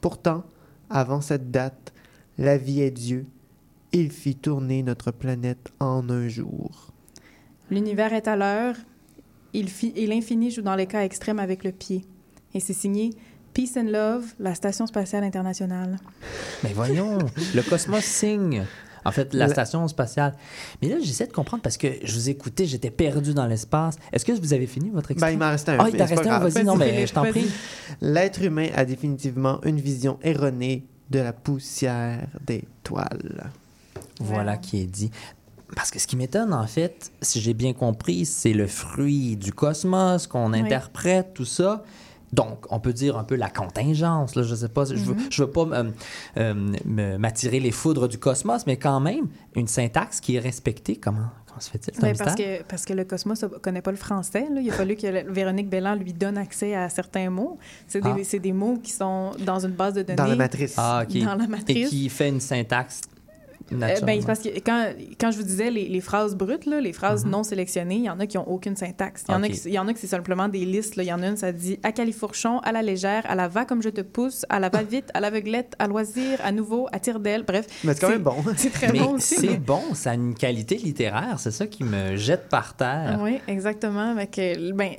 Pourtant, 0.00 0.44
avant 0.88 1.20
cette 1.20 1.50
date, 1.50 1.92
la 2.38 2.56
vie 2.56 2.80
est 2.80 2.92
Dieu. 2.92 3.26
Il 3.90 4.12
fit 4.12 4.36
tourner 4.36 4.84
notre 4.84 5.10
planète 5.10 5.72
en 5.80 6.08
un 6.08 6.28
jour. 6.28 6.92
L'univers 7.68 8.12
est 8.12 8.28
à 8.28 8.36
l'heure, 8.36 8.76
il 9.52 9.68
fit- 9.68 9.94
et 9.96 10.06
l'infini 10.06 10.52
joue 10.52 10.62
dans 10.62 10.76
les 10.76 10.86
cas 10.86 11.02
extrêmes 11.02 11.40
avec 11.40 11.64
le 11.64 11.72
pied. 11.72 12.04
Et 12.54 12.60
c'est 12.60 12.72
signé 12.72 13.10
Peace 13.52 13.76
and 13.76 13.90
Love, 13.90 14.26
la 14.38 14.54
Station 14.54 14.86
spatiale 14.86 15.24
internationale. 15.24 15.96
Mais 16.62 16.72
voyons, 16.72 17.18
le 17.52 17.62
cosmos 17.68 18.04
signe. 18.04 18.64
En 19.04 19.12
fait, 19.12 19.34
la 19.34 19.46
La- 19.46 19.52
station 19.52 19.86
spatiale. 19.88 20.34
Mais 20.80 20.88
là, 20.88 20.96
j'essaie 21.02 21.26
de 21.26 21.32
comprendre 21.32 21.62
parce 21.62 21.76
que 21.76 21.88
je 22.02 22.14
vous 22.14 22.28
écoutais, 22.30 22.66
j'étais 22.66 22.90
perdu 22.90 23.34
dans 23.34 23.46
l'espace. 23.46 23.96
Est-ce 24.12 24.24
que 24.24 24.32
vous 24.32 24.52
avez 24.52 24.66
fini 24.66 24.90
votre 24.90 25.08
Ben, 25.08 25.14
extrait? 25.14 25.32
il 25.34 25.38
m'en 25.38 25.50
restait 25.50 25.72
un. 25.72 25.78
Ah, 25.80 25.88
il 25.90 25.96
t'en 25.96 26.06
restait 26.06 26.28
un, 26.28 26.38
vas-y. 26.38 26.64
Non, 26.64 26.76
mais 26.76 27.06
je 27.06 27.12
t'en 27.12 27.24
prie. 27.24 27.46
L'être 28.00 28.42
humain 28.42 28.68
a 28.74 28.84
définitivement 28.84 29.60
une 29.64 29.80
vision 29.80 30.18
erronée 30.22 30.86
de 31.10 31.18
la 31.18 31.32
poussière 31.32 32.26
d'étoiles. 32.46 33.50
Voilà 34.20 34.56
qui 34.56 34.80
est 34.80 34.86
dit. 34.86 35.10
Parce 35.76 35.90
que 35.90 35.98
ce 35.98 36.06
qui 36.06 36.16
m'étonne, 36.16 36.52
en 36.52 36.66
fait, 36.66 37.10
si 37.20 37.40
j'ai 37.40 37.54
bien 37.54 37.72
compris, 37.72 38.26
c'est 38.26 38.52
le 38.52 38.66
fruit 38.66 39.36
du 39.36 39.52
cosmos 39.52 40.26
qu'on 40.26 40.52
Oui. 40.52 40.60
interprète, 40.60 41.34
tout 41.34 41.44
ça. 41.44 41.82
Donc, 42.34 42.66
on 42.70 42.80
peut 42.80 42.92
dire 42.92 43.16
un 43.16 43.22
peu 43.24 43.36
la 43.36 43.48
contingence. 43.48 44.34
Là, 44.34 44.42
je 44.42 44.54
sais 44.54 44.68
pas, 44.68 44.84
je 44.86 44.94
veux, 44.94 45.14
Mhm. 45.14 45.20
je 45.30 45.42
veux 45.44 45.50
pas 45.50 45.62
euh, 45.72 45.90
euh, 46.36 46.54
me- 46.84 47.16
m'attirer 47.16 47.60
les 47.60 47.70
foudres 47.70 48.08
du 48.08 48.18
cosmos, 48.18 48.66
mais 48.66 48.76
quand 48.76 48.98
même, 48.98 49.26
une 49.54 49.68
syntaxe 49.68 50.18
qui 50.20 50.34
est 50.36 50.40
respectée, 50.40 50.96
comment, 50.96 51.28
comment 51.46 51.60
se 51.60 51.70
fait-il? 51.70 52.02
Ouais, 52.02 52.12
parce, 52.14 52.34
que, 52.34 52.62
parce 52.64 52.84
que 52.84 52.92
le 52.92 53.04
cosmos 53.04 53.40
ne 53.42 53.48
connaît 53.48 53.82
pas 53.82 53.92
le 53.92 53.96
français. 53.96 54.46
là. 54.52 54.60
Il 54.60 54.68
a 54.68 54.72
fallu 54.86 54.96
que 54.96 55.30
Véronique 55.32 55.68
Belland 55.70 55.94
lui 55.94 56.12
donne 56.12 56.36
accès 56.38 56.74
à 56.74 56.88
certains 56.88 57.30
mots. 57.30 57.58
C'est 57.86 58.00
des, 58.00 58.10
Ah. 58.10 58.16
c'est 58.24 58.40
des 58.40 58.52
mots 58.52 58.78
qui 58.82 58.90
sont 58.90 59.30
dans 59.46 59.64
une 59.64 59.72
base 59.72 59.94
de 59.94 60.02
données. 60.02 60.16
Dans 60.16 60.26
la 60.26 60.36
matrice. 60.36 60.74
Ah. 60.76 61.04
Dans 61.08 61.34
la 61.36 61.44
Et 61.44 61.48
matrice. 61.48 61.88
qui 61.88 62.08
fait 62.08 62.28
une 62.30 62.40
syntaxe 62.40 63.00
Euh, 63.72 64.00
ben, 64.02 64.22
parce 64.24 64.40
que 64.40 64.48
quand, 64.60 64.88
quand 65.18 65.30
je 65.30 65.38
vous 65.38 65.42
disais 65.42 65.70
les, 65.70 65.88
les 65.88 66.00
phrases 66.00 66.34
brutes, 66.36 66.66
là, 66.66 66.80
les 66.80 66.92
phrases 66.92 67.24
Mhm. 67.24 67.30
non 67.30 67.42
sélectionnées, 67.42 67.96
il 67.96 68.04
y 68.04 68.10
en 68.10 68.20
a 68.20 68.26
qui 68.26 68.36
n'ont 68.36 68.46
aucune 68.46 68.76
syntaxe. 68.76 69.24
Il 69.28 69.32
y, 69.32 69.34
en 69.34 69.42
a 69.42 69.46
Ok. 69.46 69.52
qui- 69.52 69.60
il 69.68 69.72
y 69.72 69.78
en 69.78 69.88
a 69.88 69.94
qui 69.94 70.00
c'est 70.00 70.06
simplement 70.06 70.48
des 70.48 70.64
listes. 70.64 70.94
Il 70.98 71.04
y 71.04 71.12
en 71.12 71.22
a 71.22 71.26
une, 71.28 71.36
ça 71.36 71.50
dit 71.52 71.78
à 71.82 71.92
califourchon, 71.92 72.58
à 72.60 72.72
la 72.72 72.82
légère, 72.82 73.22
à 73.28 73.34
la 73.34 73.48
va 73.48 73.64
comme 73.64 73.82
je 73.82 73.88
te 73.88 74.00
pousse, 74.02 74.44
à 74.48 74.60
la 74.60 74.68
va 74.68 74.82
vite, 74.82 75.06
à 75.14 75.20
l'aveuglette, 75.20 75.74
à 75.78 75.86
loisir, 75.88 76.38
à 76.44 76.52
nouveau, 76.52 76.88
à 76.92 76.98
tire 77.00 77.20
d'aile. 77.20 77.44
Bref, 77.46 77.66
Mais 77.84 77.94
c'est 77.94 78.00
quand 78.00 78.10
même 78.10 78.22
bon. 78.22 78.36
c'est 78.56 78.70
très 78.70 78.92
Mais 78.92 78.98
bon 79.00 79.12
aussi. 79.14 79.36
c'est 79.36 79.56
bon, 79.58 79.80
ça 79.94 80.10
a 80.10 80.14
une 80.14 80.34
qualité 80.34 80.76
littéraire, 80.76 81.38
c'est 81.38 81.50
ça 81.50 81.66
qui 81.66 81.84
me 81.84 82.16
jette 82.16 82.48
par 82.48 82.76
terre. 82.76 83.18
Oui, 83.22 83.38
exactement. 83.48 84.14
Ben, 84.14 84.26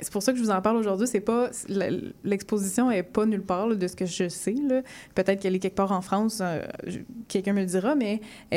c'est 0.00 0.12
pour 0.12 0.22
ça 0.22 0.32
que 0.32 0.38
je 0.38 0.42
vous 0.42 0.50
en 0.50 0.60
parle 0.60 0.76
aujourd'hui. 0.76 1.06
C'est 1.06 1.20
pas 1.20 1.50
l'exposition 2.24 2.90
est 2.90 3.02
pas 3.02 3.26
nulle 3.26 3.42
part 3.42 3.66
là, 3.68 3.74
de 3.74 3.86
ce 3.86 3.96
que 3.96 4.06
je 4.06 4.28
sais. 4.28 4.54
Peut-être 5.14 5.40
qu'elle 5.40 5.54
est 5.54 5.58
quelque 5.58 5.74
part 5.76 5.92
en 5.92 6.00
France. 6.00 6.38
euh, 6.40 6.62
Quelqu'un 7.28 7.52
me 7.52 7.60
le 7.60 7.66
dira, 7.66 7.94
mais 7.94 8.20
euh, 8.52 8.55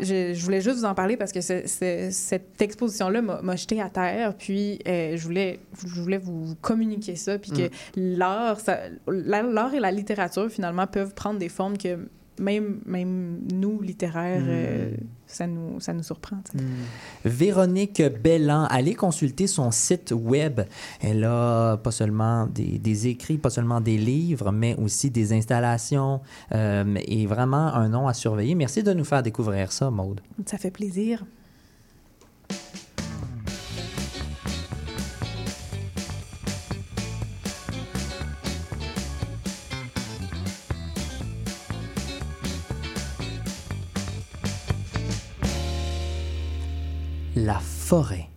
je, 0.00 0.32
je 0.34 0.44
voulais 0.44 0.60
juste 0.60 0.78
vous 0.78 0.84
en 0.84 0.94
parler 0.94 1.16
parce 1.16 1.32
que 1.32 1.40
cette 1.40 2.60
exposition-là 2.62 3.22
m'a 3.22 3.56
jeté 3.56 3.80
à 3.80 3.88
terre. 3.90 4.34
Puis 4.36 4.78
euh, 4.88 5.16
je 5.16 5.22
voulais 5.24 5.60
je 5.86 6.00
voulais 6.00 6.18
vous 6.18 6.54
communiquer 6.60 7.16
ça, 7.16 7.38
puis 7.38 7.50
que 7.52 7.70
l'art, 7.96 8.58
la- 9.08 9.42
l'art 9.42 9.74
et 9.74 9.80
la 9.80 9.90
littérature 9.92 10.50
finalement 10.50 10.86
peuvent 10.86 11.14
prendre 11.14 11.38
des 11.38 11.48
formes 11.48 11.78
que 11.78 12.08
même 12.40 12.80
même 12.86 13.40
nous 13.52 13.80
littéraires, 13.80 14.42
euh, 14.46 14.90
ça 15.26 15.46
nous 15.46 15.80
ça 15.80 15.92
nous 15.92 16.02
surprend. 16.02 16.36
sais. 16.50 16.64
Véronique 17.24 18.02
Bellan, 18.22 18.64
allez 18.64 18.94
consulter 18.94 19.46
son 19.46 19.70
site 19.70 20.12
web. 20.12 20.60
Elle 21.00 21.24
a 21.24 21.76
pas 21.76 21.90
seulement 21.90 22.46
des, 22.46 22.78
des 22.78 23.08
écrits, 23.08 23.38
pas 23.38 23.50
seulement 23.50 23.80
des 23.80 23.98
livres, 23.98 24.52
mais 24.52 24.74
aussi 24.76 25.10
des 25.10 25.32
installations 25.32 26.20
euh, 26.52 26.96
et 27.06 27.26
vraiment 27.26 27.74
un 27.74 27.88
nom 27.88 28.08
à 28.08 28.14
surveiller. 28.14 28.54
Merci 28.54 28.82
de 28.82 28.92
nous 28.92 29.04
faire 29.04 29.22
découvrir 29.22 29.72
ça, 29.72 29.90
Maude. 29.90 30.20
Ça 30.46 30.58
fait 30.58 30.70
plaisir. 30.70 31.24
La 47.46 47.60
forêt. 47.60 48.28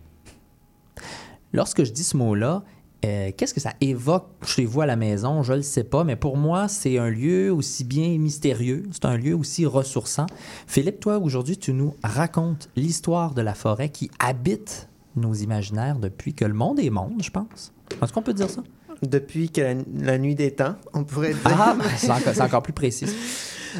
Lorsque 1.52 1.82
je 1.82 1.90
dis 1.90 2.04
ce 2.04 2.16
mot-là, 2.16 2.62
euh, 3.04 3.32
qu'est-ce 3.36 3.52
que 3.52 3.58
ça 3.60 3.72
évoque 3.80 4.28
chez 4.46 4.64
vous 4.64 4.82
à 4.82 4.86
la 4.86 4.94
maison? 4.94 5.42
Je 5.42 5.50
ne 5.50 5.56
le 5.56 5.62
sais 5.64 5.82
pas, 5.82 6.04
mais 6.04 6.14
pour 6.14 6.36
moi, 6.36 6.68
c'est 6.68 6.96
un 6.96 7.10
lieu 7.10 7.52
aussi 7.52 7.82
bien 7.82 8.16
mystérieux, 8.18 8.84
c'est 8.92 9.06
un 9.06 9.16
lieu 9.16 9.34
aussi 9.34 9.66
ressourçant. 9.66 10.26
Philippe, 10.68 11.00
toi, 11.00 11.18
aujourd'hui, 11.18 11.58
tu 11.58 11.72
nous 11.72 11.96
racontes 12.04 12.68
l'histoire 12.76 13.34
de 13.34 13.42
la 13.42 13.54
forêt 13.54 13.88
qui 13.88 14.12
habite 14.20 14.88
nos 15.16 15.34
imaginaires 15.34 15.98
depuis 15.98 16.32
que 16.32 16.44
le 16.44 16.54
monde 16.54 16.78
est 16.78 16.90
monde, 16.90 17.20
je 17.20 17.30
pense. 17.30 17.72
Est-ce 18.00 18.12
qu'on 18.12 18.22
peut 18.22 18.32
dire 18.32 18.48
ça? 18.48 18.62
Depuis 19.02 19.50
que 19.50 19.60
la, 19.60 19.74
la 19.98 20.18
nuit 20.18 20.36
des 20.36 20.52
temps, 20.52 20.76
on 20.92 21.02
pourrait 21.02 21.34
dire. 21.34 21.40
Ah, 21.46 21.74
ben, 21.76 21.84
c'est 21.96 22.40
encore, 22.40 22.62
plus 22.62 22.72
précis. 22.72 23.06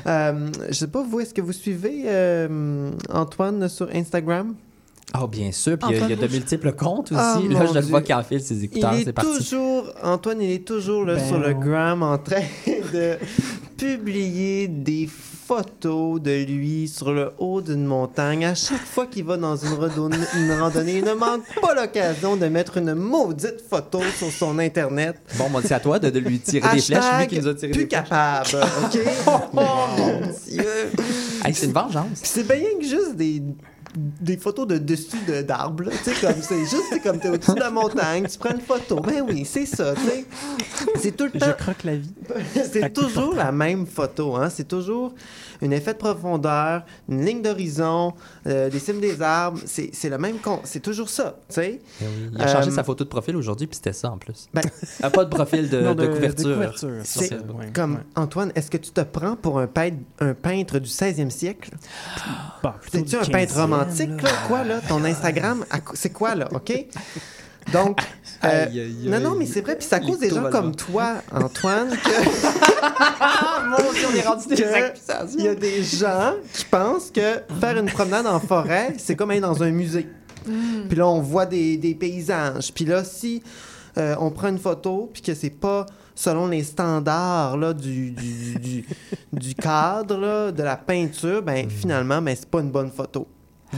Euh, 0.07 0.53
je 0.69 0.75
sais 0.75 0.87
pas, 0.87 1.03
vous, 1.03 1.19
est-ce 1.19 1.35
que 1.35 1.41
vous 1.41 1.53
suivez 1.53 2.05
euh, 2.07 2.93
Antoine 3.13 3.69
sur 3.69 3.91
Instagram? 3.93 4.55
Ah, 5.13 5.27
bien 5.27 5.51
sûr. 5.51 5.77
Puis 5.79 5.89
il 5.91 5.97
y 5.99 6.01
a- 6.01 6.05
il 6.07 6.11
y, 6.11 6.13
a 6.13 6.17
de 6.29 6.33
multiples 6.33 6.73
comptes 6.73 7.11
aussi. 7.11 7.21
Ah, 7.21 7.39
là, 7.49 7.59
mon 7.61 7.67
je 7.67 7.75
le 7.75 7.81
vois 7.87 8.01
qui 8.03 8.15
enfile 8.15 8.41
ses 8.41 8.55
Il 8.59 8.65
écouteurs, 8.65 8.95
est 8.95 9.05
c'est 9.05 9.13
parti. 9.13 9.39
toujours, 9.39 9.85
Antoine, 10.05 10.41
il 10.41 10.53
est 10.53 10.65
toujours 10.65 11.05
là, 11.05 11.17
Ben 11.17 11.27
sur 11.27 11.39
le 11.39 11.53
gram 11.55 12.03
en 12.05 12.17
train 12.19 12.43
de 12.93 13.17
publier 13.77 14.69
des 14.69 15.09
photos 15.09 16.21
de 16.21 16.45
lui 16.45 16.87
sur 16.87 17.13
le 17.13 17.33
haut 17.39 17.61
d'une 17.61 17.85
montagne. 17.85 18.45
À 18.45 18.55
chaque 18.55 18.85
fois 18.85 19.07
qu'il 19.07 19.25
va 19.25 19.37
dans 19.37 19.57
une, 19.57 19.73
randonnée, 19.75 20.17
une 20.37 20.53
randonnée, 20.53 20.99
il 20.99 21.05
ne 21.05 21.15
manque 21.15 21.43
pas 21.61 21.75
l'occasion 21.75 22.37
de 22.37 22.47
mettre 22.47 22.77
une 22.77 22.95
maudite 22.95 23.61
photo 23.69 24.01
sur 24.17 24.31
son 24.31 24.61
Internet. 24.61 25.17
Bon, 25.39 25.51
bon, 25.51 25.61
c'est 25.65 25.75
à 25.75 25.81
toi 25.81 25.99
de, 25.99 26.11
de 26.11 26.19
lui 26.21 26.39
tirer 26.39 26.69
des 26.77 26.81
flèches. 26.81 27.03
Lui 27.19 27.27
qui 27.27 27.41
nous 27.41 27.49
a 27.49 27.55
tiré 27.55 27.73
plus 27.73 27.85
des 27.87 27.89
flèches. 27.97 28.09
capable, 28.09 28.49
OK? 28.85 29.01
oh 29.27 29.41
mon 29.55 30.21
Dieu! 30.47 30.65
Hey, 31.45 31.53
c'est 31.53 31.67
une 31.67 31.73
vengeance. 31.73 32.07
C'est 32.23 32.47
bien 32.47 32.61
que 32.79 32.85
juste 32.87 33.17
des, 33.17 33.43
des 33.97 34.37
photos 34.37 34.67
de 34.67 34.79
dessus 34.79 35.17
de- 35.27 35.43
d'arbres. 35.43 35.85
là. 35.85 35.91
Tu 36.05 36.11
sais, 36.13 36.21
comme 36.27 36.41
c'est 36.43 36.61
juste 36.61 36.85
c'est 36.91 37.01
comme 37.01 37.19
t'es 37.19 37.29
au-dessus 37.29 37.55
de 37.55 37.61
la 37.61 37.71
montagne, 37.71 38.27
tu 38.31 38.39
prends 38.39 38.51
une 38.55 38.61
photo. 38.61 39.01
Ben 39.01 39.25
oui, 39.29 39.45
c'est 39.45 39.67
ça, 39.67 39.95
tu 39.95 40.01
sais. 40.03 40.25
C'est 40.97 41.17
tout 41.17 41.25
le 41.25 41.31
Je 41.35 41.39
temps. 41.39 41.53
croque 41.59 41.85
la 41.85 41.97
vie. 41.97 42.13
C'est 42.73 42.93
toujours 42.93 43.35
la 43.35 43.51
même 43.53 43.87
photo, 43.87 44.37
hein. 44.37 44.49
C'est 44.51 44.69
toujours 44.69 45.13
un 45.63 45.71
effet 45.73 45.93
de 45.95 45.99
profondeur, 45.99 46.83
une 47.09 47.25
ligne 47.25 47.43
d'horizon, 47.43 48.15
euh, 48.47 48.71
des 48.71 48.79
cimes 48.79 49.01
des 49.01 49.21
arbres. 49.21 49.59
C'est 49.67 49.91
c'est 49.93 50.09
le 50.09 50.19
même 50.19 50.39
con. 50.39 50.61
C'est 50.65 50.81
toujours 50.81 51.09
ça, 51.09 51.37
tu 51.49 51.55
sais. 51.57 51.81
Oui, 52.01 52.07
Il 52.35 52.41
a 52.41 52.47
changé 52.47 52.71
Euh, 52.71 52.75
sa 52.75 52.85
photo 52.85 53.03
de 53.05 53.09
profil 53.09 53.37
aujourd'hui, 53.37 53.67
puis 53.67 53.77
c'était 53.77 53.93
ça 53.93 54.11
en 54.11 54.19
plus. 54.19 54.49
Ben- 54.55 54.63
Ah, 55.03 55.11
pas 55.11 55.25
de 55.25 55.31
profil 55.31 55.69
de, 55.69 55.81
Non, 55.81 55.95
de 55.95 56.07
couverture. 56.07 56.55
couverture, 56.55 56.91
C'est 57.05 57.33
ouais, 57.33 57.71
Comme 57.75 57.95
ouais. 57.95 58.01
Antoine, 58.17 58.53
est-ce 58.55 58.71
que 58.71 58.77
tu 58.79 58.91
te 58.93 59.01
prends 59.01 59.37
pour 59.37 59.59
un 59.59 59.67
peintre, 59.67 59.97
un 60.21 60.35
peintre 60.35 60.79
du 60.79 60.89
16e 60.89 61.31
siècle? 61.31 61.71
Bah, 62.63 62.77
C'est-tu 62.91 63.17
un 63.17 63.21
peintre 63.25 63.55
15e, 63.55 63.73
romantique, 63.81 64.23
là? 64.23 64.31
Quoi, 64.47 64.65
là? 64.65 64.81
Ton 64.89 65.05
Instagram, 65.05 65.65
c'est 65.95 66.11
quoi, 66.11 66.35
là? 66.35 66.49
OK? 66.53 66.87
Donc, 67.73 68.01
euh, 68.45 68.67
Aïe, 68.67 68.81
aïe, 68.81 68.97
non, 69.05 69.21
non, 69.21 69.35
mais 69.37 69.47
c'est 69.47 69.61
vrai, 69.61 69.77
puis 69.77 69.87
ça 69.87 70.01
cause 70.01 70.19
des 70.19 70.31
gens 70.31 70.51
comme 70.51 70.75
toi, 70.75 71.17
Antoine, 71.33 71.91
que... 71.91 73.71
Mon 73.83 73.93
Dieu, 73.93 74.07
on 74.11 74.17
est 74.17 74.27
rendu 74.27 74.49
que 74.49 75.39
Il 75.39 75.45
y 75.45 75.49
a 75.49 75.55
des 75.55 75.83
gens 75.83 76.35
qui 76.53 76.65
pensent 76.65 77.11
que 77.11 77.41
faire 77.61 77.79
une 77.79 77.91
promenade 77.91 78.27
en 78.27 78.41
forêt, 78.41 78.95
c'est 78.99 79.15
comme 79.15 79.31
aller 79.31 79.41
dans 79.41 79.63
un 79.63 79.71
musée. 79.71 80.09
Puis 80.89 80.97
là, 80.97 81.07
on 81.07 81.21
voit 81.21 81.47
des, 81.47 81.77
des 81.77 81.95
paysages. 81.95 82.73
Puis 82.73 82.87
là, 82.87 83.05
si 83.05 83.43
euh, 83.99 84.17
on 84.19 84.31
prend 84.31 84.49
une 84.49 84.59
photo, 84.59 85.11
puis 85.13 85.23
que 85.23 85.35
c'est 85.35 85.51
pas 85.51 85.87
selon 86.15 86.49
les 86.49 86.65
standards 86.65 87.57
là, 87.57 87.73
du, 87.73 88.11
du, 88.11 88.55
du, 88.59 88.85
du 89.33 89.55
cadre 89.55 90.17
là, 90.17 90.53
de 90.53 90.63
la 90.63 90.77
peinture, 90.77 91.43
ben 91.43 91.69
finalement, 91.69 92.21
ben, 92.23 92.35
c'est 92.37 92.49
pas 92.49 92.61
une 92.61 92.71
bonne 92.71 92.91
photo. 92.91 93.27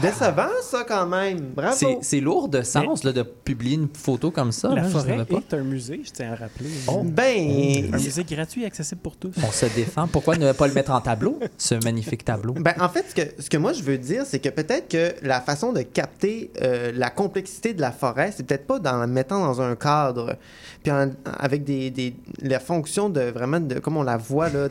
Décevant, 0.01 0.49
ça, 0.63 0.83
quand 0.87 1.05
même. 1.05 1.39
Bravo. 1.55 1.75
C'est- 1.77 1.97
C'est 2.01 2.19
lourd 2.19 2.47
de 2.49 2.61
sens 2.63 3.03
là, 3.03 3.11
de 3.11 3.21
publier 3.23 3.75
une 3.75 3.87
photo 3.93 4.31
comme 4.31 4.51
ça. 4.51 4.69
La 4.69 4.81
là, 4.81 4.89
forêt 4.89 5.23
pas. 5.25 5.37
est 5.37 5.53
un 5.53 5.63
musée, 5.63 6.01
je 6.03 6.09
tiens 6.11 6.31
à 6.33 6.35
rappeler. 6.35 6.69
Ben, 7.05 7.93
Un 7.93 7.97
musée 7.97 8.23
gratuit 8.23 8.63
et 8.63 8.65
accessible 8.65 9.01
pour 9.01 9.15
tous. 9.17 9.33
On 9.47 9.51
se 9.51 9.67
défend. 9.67 10.07
Pourquoi 10.07 10.35
ne 10.35 10.51
pas 10.51 10.67
le 10.67 10.73
mettre 10.73 10.91
en 10.91 11.01
tableau, 11.01 11.39
ce 11.57 11.75
magnifique 11.83 12.25
tableau? 12.25 12.53
Ben, 12.53 12.73
en 12.79 12.89
fait, 12.89 13.05
ce 13.09 13.15
que, 13.15 13.41
ce 13.41 13.49
que 13.49 13.57
moi 13.57 13.73
je 13.73 13.83
veux 13.83 13.97
dire, 13.97 14.23
c'est 14.25 14.39
que 14.39 14.49
peut-être 14.49 14.87
que 14.89 15.13
la 15.25 15.41
façon 15.41 15.71
de 15.73 15.81
capter 15.83 16.51
euh, 16.61 16.91
la 16.95 17.09
complexité 17.11 17.73
de 17.73 17.81
la 17.81 17.91
forêt, 17.91 18.33
c'est 18.35 18.43
peut-être 18.45 18.65
pas 18.65 18.79
dans 18.79 18.97
la 18.97 19.07
mettant 19.07 19.41
dans 19.45 19.61
un 19.61 19.75
cadre, 19.75 20.37
puis 20.81 20.91
en- 20.91 21.11
avec 21.39 21.63
des, 21.63 21.91
des 21.91 22.15
la 22.41 22.59
fonction 22.59 23.09
de 23.09 23.21
vraiment 23.21 23.59
de 23.59 23.79
comme 23.79 23.97
on 23.97 24.03
la 24.03 24.17
voit 24.17 24.49
là, 24.49 24.69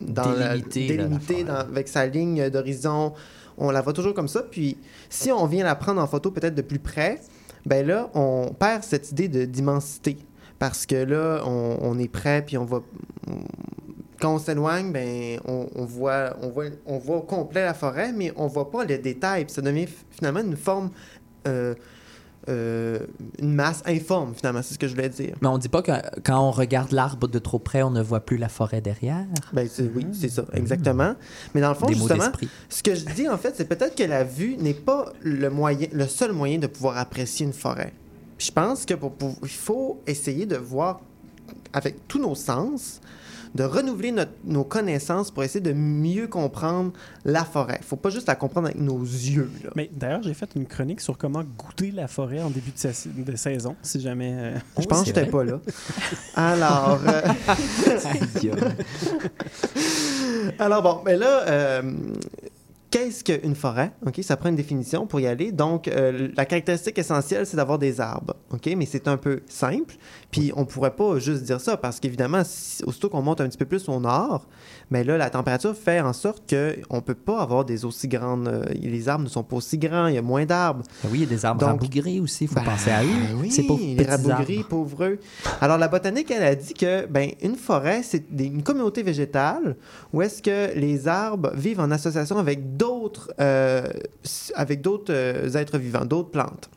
dans 0.00 0.30
la- 0.32 0.54
là, 0.54 0.54
la 0.54 1.08
dans- 1.44 1.54
avec 1.54 1.88
sa 1.88 2.06
ligne 2.06 2.48
d'horizon, 2.50 3.12
on 3.60 3.70
la 3.70 3.80
voit 3.80 3.92
toujours 3.92 4.14
comme 4.14 4.28
ça. 4.28 4.42
Puis 4.42 4.76
si 5.08 5.30
on 5.30 5.46
vient 5.46 5.64
la 5.64 5.74
prendre 5.74 6.00
en 6.00 6.06
photo 6.06 6.30
peut-être 6.30 6.54
de 6.54 6.62
plus 6.62 6.78
près, 6.78 7.20
ben 7.66 7.86
là 7.86 8.10
on 8.14 8.54
perd 8.58 8.82
cette 8.82 9.12
idée 9.12 9.28
de 9.28 9.44
d'immensité 9.44 10.18
parce 10.58 10.86
que 10.86 10.96
là 10.96 11.42
on, 11.46 11.78
on 11.82 11.98
est 11.98 12.08
prêt 12.08 12.42
puis 12.44 12.58
on 12.58 12.64
va 12.64 12.80
quand 14.20 14.34
on 14.34 14.38
s'éloigne, 14.38 14.92
ben, 14.92 15.40
on, 15.46 15.84
voit, 15.84 16.36
on, 16.42 16.50
voit, 16.50 16.66
on 16.86 16.98
voit 16.98 17.16
au 17.16 17.22
complet 17.22 17.64
la 17.64 17.74
forêt, 17.74 18.12
mais 18.12 18.32
on 18.36 18.46
voit 18.46 18.70
pas 18.70 18.84
les 18.84 18.98
détails. 18.98 19.46
Puis 19.46 19.54
ça 19.54 19.62
devient 19.62 19.88
finalement 20.10 20.40
une 20.40 20.56
forme, 20.56 20.90
euh, 21.48 21.74
euh, 22.48 23.00
une 23.38 23.52
masse 23.54 23.82
informe, 23.86 24.34
finalement, 24.34 24.62
c'est 24.62 24.74
ce 24.74 24.78
que 24.78 24.88
je 24.88 24.94
voulais 24.94 25.08
dire. 25.10 25.36
Mais 25.42 25.48
on 25.48 25.58
dit 25.58 25.68
pas 25.68 25.82
que 25.82 25.92
quand 26.24 26.40
on 26.40 26.50
regarde 26.50 26.92
l'arbre 26.92 27.28
de 27.28 27.38
trop 27.38 27.58
près, 27.58 27.82
on 27.82 27.90
ne 27.90 28.02
voit 28.02 28.20
plus 28.20 28.38
la 28.38 28.48
forêt 28.48 28.80
derrière? 28.80 29.26
Ben, 29.52 29.68
c'est- 29.70 29.90
oui, 29.94 30.06
c'est 30.12 30.28
ça, 30.30 30.44
exactement. 30.54 31.14
Mais 31.54 31.60
dans 31.60 31.68
le 31.68 31.74
fond, 31.74 31.86
Des 31.86 31.94
justement, 31.94 32.30
ce 32.68 32.82
que 32.82 32.94
je 32.94 33.04
dis, 33.14 33.28
en 33.28 33.36
fait, 33.38 33.54
c'est 33.56 33.68
peut-être 33.68 33.94
que 33.94 34.04
la 34.04 34.24
vue 34.24 34.56
n'est 34.56 34.74
pas 34.74 35.12
le, 35.22 35.50
moyen, 35.50 35.86
le 35.92 36.06
seul 36.06 36.32
moyen 36.32 36.58
de 36.58 36.66
pouvoir 36.66 36.96
apprécier 36.98 37.44
une 37.46 37.52
forêt. 37.52 37.92
Puis 38.38 38.46
je 38.48 38.52
pense 38.52 38.86
que 38.86 38.94
pour, 38.94 39.12
pour- 39.12 39.36
il 39.42 39.48
faut 39.48 40.00
essayer 40.06 40.46
de 40.46 40.56
voir 40.56 41.00
avec 41.74 42.08
tous 42.08 42.18
nos 42.18 42.34
sens, 42.34 43.00
de 43.54 43.64
renouveler 43.64 44.12
notre- 44.12 44.30
nos 44.44 44.64
connaissances 44.64 45.30
pour 45.30 45.42
essayer 45.42 45.60
de 45.60 45.72
mieux 45.72 46.28
comprendre 46.28 46.92
la 47.24 47.44
forêt. 47.44 47.78
Il 47.80 47.86
faut 47.86 47.96
pas 47.96 48.10
juste 48.10 48.28
la 48.28 48.34
comprendre 48.36 48.68
avec 48.68 48.80
nos 48.80 49.00
yeux. 49.02 49.50
Là. 49.64 49.70
Mais 49.76 49.90
d'ailleurs, 49.92 50.22
j'ai 50.22 50.34
fait 50.34 50.48
une 50.54 50.66
chronique 50.66 51.00
sur 51.00 51.18
comment 51.18 51.42
goûter 51.58 51.90
la 51.90 52.06
forêt 52.08 52.40
en 52.42 52.50
début 52.50 52.70
de, 52.70 52.78
sa- 52.78 53.08
de 53.08 53.36
saison, 53.36 53.74
si 53.82 54.00
jamais. 54.00 54.32
euh, 54.36 54.54
je 54.78 54.86
pense 54.86 55.00
que 55.00 55.06
j'étais 55.06 55.26
pas 55.26 55.42
là. 55.44 55.60
Alors, 56.36 57.00
euh. 57.06 57.22
Alors 60.58 60.82
bon, 60.82 61.00
mais 61.04 61.16
là, 61.16 61.42
euh, 61.48 61.82
qu'est-ce 62.90 63.22
qu'une 63.24 63.54
forêt? 63.54 63.92
OK, 64.06 64.18
ça 64.22 64.36
prend 64.36 64.48
une 64.48 64.56
définition 64.56 65.06
pour 65.06 65.20
y 65.20 65.26
aller. 65.26 65.52
Donc, 65.52 65.88
euh, 65.88 66.28
la 66.36 66.44
caractéristique 66.44 66.98
essentielle, 66.98 67.46
c'est 67.46 67.56
d'avoir 67.56 67.78
des 67.78 68.00
arbres. 68.00 68.34
OK, 68.52 68.68
mais 68.76 68.86
c'est 68.86 69.06
un 69.08 69.16
peu 69.16 69.40
simple. 69.48 69.94
Puis 70.30 70.52
on 70.56 70.64
pourrait 70.64 70.94
pas 70.96 71.18
juste 71.18 71.44
dire 71.44 71.60
ça 71.60 71.76
parce 71.76 72.00
qu'évidemment, 72.00 72.42
si, 72.44 72.82
aussitôt 72.84 73.08
qu'on 73.08 73.22
monte 73.22 73.40
un 73.40 73.48
petit 73.48 73.58
peu 73.58 73.64
plus 73.64 73.88
au 73.88 74.00
nord, 74.00 74.46
mais 74.90 75.04
là, 75.04 75.16
la 75.16 75.30
température 75.30 75.74
fait 75.76 76.00
en 76.00 76.12
sorte 76.12 76.52
qu'on 76.52 77.00
peut 77.00 77.14
pas 77.14 77.40
avoir 77.40 77.64
des 77.64 77.84
aussi 77.84 78.08
grandes. 78.08 78.48
euh, 78.48 78.64
les 78.80 79.08
arbres 79.08 79.24
ne 79.24 79.28
sont 79.28 79.42
pas 79.44 79.56
aussi 79.56 79.78
grands, 79.78 80.06
il 80.08 80.14
y 80.14 80.18
a 80.18 80.22
moins 80.22 80.44
d'arbres. 80.46 80.82
Ben 81.04 81.10
oui, 81.12 81.18
il 81.18 81.20
y 81.22 81.26
a 81.26 81.28
des 81.28 81.44
arbres 81.44 81.60
Donc- 81.60 81.70
rabougris 81.80 82.20
aussi, 82.20 82.44
il 82.44 82.48
faut 82.48 82.54
Ben, 82.56 82.64
penser 82.64 82.90
à 82.90 83.04
eux. 83.04 83.06
Oui, 83.40 83.50
C'est 83.50 83.62
pauvres 83.62 83.80
les 83.84 83.94
petits 83.96 84.10
rabougris, 84.10 84.56
arbres. 84.58 84.68
pauvres. 84.68 85.16
Alors, 85.60 85.78
la 85.78 85.88
botanique, 85.88 86.30
elle 86.30 86.42
a 86.42 86.54
dit 86.54 86.74
que 86.74 87.06
ben, 87.06 87.30
une 87.42 87.54
forêt, 87.56 88.02
c'est 88.02 88.24
une 88.38 88.62
communauté 88.62 89.02
végétale 89.02 89.76
où 90.12 90.22
est-ce 90.22 90.42
que 90.42 90.76
les 90.78 91.06
arbres 91.08 91.52
vivent 91.54 91.80
en 91.80 91.90
association 91.90 92.38
avec 92.38 92.76
d'autres 92.80 93.30
euh, 93.40 93.86
avec 94.54 94.80
d'autres 94.80 95.12
euh, 95.12 95.52
êtres 95.52 95.78
vivants, 95.78 96.04
d'autres 96.04 96.30
plantes. 96.30 96.70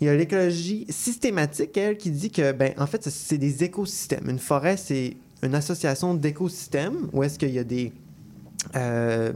Il 0.00 0.06
y 0.06 0.10
a 0.10 0.14
l'écologie 0.14 0.86
systématique, 0.90 1.76
elle, 1.76 1.96
qui 1.96 2.10
dit 2.12 2.30
que, 2.30 2.52
ben, 2.52 2.72
en 2.78 2.86
fait, 2.86 3.02
c'est 3.08 3.38
des 3.38 3.64
écosystèmes. 3.64 4.28
Une 4.28 4.38
forêt, 4.38 4.76
c'est 4.76 5.16
une 5.42 5.56
association 5.56 6.14
d'écosystèmes 6.14 7.08
où 7.12 7.24
est-ce 7.24 7.36
qu'il 7.36 7.50
y 7.50 7.58
a 7.58 7.64
des, 7.64 7.92
euh, 8.76 9.32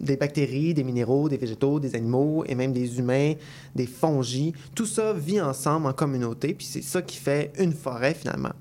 des 0.00 0.16
bactéries, 0.16 0.72
des 0.72 0.84
minéraux, 0.84 1.28
des 1.28 1.36
végétaux, 1.36 1.80
des 1.80 1.94
animaux 1.94 2.44
et 2.46 2.54
même 2.54 2.72
des 2.72 2.98
humains, 2.98 3.34
des 3.74 3.86
fongies. 3.86 4.54
Tout 4.74 4.86
ça 4.86 5.12
vit 5.12 5.40
ensemble 5.40 5.86
en 5.86 5.92
communauté, 5.92 6.54
puis 6.54 6.66
c'est 6.66 6.82
ça 6.82 7.02
qui 7.02 7.16
fait 7.16 7.52
une 7.58 7.72
forêt 7.72 8.14
finalement. 8.14 8.52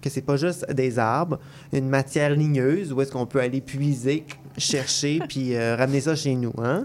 Que 0.00 0.08
c'est 0.08 0.22
pas 0.22 0.36
juste 0.36 0.70
des 0.72 0.98
arbres, 0.98 1.38
une 1.72 1.88
matière 1.88 2.30
ligneuse 2.30 2.92
où 2.92 3.00
est-ce 3.00 3.12
qu'on 3.12 3.26
peut 3.26 3.40
aller 3.40 3.60
puiser, 3.60 4.24
chercher, 4.56 5.20
puis 5.28 5.54
euh, 5.54 5.76
ramener 5.76 6.00
ça 6.00 6.14
chez 6.16 6.34
nous. 6.34 6.52
Hein? 6.58 6.82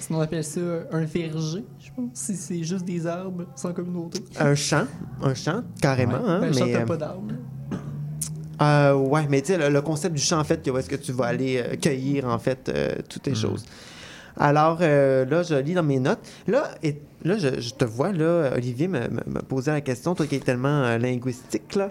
Sinon, 0.00 0.20
on 0.20 0.22
appelle 0.22 0.44
ça 0.44 0.60
un 0.92 1.04
verger, 1.04 1.64
je 1.78 1.90
pense, 1.94 2.10
si 2.14 2.36
c'est 2.36 2.62
juste 2.62 2.84
des 2.84 3.06
arbres 3.06 3.46
sans 3.56 3.72
communauté. 3.72 4.20
Un 4.38 4.54
champ, 4.54 4.86
un 5.22 5.34
champ, 5.34 5.62
carrément. 5.80 6.22
Ouais. 6.22 6.28
Hein? 6.28 6.40
Ben, 6.40 6.52
mais, 6.54 6.72
t'as 6.72 6.80
euh, 6.80 6.84
pas 6.86 6.96
d'arbres. 6.96 7.32
Euh, 8.62 8.94
ouais, 8.94 9.26
mais 9.28 9.42
tu 9.42 9.48
sais, 9.48 9.58
le, 9.58 9.68
le 9.68 9.82
concept 9.82 10.14
du 10.14 10.22
champ, 10.22 10.38
en 10.38 10.44
fait, 10.44 10.68
où 10.70 10.78
est-ce 10.78 10.88
que 10.88 10.96
tu 10.96 11.12
vas 11.12 11.26
aller 11.26 11.58
euh, 11.58 11.76
cueillir, 11.76 12.26
en 12.26 12.38
fait, 12.38 12.68
euh, 12.68 12.94
toutes 13.08 13.22
tes 13.22 13.34
choses. 13.34 13.64
Alors, 14.38 14.78
euh, 14.80 15.24
là, 15.24 15.42
je 15.42 15.54
lis 15.54 15.74
dans 15.74 15.82
mes 15.82 15.98
notes. 15.98 16.20
Là, 16.46 16.70
et, 16.82 17.00
là 17.24 17.38
je, 17.38 17.60
je 17.60 17.74
te 17.74 17.84
vois, 17.84 18.12
là, 18.12 18.52
Olivier 18.54 18.88
me, 18.88 19.00
me, 19.08 19.42
posait 19.42 19.72
la 19.72 19.80
question, 19.80 20.14
toi 20.14 20.26
qui 20.26 20.36
es 20.36 20.40
tellement 20.40 20.84
euh, 20.84 20.98
linguistique, 20.98 21.74
là. 21.74 21.88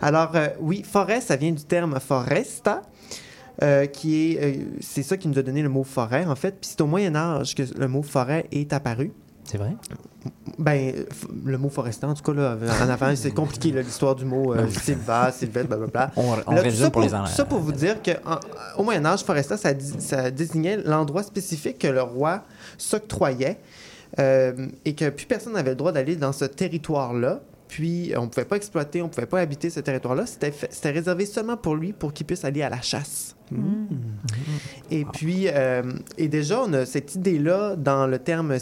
Alors, 0.00 0.32
euh, 0.34 0.48
oui, 0.60 0.82
forêt, 0.82 1.20
ça 1.20 1.36
vient 1.36 1.52
du 1.52 1.64
terme 1.64 1.98
foresta, 2.00 2.82
euh, 3.62 3.86
qui 3.86 4.32
est... 4.32 4.60
c'est 4.80 5.02
ça 5.02 5.16
qui 5.16 5.28
nous 5.28 5.38
a 5.38 5.42
donné 5.42 5.62
le 5.62 5.68
mot 5.68 5.84
forêt, 5.84 6.24
en 6.24 6.34
fait. 6.34 6.56
Puis 6.60 6.70
c'est 6.70 6.80
au 6.80 6.86
Moyen 6.86 7.14
Âge 7.14 7.54
que 7.54 7.62
le 7.76 7.88
mot 7.88 8.02
forêt 8.02 8.46
est 8.50 8.72
apparu. 8.72 9.12
C'est 9.44 9.58
vrai? 9.58 9.74
Ben, 10.58 11.04
le 11.44 11.58
mot 11.58 11.68
forestant, 11.68 12.10
en 12.10 12.14
tout 12.14 12.22
cas, 12.22 12.32
là, 12.32 12.56
en 12.80 12.88
avant, 12.88 13.14
c'est 13.16 13.32
compliqué, 13.32 13.72
l'histoire 13.72 14.14
du 14.14 14.24
mot 14.24 14.54
euh, 14.54 14.68
Sylva, 14.68 15.32
Sylvette, 15.32 15.66
blablabla. 15.66 16.12
On, 16.16 16.22
on 16.22 16.36
Là, 16.36 16.42
tout 16.44 16.56
ça 16.56 16.62
résume 16.62 16.90
pour 16.90 17.02
les 17.02 17.14
en... 17.14 17.26
ça 17.26 17.44
pour 17.44 17.58
vous 17.58 17.72
dire 17.72 17.96
qu'au 18.02 18.82
Moyen 18.82 19.04
Âge, 19.04 19.24
Foresta, 19.24 19.56
ça, 19.56 19.70
ça 19.98 20.30
désignait 20.30 20.76
l'endroit 20.78 21.22
spécifique 21.22 21.78
que 21.78 21.88
le 21.88 22.02
roi 22.02 22.44
s'octroyait 22.78 23.58
euh, 24.18 24.68
et 24.84 24.94
que 24.94 25.08
plus 25.10 25.26
personne 25.26 25.54
n'avait 25.54 25.70
le 25.70 25.76
droit 25.76 25.92
d'aller 25.92 26.16
dans 26.16 26.32
ce 26.32 26.44
territoire-là. 26.44 27.40
Puis 27.68 28.12
on 28.18 28.22
ne 28.22 28.26
pouvait 28.26 28.44
pas 28.44 28.56
exploiter, 28.56 29.00
on 29.00 29.06
ne 29.06 29.10
pouvait 29.10 29.26
pas 29.26 29.40
habiter 29.40 29.70
ce 29.70 29.80
territoire-là. 29.80 30.26
C'était 30.26 30.90
réservé 30.90 31.24
seulement 31.24 31.56
pour 31.56 31.74
lui, 31.74 31.94
pour 31.94 32.12
qu'il 32.12 32.26
puisse 32.26 32.44
aller 32.44 32.62
à 32.62 32.68
la 32.68 32.82
chasse. 32.82 33.34
Et 34.90 35.04
puis, 35.04 35.46
euh, 35.48 35.82
et 36.18 36.28
déjà, 36.28 36.62
on 36.62 36.72
a 36.74 36.84
cette 36.84 37.14
idée-là 37.14 37.76
dans 37.76 38.06
le 38.06 38.18
terme, 38.18 38.56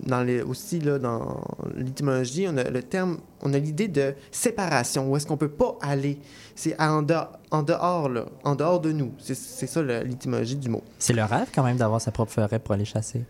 dans 0.00 0.22
les, 0.22 0.42
aussi 0.42 0.80
là, 0.80 0.98
dans 0.98 1.42
l'étymologie, 1.76 2.46
on 2.48 2.56
a 2.56 2.68
le 2.68 2.82
terme, 2.82 3.18
on 3.42 3.54
a 3.54 3.58
l'idée 3.58 3.88
de 3.88 4.14
séparation, 4.30 5.10
où 5.10 5.16
est-ce 5.16 5.26
qu'on 5.26 5.36
peut 5.36 5.48
pas 5.48 5.76
aller. 5.80 6.18
C'est 6.54 6.80
en 6.80 7.02
dehors, 7.02 7.38
en 7.50 7.62
dehors, 7.62 8.08
là, 8.08 8.26
en 8.44 8.54
dehors 8.54 8.80
de 8.80 8.92
nous. 8.92 9.12
C'est 9.18 9.34
ça 9.66 9.82
l'étymologie 9.82 10.56
du 10.56 10.68
mot. 10.68 10.82
C'est 10.98 11.12
le 11.12 11.24
rêve 11.24 11.48
quand 11.54 11.62
même 11.62 11.76
d'avoir 11.76 12.00
sa 12.00 12.10
propre 12.10 12.32
forêt 12.32 12.58
pour 12.58 12.74
aller 12.74 12.84
chasser. 12.84 13.22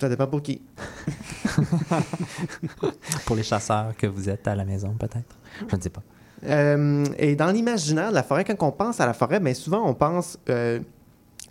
Ça 0.00 0.08
dépend 0.08 0.26
pour 0.26 0.42
qui. 0.42 0.60
Pour 3.24 3.36
les 3.36 3.42
chasseurs 3.42 3.96
que 3.96 4.06
vous 4.06 4.28
êtes 4.28 4.46
à 4.46 4.54
la 4.54 4.64
maison, 4.64 4.94
peut-être? 4.98 5.36
Je 5.68 5.76
ne 5.76 5.80
sais 5.80 5.90
pas. 5.90 6.02
Euh, 6.44 7.04
et 7.18 7.34
dans 7.34 7.50
l'imaginaire 7.50 8.10
de 8.10 8.14
la 8.14 8.22
forêt, 8.22 8.44
quand 8.44 8.56
on 8.66 8.72
pense 8.72 9.00
à 9.00 9.06
la 9.06 9.14
forêt, 9.14 9.40
bien 9.40 9.54
souvent 9.54 9.88
on 9.88 9.94
pense 9.94 10.38
euh, 10.50 10.80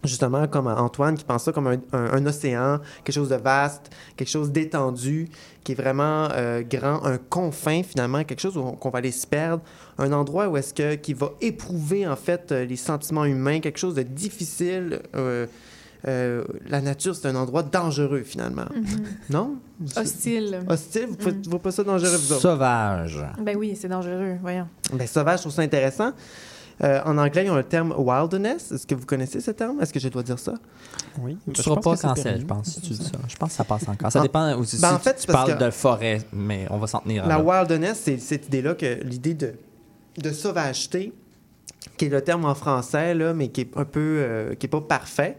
justement 0.04 0.48
comme 0.48 0.68
à 0.68 0.80
Antoine 0.80 1.16
qui 1.16 1.24
pense 1.26 1.44
ça 1.44 1.52
comme 1.52 1.66
un, 1.68 1.78
un- 1.92 2.14
un 2.14 2.26
océan, 2.28 2.80
quelque 3.04 3.16
chose 3.16 3.30
de 3.30 3.36
vaste, 3.36 3.90
quelque 4.16 4.30
chose 4.30 4.52
d'étendu, 4.52 5.28
qui 5.64 5.72
est 5.72 5.76
vraiment 5.76 6.30
euh, 6.34 6.62
grand, 6.62 7.04
un 7.04 7.18
confin 7.18 7.82
finalement, 7.82 8.24
quelque 8.24 8.42
chose 8.42 8.58
où 8.58 8.62
on- 8.62 8.74
qu'on 8.74 8.92
va 8.92 9.00
aller 9.00 9.12
se 9.12 9.26
perdre, 9.26 9.64
un 9.98 10.12
endroit 10.14 10.48
où 10.50 10.56
est-ce 10.58 10.72
que 10.74 10.94
qui 10.96 11.16
va 11.16 11.32
éprouver 11.42 12.08
en 12.08 12.16
fait 12.16 12.52
les 12.52 12.76
sentiments 12.78 13.26
humains, 13.26 13.60
quelque 13.62 13.80
chose 13.80 13.96
de 13.96 14.04
difficile. 14.04 15.02
Euh, 16.08 16.44
la 16.68 16.82
nature, 16.82 17.16
c'est 17.16 17.28
un 17.28 17.36
endroit 17.36 17.64
dangereux 17.64 18.24
finalement, 18.24 18.66
non? 19.30 19.56
Hostile. 19.96 20.60
Hostile, 20.70 21.08
vous 21.20 21.30
ne 21.32 21.56
Mm. 21.56 21.60
pas 21.60 21.72
ça 21.72 21.84
dangereux 21.84 22.16
vous 22.18 22.32
autres? 22.34 22.42
Sauvage. 22.42 23.20
Ben 23.42 23.56
oui, 23.58 23.76
c'est 23.80 23.88
dangereux, 23.88 24.36
voyons. 24.42 24.68
Ben, 24.94 25.08
sauvage, 25.08 25.40
je 25.40 25.44
trouve 25.44 25.54
ça 25.54 25.62
intéressant. 25.64 26.12
Euh, 26.84 27.00
en 27.06 27.18
anglais, 27.18 27.46
ils 27.46 27.50
ont 27.52 27.56
le 27.56 27.64
terme 27.64 27.94
wilderness. 27.98 28.74
Est-ce 28.74 28.86
que 28.86 28.96
vous 28.96 29.06
connaissez 29.06 29.40
ce 29.40 29.52
terme? 29.52 29.80
Est-ce 29.82 29.94
que 29.94 30.00
je 30.00 30.10
dois 30.10 30.24
dire 30.24 30.38
ça? 30.38 30.56
Oui. 31.20 31.38
Tu 31.46 31.52
Ben, 31.52 31.56
seras 31.64 31.76
pense 31.78 32.02
pas 32.02 32.10
cancel, 32.10 32.42
je 32.42 32.46
pense, 32.46 32.68
si 32.68 32.82
tu 32.82 32.90
dis 32.94 33.04
ça. 33.04 33.12
Je 33.30 33.36
pense 33.38 33.50
que 33.52 33.56
ça 33.56 33.64
passe 33.64 33.88
encore. 33.88 34.12
Ça 34.12 34.20
dépend 34.22 34.58
aussi 34.58 34.80
ben, 34.82 34.90
si 34.90 34.94
en 34.96 35.00
fait, 35.00 35.16
tu 35.16 35.28
parles 35.28 35.58
que- 35.58 35.64
de 35.64 35.70
forêt, 35.72 36.22
mais 36.34 36.68
on 36.70 36.78
va 36.78 36.88
s'en 36.88 37.00
tenir 37.00 37.26
La 37.26 37.38
là. 37.38 37.44
wilderness, 37.44 38.02
c'est 38.04 38.18
cette 38.18 38.48
idée-là 38.48 38.76
que 38.76 39.00
l'idée 39.04 39.34
de, 39.34 39.54
de 40.22 40.32
sauvageté, 40.32 41.14
qui 41.98 42.06
est 42.06 42.10
le 42.10 42.22
terme 42.22 42.44
en 42.44 42.56
français, 42.56 43.14
là, 43.14 43.34
mais 43.34 43.48
qui 43.48 43.62
est 43.62 43.72
un 43.78 43.86
peu, 43.86 44.00
euh, 44.20 44.54
qui 44.56 44.66
est 44.66 44.70
pas 44.70 44.82
parfait. 44.82 45.38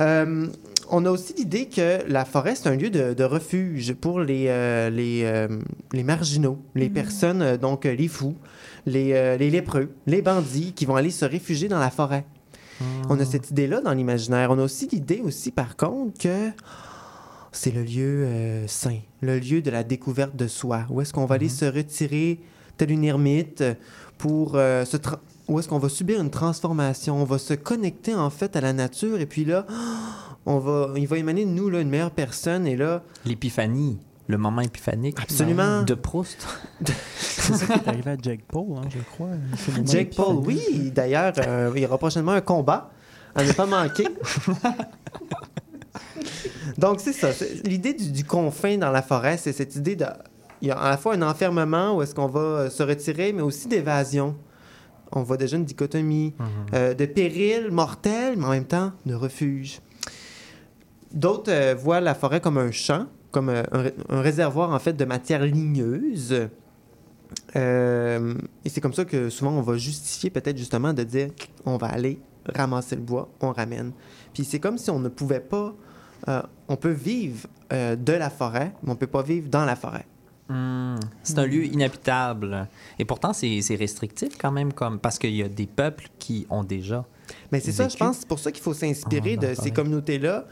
Euh, 0.00 0.48
on 0.90 1.04
a 1.06 1.10
aussi 1.10 1.34
l'idée 1.34 1.66
que 1.66 2.00
la 2.08 2.24
forêt, 2.24 2.54
c'est 2.54 2.68
un 2.68 2.76
lieu 2.76 2.90
de, 2.90 3.14
de 3.14 3.24
refuge 3.24 3.94
pour 3.94 4.20
les, 4.20 4.46
euh, 4.48 4.90
les, 4.90 5.22
euh, 5.24 5.48
les 5.92 6.02
marginaux, 6.02 6.58
les 6.74 6.90
personnes, 6.90 7.42
euh, 7.42 7.56
donc 7.56 7.84
les 7.84 8.08
fous, 8.08 8.36
les, 8.86 9.36
les 9.38 9.50
lépreux, 9.50 9.94
les 10.06 10.22
bandits 10.22 10.72
qui 10.72 10.84
vont 10.84 10.96
aller 10.96 11.10
se 11.10 11.24
réfugier 11.24 11.68
dans 11.68 11.78
la 11.78 11.90
forêt. 11.90 12.24
On 13.08 13.18
a 13.18 13.24
cette 13.24 13.50
idée-là 13.50 13.80
dans 13.80 13.92
l'imaginaire. 13.92 14.50
On 14.50 14.58
a 14.58 14.62
aussi 14.62 14.88
l'idée 14.90 15.22
aussi, 15.24 15.52
par 15.52 15.76
contre, 15.76 16.18
que 16.18 16.50
c'est 17.52 17.70
le 17.70 17.82
lieu 17.82 18.26
saint, 18.66 18.98
le 19.22 19.38
lieu 19.38 19.62
de 19.62 19.70
la 19.70 19.84
découverte 19.84 20.36
de 20.36 20.48
soi. 20.48 20.84
Où 20.90 21.00
est-ce 21.00 21.12
qu'on 21.12 21.24
va 21.24 21.36
aller 21.36 21.48
se 21.48 21.64
retirer 21.64 22.40
tel 22.76 22.90
une 22.90 23.04
ermite 23.04 23.64
pour 24.18 24.52
se 24.52 24.96
où 25.48 25.58
est-ce 25.58 25.68
qu'on 25.68 25.78
va 25.78 25.88
subir 25.88 26.20
une 26.20 26.30
transformation, 26.30 27.20
on 27.20 27.24
va 27.24 27.38
se 27.38 27.54
connecter 27.54 28.14
en 28.14 28.30
fait 28.30 28.56
à 28.56 28.60
la 28.60 28.72
nature 28.72 29.20
et 29.20 29.26
puis 29.26 29.44
là, 29.44 29.66
on 30.46 30.58
va, 30.58 30.90
il 30.96 31.06
va 31.06 31.18
émaner 31.18 31.44
de 31.44 31.50
nous 31.50 31.68
là, 31.70 31.80
une 31.80 31.88
meilleure 31.90 32.10
personne 32.10 32.66
et 32.66 32.76
là, 32.76 33.02
L'épiphanie, 33.26 33.98
le 34.28 34.38
moment 34.38 34.62
épiphanique 34.62 35.18
Absolument. 35.20 35.82
de 35.82 35.94
Proust. 35.94 36.46
C'est 37.18 37.54
ça 37.54 37.66
qui 37.66 37.72
est 37.72 37.88
arrivé 37.88 38.10
à 38.12 38.16
Jake 38.20 38.40
Paul, 38.48 38.78
hein, 38.78 38.88
je 38.88 38.98
crois. 39.00 39.28
Jake 39.84 40.14
Paul, 40.16 40.36
oui, 40.36 40.90
d'ailleurs, 40.94 41.34
euh, 41.46 41.70
il 41.76 41.82
y 41.82 41.86
aura 41.86 41.98
prochainement 41.98 42.32
un 42.32 42.40
combat 42.40 42.90
à 43.34 43.44
ne 43.44 43.52
pas 43.52 43.66
manquer. 43.66 44.06
Donc, 46.78 47.00
c'est 47.00 47.12
ça. 47.12 47.32
c'est- 47.32 47.66
L'idée 47.66 47.92
du, 47.94 48.10
du 48.10 48.24
confin 48.24 48.76
dans 48.78 48.90
la 48.90 49.02
forêt, 49.02 49.36
c'est 49.36 49.52
cette 49.52 49.76
idée 49.76 49.96
de. 49.96 50.06
Il 50.62 50.68
y 50.68 50.70
a 50.70 50.78
à 50.78 50.90
la 50.90 50.96
fois 50.96 51.14
un 51.14 51.22
enfermement 51.22 51.96
où 51.96 52.02
est-ce 52.02 52.14
qu'on 52.14 52.26
va 52.26 52.40
euh, 52.40 52.70
se 52.70 52.82
retirer, 52.82 53.32
mais 53.32 53.42
aussi 53.42 53.68
d'évasion. 53.68 54.34
On 55.14 55.22
voit 55.22 55.36
déjà 55.36 55.56
une 55.56 55.64
dichotomie 55.64 56.34
euh, 56.74 56.92
de 56.94 57.06
péril 57.06 57.70
mortel, 57.70 58.36
mais 58.36 58.44
en 58.44 58.50
même 58.50 58.64
temps 58.66 58.92
de 59.06 59.14
refuge. 59.14 59.80
D'autres 61.12 61.52
euh, 61.52 61.74
voient 61.74 62.00
la 62.00 62.14
forêt 62.14 62.40
comme 62.40 62.58
un 62.58 62.72
champ, 62.72 63.06
comme 63.30 63.48
euh, 63.48 63.62
un, 63.72 63.82
ré- 63.82 63.94
un 64.08 64.20
réservoir 64.20 64.70
en 64.72 64.78
fait 64.78 64.92
de 64.94 65.04
matière 65.04 65.44
ligneuse. 65.44 66.48
Euh, 67.56 68.34
et 68.64 68.68
c'est 68.68 68.80
comme 68.80 68.92
ça 68.92 69.04
que 69.04 69.28
souvent 69.30 69.52
on 69.52 69.62
va 69.62 69.76
justifier 69.76 70.30
peut-être 70.30 70.58
justement 70.58 70.92
de 70.92 71.02
dire 71.04 71.28
on 71.64 71.76
va 71.76 71.86
aller 71.88 72.18
ramasser 72.54 72.96
le 72.96 73.02
bois, 73.02 73.28
on 73.40 73.52
ramène. 73.52 73.92
Puis 74.32 74.44
c'est 74.44 74.58
comme 74.60 74.78
si 74.78 74.90
on 74.90 74.98
ne 74.98 75.08
pouvait 75.08 75.40
pas. 75.40 75.74
euh, 76.28 76.42
on 76.68 76.76
peut 76.76 76.90
vivre 76.90 77.46
euh, 77.72 77.96
de 77.96 78.12
la 78.12 78.30
forêt, 78.30 78.72
mais 78.82 78.90
on 78.92 78.96
peut 78.96 79.06
pas 79.06 79.22
vivre 79.22 79.48
dans 79.48 79.64
la 79.64 79.76
forêt. 79.76 80.06
Hmm. 80.48 80.96
C'est 81.22 81.38
un 81.38 81.46
lieu 81.46 81.64
inhabitable. 81.64 82.68
Et 82.98 83.04
pourtant, 83.04 83.32
c'est 83.32 83.76
restrictif 83.76 84.36
quand 84.38 84.52
même, 84.52 84.72
comme 84.72 84.98
parce 84.98 85.18
qu'il 85.18 85.34
y 85.34 85.42
a 85.42 85.48
des 85.48 85.66
peuples 85.66 86.08
qui 86.18 86.46
ont 86.50 86.64
déjà. 86.64 87.04
Mais 87.52 87.60
c'est 87.60 87.72
ça, 87.72 87.88
je 87.88 87.96
pense, 87.96 88.18
c'est 88.18 88.28
pour 88.28 88.38
ça 88.38 88.52
qu'il 88.52 88.62
faut 88.62 88.74
s'inspirer 88.74 89.38
Ah, 89.40 89.46
de 89.46 89.54
ces 89.54 89.70
communautés-là 89.70 90.46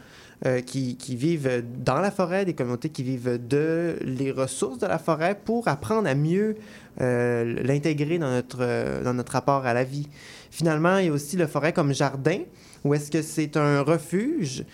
euh, 0.45 0.61
qui, 0.61 0.97
qui 0.97 1.15
vivent 1.15 1.63
dans 1.85 1.99
la 1.99 2.11
forêt, 2.11 2.43
des 2.43 2.53
communautés 2.53 2.89
qui 2.89 3.03
vivent 3.03 3.39
de 3.47 3.97
les 4.01 4.31
ressources 4.31 4.79
de 4.79 4.87
la 4.87 4.97
forêt 4.97 5.39
pour 5.41 5.67
apprendre 5.67 6.07
à 6.09 6.15
mieux 6.15 6.55
euh, 6.99 7.61
l'intégrer 7.63 8.17
dans 8.17 8.31
notre, 8.31 8.57
euh, 8.61 9.03
dans 9.03 9.13
notre 9.13 9.31
rapport 9.33 9.65
à 9.65 9.73
la 9.73 9.83
vie. 9.83 10.09
Finalement, 10.51 10.97
il 10.97 11.05
y 11.05 11.09
a 11.09 11.13
aussi 11.13 11.37
la 11.37 11.47
forêt 11.47 11.71
comme 11.71 11.93
jardin, 11.93 12.39
où 12.83 12.93
est-ce 12.93 13.11
que 13.11 13.21
c'est 13.21 13.55
un 13.57 13.81
refuge 13.81 14.65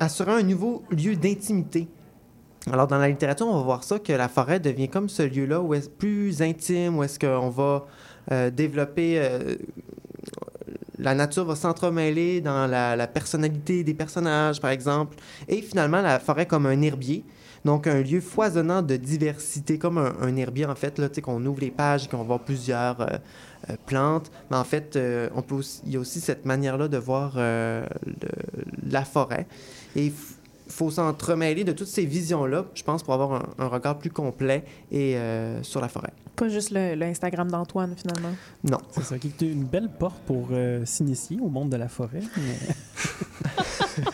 assurant 0.00 0.32
un 0.32 0.42
nouveau 0.42 0.82
lieu 0.90 1.14
d'intimité. 1.14 1.86
Alors, 2.72 2.86
dans 2.86 2.98
la 2.98 3.08
littérature, 3.08 3.46
on 3.46 3.56
va 3.56 3.62
voir 3.62 3.84
ça, 3.84 3.98
que 3.98 4.12
la 4.12 4.28
forêt 4.28 4.60
devient 4.60 4.88
comme 4.88 5.08
ce 5.08 5.22
lieu-là 5.22 5.60
où 5.60 5.74
est 5.74 5.90
plus 5.90 6.42
intime, 6.42 6.98
où 6.98 7.02
est-ce 7.02 7.18
qu'on 7.18 7.48
va 7.48 7.86
euh, 8.32 8.50
développer... 8.50 9.18
euh, 9.18 9.56
la 10.98 11.14
nature 11.14 11.44
va 11.44 11.54
s'entremêler 11.54 12.40
dans 12.40 12.66
la, 12.66 13.06
personnalité 13.06 13.84
des 13.84 13.94
personnages, 13.94 14.60
par 14.60 14.70
exemple. 14.70 15.16
Et 15.46 15.62
finalement, 15.62 16.02
la 16.02 16.18
forêt 16.18 16.46
comme 16.46 16.66
un 16.66 16.82
herbier. 16.82 17.24
Donc, 17.64 17.86
un 17.86 18.02
lieu 18.02 18.20
foisonnant 18.20 18.82
de 18.82 18.96
diversité, 18.96 19.78
comme 19.78 19.98
un, 19.98 20.36
herbier, 20.36 20.66
en 20.66 20.74
fait, 20.74 20.98
là, 20.98 21.08
tu 21.08 21.16
sais, 21.16 21.20
qu'on 21.22 21.44
ouvre 21.46 21.60
les 21.60 21.70
pages 21.70 22.04
et 22.04 22.08
qu'on 22.08 22.18
va 22.18 22.24
voir 22.24 22.40
plusieurs 22.40 23.00
euh, 23.00 23.76
plantes. 23.86 24.30
Mais 24.50 24.56
en 24.56 24.64
fait, 24.64 24.98
il 24.98 25.92
y 25.92 25.96
a 25.96 26.00
aussi 26.00 26.20
cette 26.20 26.44
manière-là 26.44 26.88
de 26.88 26.98
voir 26.98 27.36
la 27.36 29.04
forêt. 29.04 29.46
Et 29.94 30.12
faut 30.68 30.90
s'entremêler 30.90 31.64
de 31.64 31.72
toutes 31.72 31.88
ces 31.88 32.04
visions-là, 32.06 32.64
je 32.74 32.82
pense, 32.82 33.02
pour 33.02 33.14
avoir 33.14 33.32
un, 33.32 33.42
un 33.58 33.66
regard 33.68 33.98
plus 33.98 34.10
complet 34.10 34.64
et 34.92 35.16
euh, 35.16 35.62
sur 35.62 35.80
la 35.80 35.88
forêt. 35.88 36.12
Pas 36.36 36.48
juste 36.48 36.70
le- 36.70 36.94
l'Instagram 36.94 37.50
d'Antoine, 37.50 37.94
finalement. 37.96 38.34
Non. 38.64 38.78
C'est 38.92 39.02
ça, 39.02 39.18
qui 39.18 39.28
est 39.28 39.42
une 39.44 39.64
belle 39.64 39.88
porte 39.98 40.18
pour 40.26 40.48
euh, 40.52 40.84
s'initier 40.84 41.38
au 41.42 41.48
monde 41.48 41.70
de 41.70 41.76
la 41.76 41.88
forêt. 41.88 42.20
mais- 42.36 44.04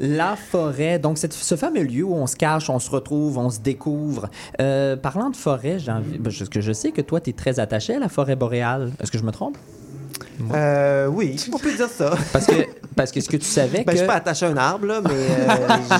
La 0.00 0.36
forêt, 0.36 0.98
donc 0.98 1.18
ce 1.18 1.54
fameux 1.56 1.82
lieu 1.82 2.02
où 2.04 2.14
on 2.14 2.26
se 2.26 2.34
cache, 2.36 2.70
on 2.70 2.78
se 2.78 2.90
retrouve, 2.90 3.38
on 3.38 3.50
se 3.50 3.60
découvre. 3.60 4.28
Euh, 4.60 4.96
parlant 4.96 5.30
de 5.30 5.36
forêt, 5.36 5.78
j'ai 5.78 5.92
envie, 5.92 6.18
ben, 6.18 6.24
parce 6.32 6.48
que 6.48 6.60
je 6.60 6.72
sais 6.72 6.92
que 6.92 7.00
toi, 7.02 7.20
tu 7.20 7.30
es 7.30 7.32
très 7.32 7.60
attaché 7.60 7.94
à 7.96 7.98
la 7.98 8.08
forêt 8.08 8.34
boréale. 8.36 8.92
Est-ce 9.00 9.10
que 9.12 9.18
je 9.18 9.22
me 9.24 9.30
trompe? 9.32 9.58
Euh, 10.52 11.06
oui, 11.06 11.36
on 11.52 11.58
peut 11.58 11.74
dire 11.74 11.88
ça. 11.88 12.14
Parce 12.32 12.46
que, 12.46 12.66
parce 12.96 13.12
que 13.12 13.20
ce 13.20 13.28
que 13.28 13.36
tu 13.36 13.46
savais 13.46 13.84
Ben, 13.86 13.92
je 13.92 13.92
que... 13.92 13.98
suis 13.98 14.06
pas 14.06 14.14
attaché 14.14 14.46
à 14.46 14.50
un 14.50 14.56
arbre, 14.56 14.86
là, 14.86 15.00
mais... 15.00 15.10
euh, 15.10 15.98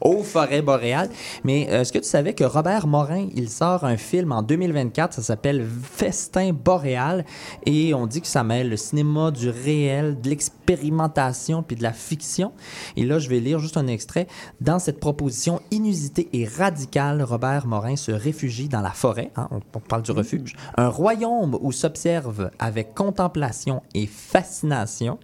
aux 0.00 0.22
forêts 0.22 0.62
boréales. 0.62 1.10
Mais 1.44 1.68
euh, 1.70 1.80
est-ce 1.80 1.92
que 1.92 1.98
tu 1.98 2.08
savais 2.08 2.34
que 2.34 2.44
Robert 2.44 2.86
Morin, 2.86 3.28
il 3.34 3.48
sort 3.48 3.84
un 3.84 3.96
film 3.96 4.32
en 4.32 4.42
2024, 4.42 5.14
ça 5.14 5.22
s'appelle 5.22 5.66
Festin 5.94 6.52
boréal, 6.52 7.24
et 7.66 7.94
on 7.94 8.06
dit 8.06 8.20
que 8.20 8.26
ça 8.26 8.44
mêle 8.44 8.68
le 8.68 8.76
cinéma 8.76 9.30
du 9.30 9.50
réel, 9.50 10.20
de 10.20 10.28
l'expérimentation 10.68 11.62
puis 11.62 11.76
de 11.76 11.82
la 11.82 11.92
fiction. 11.92 12.52
Et 12.96 13.04
là, 13.04 13.18
je 13.18 13.28
vais 13.28 13.40
lire 13.40 13.58
juste 13.58 13.76
un 13.76 13.86
extrait. 13.86 14.26
Dans 14.60 14.78
cette 14.78 15.00
proposition 15.00 15.60
inusitée 15.70 16.28
et 16.32 16.44
radicale, 16.44 17.22
Robert 17.22 17.66
Morin 17.66 17.96
se 17.96 18.12
réfugie 18.12 18.68
dans 18.68 18.80
la 18.80 18.90
forêt, 18.90 19.30
hein, 19.36 19.48
on, 19.50 19.60
on 19.74 19.80
parle 19.80 20.02
du 20.02 20.12
refuge, 20.12 20.56
un 20.76 20.88
royaume 20.88 21.56
où 21.60 21.72
s'observe 21.72 22.50
avec 22.58 22.94
contemplation 22.94 23.82
et 23.94 24.06
fascination 24.06 25.18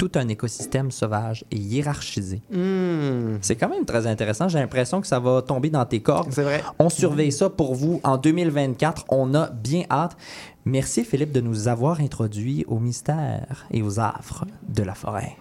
tout 0.00 0.12
un 0.14 0.28
écosystème 0.28 0.90
sauvage 0.90 1.44
et 1.50 1.56
hiérarchisé. 1.56 2.40
hmm, 2.50 3.36
C'est 3.42 3.54
quand 3.56 3.68
même 3.68 3.84
très 3.84 4.06
intéressant. 4.06 4.48
J'ai 4.48 4.58
l'impression 4.58 5.02
que 5.02 5.06
ça 5.06 5.20
va 5.20 5.42
tomber 5.42 5.68
dans 5.68 5.84
tes 5.84 6.00
cordes. 6.00 6.32
c'est 6.32 6.42
vrai. 6.42 6.64
On 6.78 6.88
surveille 6.88 7.32
ça 7.32 7.50
pour 7.50 7.74
vous 7.74 8.00
en 8.02 8.16
2024. 8.16 9.04
On 9.10 9.34
a 9.34 9.50
bien 9.50 9.82
hâte. 9.90 10.16
Merci 10.64 11.04
Philippe 11.04 11.32
de 11.32 11.40
nous 11.40 11.68
avoir 11.68 12.00
introduits 12.00 12.64
au 12.68 12.78
mystère 12.78 13.66
et 13.70 13.82
aux 13.82 13.98
affres 13.98 14.44
de 14.68 14.82
la 14.82 14.94
forêt. 14.94 15.36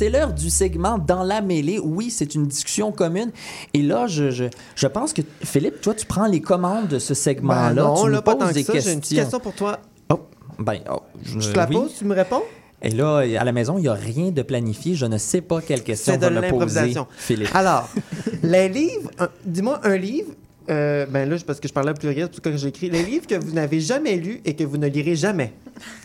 C'est 0.00 0.08
l'heure 0.08 0.32
du 0.32 0.48
segment 0.48 0.96
Dans 0.96 1.22
la 1.22 1.42
mêlée. 1.42 1.78
Oui, 1.78 2.08
c'est 2.10 2.34
une 2.34 2.46
discussion 2.46 2.90
commune. 2.90 3.32
Et 3.74 3.82
là, 3.82 4.06
je, 4.06 4.30
je, 4.30 4.46
je 4.74 4.86
pense 4.86 5.12
que, 5.12 5.20
Philippe, 5.44 5.82
toi, 5.82 5.92
tu 5.92 6.06
prends 6.06 6.24
les 6.24 6.40
commandes 6.40 6.88
de 6.88 6.98
ce 6.98 7.12
Ben 7.12 7.14
segment-là. 7.16 7.74
non, 7.74 8.02
tu 8.04 8.10
là, 8.10 8.22
pas 8.22 8.34
tant 8.34 8.48
que 8.50 8.62
ça. 8.62 8.72
J'ai 8.80 8.92
une 8.94 9.00
petite 9.00 9.18
question 9.18 9.40
pour 9.40 9.52
toi. 9.52 9.78
Oh, 10.08 10.20
ben, 10.58 10.78
oh, 10.90 11.00
je, 11.22 11.38
Je 11.40 11.50
te 11.50 11.56
la 11.58 11.66
oui. 11.68 11.74
pose, 11.74 11.92
tu 11.98 12.06
me 12.06 12.14
réponds? 12.14 12.42
Et 12.80 12.88
là, 12.88 13.18
à 13.18 13.44
la 13.44 13.52
maison, 13.52 13.76
il 13.76 13.82
n'y 13.82 13.88
a 13.88 13.92
rien 13.92 14.30
de 14.30 14.40
planifié. 14.40 14.94
Je 14.94 15.04
ne 15.04 15.18
sais 15.18 15.42
pas 15.42 15.60
quelle 15.60 15.82
question 15.82 16.16
va 16.16 16.30
me 16.30 16.48
poser. 16.48 16.94
Philippe. 17.18 17.54
Alors, 17.54 17.90
les 18.42 18.70
livres, 18.70 19.10
dis-moi 19.44 19.80
un 19.82 19.98
livre. 19.98 20.30
euh, 20.70 21.04
ben 21.10 21.28
là, 21.28 21.36
parce 21.46 21.60
que 21.60 21.68
je 21.68 21.74
parlais 21.74 21.90
au 21.90 21.94
pluriel, 21.94 22.30
tout 22.30 22.40
que 22.40 22.56
j'ai 22.56 22.68
écrit. 22.68 22.88
Les 22.88 23.02
livres 23.02 23.26
que 23.26 23.34
vous 23.34 23.52
n'avez 23.52 23.80
jamais 23.80 24.16
lus 24.16 24.40
et 24.46 24.56
que 24.56 24.64
vous 24.64 24.78
ne 24.78 24.86
lirez 24.86 25.16
jamais. 25.16 25.52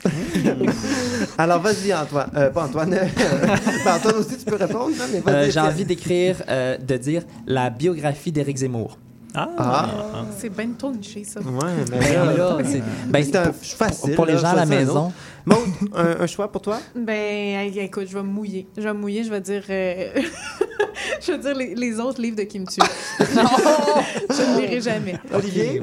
Alors, 1.37 1.61
vas-y, 1.61 1.93
Antoine. 1.93 2.29
Euh, 2.35 2.49
pas 2.49 2.65
Antoine. 2.65 2.97
Ben, 3.85 3.95
Antoine 3.95 4.15
aussi, 4.15 4.37
tu 4.37 4.45
peux 4.45 4.55
répondre, 4.55 4.89
non? 4.97 5.05
Mais 5.11 5.19
vas-y. 5.21 5.35
Euh, 5.35 5.51
J'ai 5.51 5.59
envie 5.59 5.85
d'écrire, 5.85 6.41
euh, 6.49 6.77
de 6.77 6.97
dire 6.97 7.23
la 7.47 7.69
biographie 7.69 8.31
d'Éric 8.31 8.57
Zemmour. 8.57 8.97
Ah! 9.37 9.49
Ah. 9.57 9.85
C'est 10.37 10.49
bien 10.49 10.67
niché, 10.95 11.23
ça. 11.25 11.41
Ouais, 11.41 11.47
mais 11.91 11.99
Ben, 11.99 12.13
là, 12.25 12.33
là, 12.33 12.57
c'est- 12.63 12.81
ben, 13.07 13.23
c'est 13.23 13.35
un 13.35 13.43
pour- 13.47 13.55
facile. 13.55 14.15
pour 14.15 14.25
les 14.25 14.33
là, 14.33 14.39
gens 14.39 14.47
à 14.47 14.55
la 14.55 14.65
maison. 14.65 15.11
Maud, 15.45 15.57
un, 15.93 16.21
un 16.21 16.27
choix 16.27 16.49
pour 16.51 16.61
toi? 16.61 16.79
Ben, 16.95 17.69
écoute, 17.75 18.07
je 18.09 18.13
vais 18.13 18.23
me 18.23 18.29
mouiller. 18.29 18.65
Je 18.77 18.81
vais 18.83 18.93
me 18.93 18.99
mouiller, 18.99 19.23
je 19.25 19.29
vais 19.31 19.41
dire... 19.41 19.63
euh, 19.69 20.07
je 21.21 21.31
vais 21.31 21.37
dire 21.37 21.55
les, 21.55 21.75
les 21.75 21.99
autres 21.99 22.21
livres 22.21 22.37
de 22.37 22.43
Kim 22.43 22.65
Chu. 22.69 22.79
je 23.19 23.25
ne 24.55 24.59
lirai 24.61 24.81
jamais. 24.81 25.15
Olivier? 25.33 25.81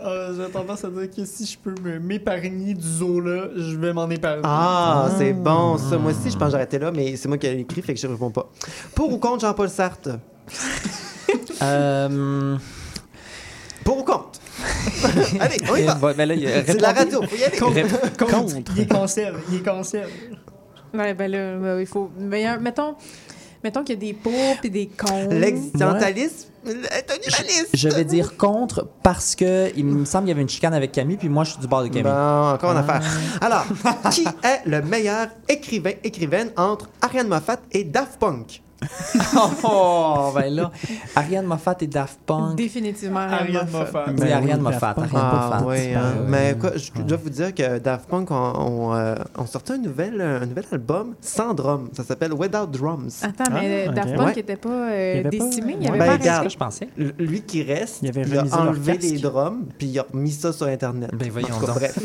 Euh, 0.00 0.32
J'ai 0.36 0.50
tendance 0.52 0.84
à 0.84 0.88
dire 0.90 1.10
que 1.10 1.24
si 1.24 1.46
je 1.46 1.58
peux 1.58 1.74
me- 1.82 1.98
m'épargner 1.98 2.74
du 2.74 2.86
zoo-là, 2.86 3.48
je 3.56 3.76
vais 3.76 3.92
m'en 3.92 4.08
épargner. 4.10 4.42
Ah, 4.44 5.08
c'est 5.18 5.32
bon, 5.32 5.78
ça. 5.78 5.98
Moi 5.98 6.12
aussi, 6.12 6.30
je 6.30 6.36
pense 6.36 6.46
que 6.48 6.52
j'arrêtais 6.52 6.78
là, 6.78 6.90
mais 6.90 7.16
c'est 7.16 7.28
moi 7.28 7.38
qui 7.38 7.46
ai 7.46 7.58
écrit, 7.60 7.82
fait 7.82 7.94
que 7.94 8.00
je 8.00 8.06
réponds 8.06 8.30
pas. 8.30 8.50
Pour 8.94 9.12
ou 9.12 9.18
contre 9.18 9.40
Jean-Paul 9.46 9.68
Sartre? 9.68 10.10
Euh, 11.62 12.56
Pour 13.82 13.98
ou 13.98 14.04
contre? 14.04 14.38
Allez, 15.40 15.56
on 15.70 15.76
y 15.76 15.82
va. 15.84 15.94
bon, 15.94 16.14
ben 16.16 16.28
là, 16.28 16.34
il 16.34 16.42
y 16.42 16.46
a- 16.46 16.64
C'est 16.64 16.76
de 16.76 16.82
la 16.82 16.92
radio, 16.92 17.22
faut 17.22 17.36
y 17.36 17.44
aller. 17.44 17.56
Contre, 17.56 18.16
contre, 18.16 18.32
Contre. 18.32 18.72
Il 18.76 18.82
est 18.82 18.86
cancer. 18.86 19.34
Il 19.50 19.56
est 19.56 19.62
cancer. 19.62 20.06
Ouais, 20.94 21.14
ben 21.14 21.30
là, 21.30 21.56
ben, 21.56 21.80
il 21.80 21.86
faut... 21.86 22.10
Mais, 22.18 22.46
euh, 22.46 22.58
mettons, 22.60 22.94
mettons 23.64 23.82
qu'il 23.84 23.94
y 23.94 23.98
a 23.98 24.00
des 24.00 24.12
pour 24.12 24.32
et 24.62 24.70
des 24.70 24.86
contre. 24.86 25.34
L'existentialisme 25.34 26.48
est 26.66 27.10
un 27.10 27.14
humaniste. 27.14 27.70
Je 27.74 27.88
vais 27.88 28.04
dire 28.04 28.36
contre 28.36 28.88
parce 29.02 29.34
que 29.34 29.70
il 29.76 29.84
me 29.84 30.04
semble 30.04 30.24
qu'il 30.24 30.30
y 30.30 30.32
avait 30.32 30.42
une 30.42 30.48
chicane 30.48 30.74
avec 30.74 30.92
Camille, 30.92 31.16
puis 31.16 31.28
moi, 31.28 31.44
je 31.44 31.52
suis 31.52 31.60
du 31.60 31.68
bord 31.68 31.82
de 31.82 31.88
Camille. 31.88 32.02
Bon, 32.04 32.52
encore 32.54 32.72
une 32.72 32.78
affaire. 32.78 33.02
Alors, 33.40 33.66
qui 34.10 34.24
est 34.24 34.68
le 34.68 34.82
meilleur 34.82 35.28
écrivain, 35.48 35.92
écrivaine 36.02 36.50
entre 36.56 36.88
Ariane 37.00 37.28
Moffat 37.28 37.58
et 37.72 37.84
Daft 37.84 38.18
Punk? 38.18 38.62
Oh, 39.64 40.32
ben 40.34 40.54
là, 40.54 40.70
Ariane 41.14 41.46
Moffat 41.46 41.76
et 41.80 41.86
Daft 41.86 42.18
Punk. 42.26 42.56
Définitivement 42.56 43.20
Ariane 43.20 43.68
Moffat. 43.70 44.06
Ben 44.12 44.32
Ariane 44.32 44.60
Moffat. 44.60 44.94
Daft 44.94 44.94
Punk. 44.96 45.14
Ariane 45.14 45.30
Ah, 45.32 45.60
Moffat. 45.60 45.66
oui, 45.66 45.94
hein. 45.94 46.00
Euh, 46.04 46.24
Mais 46.28 46.56
quoi, 46.58 46.70
je 46.76 47.02
dois 47.02 47.16
vous 47.16 47.30
dire 47.30 47.54
que 47.54 47.78
Daft 47.78 48.06
Punk 48.08 48.30
ont, 48.30 48.34
ont, 48.34 48.94
euh, 48.94 49.14
ont 49.38 49.46
sorti 49.46 49.72
un 49.72 49.78
nouvel, 49.78 50.20
un 50.20 50.46
nouvel 50.46 50.64
album 50.72 51.14
sans 51.20 51.54
drum. 51.54 51.88
Ça 51.92 52.04
s'appelle 52.04 52.32
Without 52.32 52.66
Drums. 52.66 53.22
Attends, 53.22 53.52
mais 53.52 53.86
Ah, 53.88 53.92
Daft. 53.92 54.14
Punk 54.14 54.26
Ouais. 54.26 54.34
n'était 54.36 54.56
pas 54.56 54.68
euh, 54.68 55.14
Il 55.16 55.22
pas- 55.22 55.30
décimé? 55.30 55.76
Il 55.80 55.84
y 55.84 55.88
avait 55.88 55.98
Ben, 55.98 56.06
pas 56.06 56.12
regarde. 56.12 56.44
que 56.44 56.50
je 56.50 56.56
pensais. 56.58 56.88
Lui 56.96 57.42
qui 57.42 57.62
reste, 57.62 57.98
Il 58.02 58.08
avait 58.08 58.22
il 58.22 58.36
a 58.38 58.44
enlevé 58.60 58.98
les 58.98 59.18
drums, 59.18 59.64
puis 59.78 59.88
il 59.88 59.98
a 59.98 60.06
mis 60.12 60.32
ça 60.32 60.52
sur 60.52 60.66
Internet. 60.66 61.10
Ben, 61.14 61.30
voyons 61.30 61.48
En 61.54 61.60
tout 61.60 61.66
cas, 61.66 61.72
donc. 61.72 61.76
Bref. 61.78 61.98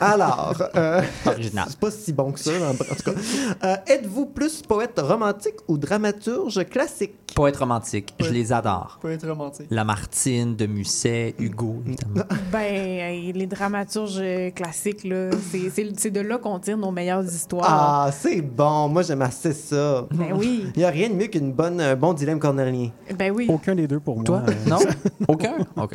Alors, 0.00 0.62
euh, 0.76 1.02
Original. 1.26 1.66
c'est 1.68 1.78
pas 1.78 1.90
si 1.90 2.12
bon 2.12 2.32
que 2.32 2.40
ça, 2.40 2.50
en, 2.50 2.74
tout 2.74 2.84
cas. 3.12 3.18
Euh, 3.64 3.76
Êtes-vous 3.86 4.26
plus 4.26 4.62
poète 4.62 4.98
romantique 5.02 5.56
ou 5.68 5.78
dramaturge 6.00 6.64
classique? 6.68 7.12
Poète 7.34 7.56
romantique, 7.58 8.12
je 8.18 8.30
les 8.30 8.52
adore. 8.52 8.98
Peut 9.00 9.12
être 9.12 9.28
romantique. 9.28 9.66
Lamartine, 9.70 10.56
de 10.56 10.66
Musset, 10.66 11.34
Hugo, 11.38 11.82
évidemment. 11.86 12.24
Ben, 12.52 12.58
hey, 12.74 13.32
les 13.32 13.46
dramaturges 13.46 14.18
euh, 14.20 14.50
classiques, 14.50 15.04
là, 15.04 15.30
c'est- 15.50 15.70
c'est 15.70 15.88
c'est 15.96 16.10
de 16.10 16.20
là 16.20 16.38
qu'on 16.38 16.58
tire 16.58 16.76
nos 16.76 16.90
meilleures 16.90 17.24
histoires. 17.24 17.64
Ah, 17.68 18.10
c'est 18.12 18.40
bon. 18.40 18.88
Moi, 18.88 19.02
j'aime 19.02 19.22
assez 19.22 19.52
ça. 19.52 20.06
Ben 20.10 20.32
oui, 20.34 20.64
Il 20.74 20.78
n'y 20.78 20.84
a 20.84 20.90
rien 20.90 21.08
de 21.08 21.14
mieux 21.14 21.26
qu'un 21.28 21.48
bonne, 21.48 21.80
un 21.80 21.94
bon 21.94 22.12
dilemme 22.14 22.40
cornélien. 22.40 22.90
ben 23.16 23.30
oui. 23.32 23.46
Aucun 23.48 23.74
des 23.74 23.86
deux 23.86 24.00
pour 24.00 24.16
moi. 24.16 24.24
Toi? 24.24 24.42
Euh, 24.48 24.52
Non? 24.68 24.78
Aucun? 25.28 25.54
OK. 25.76 25.94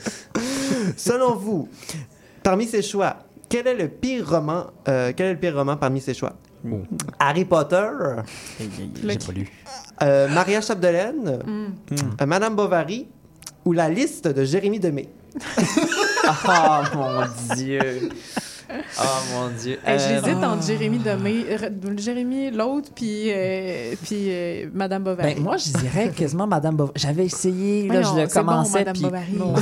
Selon 0.95 1.35
vous, 1.35 1.67
parmi 2.43 2.65
ces 2.65 2.81
choix, 2.81 3.17
quel 3.49 3.67
est 3.67 3.75
le 3.75 3.89
pire 3.89 4.29
roman, 4.29 4.65
euh, 4.87 5.11
quel 5.15 5.27
est 5.27 5.33
le 5.33 5.39
pire 5.39 5.55
roman 5.55 5.75
parmi 5.75 5.99
ces 5.99 6.13
choix? 6.13 6.33
Oh. 6.71 6.81
Harry 7.19 7.45
Potter, 7.45 7.87
J'ai 8.59 9.17
pas 9.17 9.31
lu. 9.33 9.47
euh, 10.01 10.27
Maria 10.29 10.61
Chapdelaine, 10.61 11.39
Mm. 11.45 11.65
euh, 12.21 12.25
Madame 12.25 12.55
Bovary 12.55 13.07
ou 13.65 13.73
la 13.73 13.89
liste 13.89 14.27
de 14.27 14.43
Jérémy 14.45 14.79
Demé? 14.79 15.09
Ah, 16.47 16.81
mon 16.95 17.55
Dieu! 17.55 18.09
Oh 18.69 19.03
mon 19.33 19.49
Dieu. 19.61 19.77
Euh, 19.87 19.97
J'hésite 19.97 20.43
entre 20.43 20.65
Jérémy 20.65 20.99
Demé, 20.99 21.45
euh, 21.49 21.57
Jérémy 21.97 22.51
l'autre, 22.51 22.89
puis, 22.95 23.25
euh, 23.31 23.93
puis 24.03 24.25
euh, 24.29 24.67
Madame 24.73 25.03
Bovary. 25.03 25.35
Ben, 25.35 25.43
moi, 25.43 25.57
je 25.57 25.77
dirais 25.77 26.11
quasiment 26.15 26.47
Madame 26.47 26.75
Bovary. 26.75 26.93
J'avais 26.99 27.25
essayé, 27.25 27.87
là, 27.87 28.01
je 28.01 28.15
le 28.15 28.25
bon, 28.25 28.31
commençais, 28.33 28.79
Madame 28.79 28.93
puis 28.93 29.05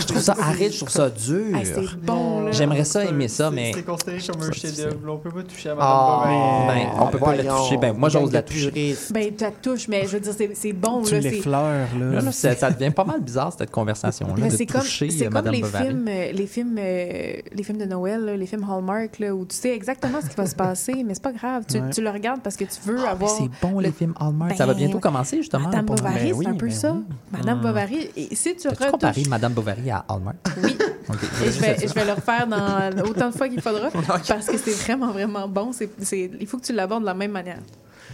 je 0.01 0.07
trouve 0.07 0.21
ça 0.21 0.35
aride, 0.39 0.71
je 0.71 0.77
trouve 0.77 0.89
ça 0.89 1.09
dur. 1.09 1.55
Hey, 1.57 1.65
c'est 1.65 1.95
bon. 2.01 2.51
J'aimerais 2.51 2.83
ça 2.85 3.03
aimer 3.05 3.27
ça, 3.27 3.49
C'est- 3.49 3.55
mais 3.55 3.71
C'est 3.73 3.83
considéré 3.83 4.17
comme 4.31 4.41
un 4.41 4.51
chef-d'œuvre. 4.51 4.97
On 5.07 5.17
peut 5.17 5.31
pas 5.31 5.43
toucher 5.43 5.69
à 5.69 5.75
Madame 5.75 5.89
Ah, 5.91 6.19
Bovary. 6.65 6.79
ben, 6.85 6.89
on 7.01 7.07
peut 7.07 7.17
pas 7.19 7.35
la 7.35 7.43
toucher. 7.43 7.77
Ben, 7.77 7.93
moi, 7.93 8.09
j'ose 8.09 8.31
la 8.31 8.41
toucher. 8.43 8.95
Ben, 9.11 9.31
tu 9.35 9.43
la 9.43 9.51
touches, 9.51 9.87
mais 9.87 10.03
je 10.05 10.11
veux 10.13 10.19
dire, 10.19 10.33
c'est- 10.37 10.51
c'est 10.53 10.73
bon, 10.73 11.01
Tu 11.03 11.13
là. 11.15 11.21
c'est- 11.21 11.29
l'effleures, 11.29 11.87
là. 11.99 12.05
Là, 12.13 12.21
là, 12.21 12.31
ça, 12.31 12.55
ça 12.55 12.69
devient 12.71 12.91
pas 12.91 13.03
mal 13.05 13.21
bizarre, 13.21 13.53
cette 13.57 13.71
conversation-là, 13.71 14.49
c'est 14.49 14.65
comme, 14.65 14.81
euh, 14.81 15.23
comme 15.23 15.33
Madame 15.33 15.53
les 15.53 15.61
Bovary. 15.61 15.87
films, 15.87 16.07
euh, 16.07 16.31
les 16.31 16.47
films, 16.47 16.75
euh, 16.79 17.33
les 17.53 17.63
films 17.63 17.77
de 17.79 17.85
Noël, 17.85 18.21
là, 18.25 18.37
les 18.37 18.45
films 18.45 18.65
Hallmark, 18.69 18.92
là, 19.19 19.35
où 19.35 19.45
tu 19.45 19.55
sais 19.55 19.69
exactement 19.75 20.19
ce 20.21 20.29
qui 20.29 20.35
va 20.35 20.45
se 20.45 20.55
passer, 20.55 21.03
mais 21.03 21.13
c'est 21.13 21.23
pas 21.23 21.31
grave. 21.31 21.63
Tu, 21.67 21.79
Ouais. 21.79 21.89
tu 21.89 22.01
le 22.01 22.09
regardes 22.09 22.41
parce 22.41 22.55
que 22.55 22.63
tu 22.65 22.79
veux 22.85 22.99
Ah, 23.05 23.11
avoir. 23.11 23.29
c'est 23.31 23.49
bon, 23.61 23.79
les 23.79 23.87
le- 23.87 23.93
films 23.93 24.13
Hallmark. 24.19 24.51
Ben, 24.51 24.57
ça 24.57 24.65
va 24.65 24.73
bientôt 24.73 24.99
commencer, 24.99 25.37
justement. 25.37 25.65
Madame 25.69 25.85
pour- 25.85 25.95
Bovary, 25.95 26.15
Ben 26.19 26.25
c'est 26.27 26.33
oui, 26.33 26.47
un 26.47 26.53
peu 26.55 26.67
ben 26.67 26.75
ça. 26.75 26.91
oui. 26.93 27.03
Madame 27.31 27.59
Hmm. 27.59 27.63
Bovary. 27.63 28.09
Et 28.15 28.35
si 28.35 28.55
tu 28.55 28.63
T'as-tu 28.63 28.91
comparé 28.91 29.13
retouches. 29.13 29.27
Madame 29.29 29.53
Bovary 29.53 29.91
à 29.91 30.05
Hallmark? 30.07 30.37
Oui. 30.63 30.77
Et 31.45 31.51
je 31.51 31.59
vais, 31.59 31.77
je 31.87 31.93
vais 31.93 32.05
le 32.05 32.13
refaire 32.13 32.47
dans 32.47 33.03
autant 33.09 33.29
de 33.29 33.35
fois 33.35 33.49
qu'il 33.49 33.61
faudra 33.61 33.89
parce 34.27 34.47
que 34.47 34.57
c'est 34.57 34.71
vraiment, 34.71 35.11
vraiment 35.11 35.47
bon. 35.47 35.71
Il 36.11 36.47
faut 36.47 36.57
que 36.57 36.65
tu 36.65 36.73
l'abordes 36.73 37.01
de 37.03 37.07
la 37.07 37.13
même 37.13 37.31
manière. 37.31 37.59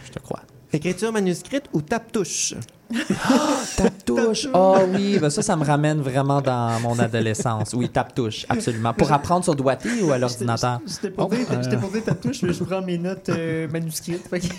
Je 0.05 0.11
te 0.11 0.19
crois. 0.19 0.41
Écriture 0.73 1.11
manuscrite 1.11 1.65
ou 1.73 1.81
tape-touche? 1.81 2.55
Tape-touche. 3.77 4.47
Oh 4.53 4.77
oui, 4.93 5.19
ben 5.19 5.29
ça, 5.29 5.41
ça 5.41 5.55
me 5.55 5.63
ramène 5.63 6.01
vraiment 6.01 6.41
dans 6.41 6.79
mon 6.81 6.97
adolescence. 6.99 7.73
Oui, 7.73 7.89
tape-touche, 7.89 8.45
absolument. 8.49 8.93
Pour 8.93 9.11
apprendre 9.11 9.43
sur 9.43 9.55
doigté 9.55 10.01
ou 10.01 10.11
à 10.11 10.17
l'ordinateur? 10.17 10.79
J'étais 10.85 11.11
pour 11.11 11.25
Oh, 11.25 11.27
pour 11.79 11.89
dire 11.91 12.03
ta 12.03 12.15
touche, 12.15 12.41
mais 12.43 12.53
je 12.53 12.63
prends 12.63 12.81
mes 12.81 12.97
notes 12.97 13.29
euh, 13.29 13.67
manuscrites. 13.67 14.27
fait 14.27 14.39
que- 14.39 14.47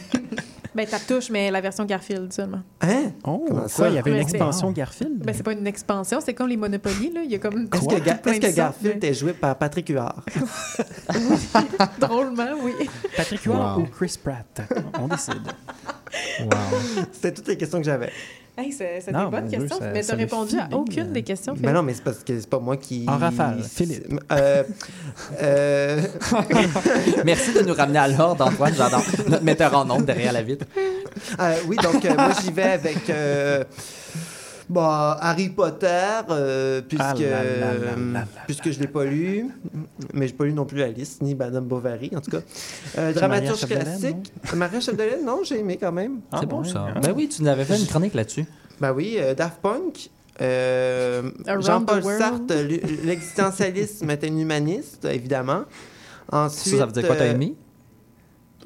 Ben, 0.72 0.86
ta 0.86 1.00
touche, 1.00 1.30
mais 1.30 1.50
la 1.50 1.60
version 1.60 1.84
Garfield 1.84 2.32
seulement. 2.32 2.60
Hein? 2.80 3.10
Oh, 3.24 3.44
Comment 3.48 3.60
quoi, 3.62 3.68
ça? 3.68 3.88
il 3.88 3.96
y 3.96 3.98
avait 3.98 4.12
une 4.12 4.18
expansion 4.18 4.70
Garfield? 4.70 5.18
Ben, 5.18 5.34
c'est 5.34 5.42
pas 5.42 5.52
une 5.52 5.66
expansion, 5.66 6.20
c'est 6.24 6.32
comme 6.32 6.46
les 6.48 6.56
Monopoly, 6.56 7.10
là. 7.12 7.22
Il 7.24 7.30
y 7.32 7.34
a 7.34 7.38
comme. 7.40 7.66
Est-ce 7.74 7.88
que, 7.88 7.98
Ga- 8.40 8.52
Garfield 8.52 9.02
est 9.02 9.14
joué 9.14 9.32
par 9.32 9.56
Patrick 9.56 9.88
Huard? 9.88 10.22
mais- 11.12 11.98
Drôlement, 12.06 12.50
oui. 12.62 12.88
Patrick 13.16 13.42
Huard 13.42 13.78
Wow. 13.78 13.82
ou 13.82 13.86
Chris 13.88 14.14
Pratt? 14.22 14.60
On 15.00 15.08
décide. 15.08 15.42
Wow. 16.44 17.02
C'était 17.12 17.32
toutes 17.32 17.48
les 17.48 17.56
questions 17.56 17.78
que 17.78 17.84
j'avais. 17.84 18.10
Hey, 18.58 18.74
mon 19.12 19.40
Dieu, 19.42 19.58
questions, 19.58 19.78
ça- 19.78 19.90
mais 19.92 20.02
t'as 20.02 20.12
le 20.14 20.18
répondu 20.18 20.56
à 20.58 20.68
aucune 20.76 21.06
euh. 21.06 21.12
des 21.12 21.22
questions. 21.22 21.52
Mais 21.54 21.60
Philippe. 21.60 21.74
non, 21.74 21.82
mais 21.82 21.94
c'est 21.94 22.04
parce 22.04 22.18
que 22.22 22.38
c'est 22.38 22.48
pas 22.50 22.58
moi 22.58 22.76
qui. 22.76 23.06
En 23.08 23.16
rafale, 23.16 23.62
Philippe. 23.62 24.06
Euh, 24.32 24.64
euh, 25.42 26.02
Merci 27.24 27.54
de 27.54 27.60
nous 27.62 27.72
ramener 27.74 28.00
à 28.00 28.08
l'ordre, 28.08 28.46
Antoine. 28.46 28.74
J'adore. 28.76 29.02
Notre 29.28 29.44
metteur 29.44 29.74
en 29.74 29.88
ondes 29.90 30.04
derrière 30.04 30.32
la 30.32 30.42
vitre. 30.42 30.66
euh, 31.40 31.54
oui, 31.68 31.76
donc 31.76 32.04
euh, 32.04 32.14
moi 32.14 32.30
j'y 32.42 32.52
vais 32.52 32.62
avec. 32.64 32.98
Euh, 34.70 34.72
Bon, 34.72 34.82
Harry 35.20 35.48
Potter, 35.48 35.86
euh, 36.30 36.80
puisque, 36.82 37.02
Ah 37.04 37.14
là 37.14 37.42
là 37.44 37.44
là 37.44 37.74
là 37.74 37.92
euh, 37.98 38.12
là 38.12 38.26
puisque 38.46 38.70
je 38.70 38.76
ne 38.78 38.82
l'ai 38.84 38.88
pas 38.88 39.04
lu, 39.04 39.46
mais 40.14 40.26
je 40.28 40.32
n'ai 40.32 40.36
pas 40.38 40.44
lu 40.44 40.52
non 40.52 40.64
plus 40.64 40.82
Alice, 40.82 41.18
ni 41.20 41.34
Madame 41.34 41.64
Bovary, 41.66 42.10
en 42.16 42.20
tout 42.20 42.30
cas. 42.30 42.40
Euh, 42.98 43.12
dramaturge 43.12 43.66
classique. 43.66 44.32
Maria 44.54 44.80
Chapdelaine, 44.80 45.24
non, 45.24 45.40
j'ai 45.44 45.60
aimé 45.60 45.76
quand 45.80 45.92
même. 45.92 46.20
Ah, 46.32 46.38
C'est 46.40 46.46
bon, 46.46 46.62
ouais, 46.62 46.68
ça. 46.68 46.88
ah. 46.94 47.00
Ben 47.00 47.12
oui, 47.16 47.28
tu 47.28 47.42
nous 47.42 47.48
avais 47.48 47.64
fait 47.64 47.78
une 47.78 47.86
chronique 47.86 48.14
là-dessus. 48.14 48.44
Ben 48.80 48.92
oui, 48.92 49.16
euh, 49.18 49.34
Daft 49.34 49.60
Punk. 49.60 50.10
euh, 50.40 51.30
Jean-Paul. 51.60 52.02
Sartre, 52.02 52.54
l'existentialisme 53.04 54.08
est 54.10 54.24
un 54.24 54.36
humaniste, 54.36 55.04
évidemment. 55.04 55.62
Ensuite, 56.32 56.74
Ça, 56.74 56.78
ça 56.80 56.86
veut 56.86 56.92
dire 56.92 57.06
quoi, 57.06 57.16
t'as 57.16 57.24
euh, 57.24 57.32
aimé? 57.34 57.54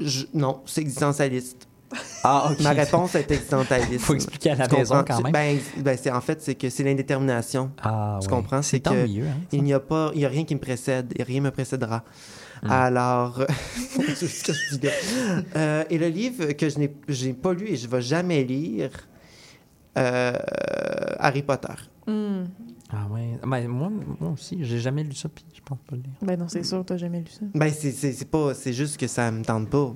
je- 0.01 0.25
Non, 0.35 0.61
c'est 0.67 0.81
existentialiste. 0.83 1.67
Ah, 2.23 2.51
OK. 2.51 2.61
Ma 2.61 2.71
réponse 2.71 3.15
est 3.15 3.31
existentialiste. 3.31 4.05
faut 4.05 4.15
expliquer 4.15 4.51
à 4.51 4.55
la 4.57 4.69
Tu 4.69 4.77
maison 4.77 5.05
quand 5.07 5.21
même. 5.23 5.33
Ben, 5.33 5.59
ben, 5.79 5.99
c'est, 6.01 6.11
en 6.11 6.21
fait, 6.21 6.41
c'est 6.43 6.55
que 6.55 6.71
c'est 6.71 6.83
l'indétermination. 6.83 7.71
ah, 7.83 8.19
tu 8.21 8.27
ouais. 8.29 8.35
comprends? 8.35 8.63
C'est 8.63 8.77
C'est 8.77 8.81
tant 8.81 8.93
que 8.93 9.07
mieux. 9.07 9.27
Hein. 9.27 9.41
Il 9.53 9.63
n'y 9.63 9.73
a 9.73 9.81
pas, 9.81 10.11
il 10.15 10.21
y 10.21 10.25
a 10.25 10.29
rien 10.29 10.45
qui 10.45 10.55
me 10.55 10.61
précède 10.61 11.13
et 11.17 11.23
rien 11.23 11.41
me 11.41 11.51
précédera. 11.51 12.03
Hmm. 12.63 12.71
Alors, 12.71 13.45
c'est 14.15 14.27
ce 14.27 14.45
que 14.45 14.53
je 14.53 14.77
dis 14.77 14.87
là. 14.87 14.93
Euh, 15.57 15.85
et 15.91 15.99
le 15.99 16.09
livre 16.09 16.53
que 16.53 16.69
je 16.69 16.79
n'ai, 16.79 16.95
j'ai 17.09 17.33
pas 17.35 17.53
lu 17.53 17.69
et 17.69 17.77
je 17.77 17.87
vais 17.89 18.01
jamais 18.03 18.43
lire, 18.43 18.91
euh, 19.99 20.33
Harry 21.19 21.43
Potter. 21.43 21.75
Hmm. 22.07 22.45
Ah 22.91 23.07
ouais. 23.11 23.39
Ben, 23.47 23.69
moi, 23.69 23.91
moi 24.21 24.31
aussi, 24.31 24.59
j'ai 24.65 24.79
jamais 24.79 25.03
lu 25.03 25.15
ça, 25.15 25.29
puis 25.29 25.45
je 25.55 25.61
pense 25.65 25.79
pas 25.89 25.97
le 25.97 26.03
lire. 26.03 26.13
Ben 26.23 26.39
non, 26.39 26.47
c'est 26.49 26.63
sûr, 26.63 26.85
t'as 26.85 26.97
jamais 26.97 27.21
lu 27.21 27.31
ça. 27.31 27.41
Ben, 27.55 27.71
c'est, 27.73 27.91
c'est, 27.93 28.13
c'est 28.13 28.31
pas, 28.31 28.55
c'est 28.55 28.73
juste 28.73 28.99
que 28.99 29.07
ça 29.07 29.31
me 29.31 29.43
tente 29.45 29.69
pas. 29.69 29.93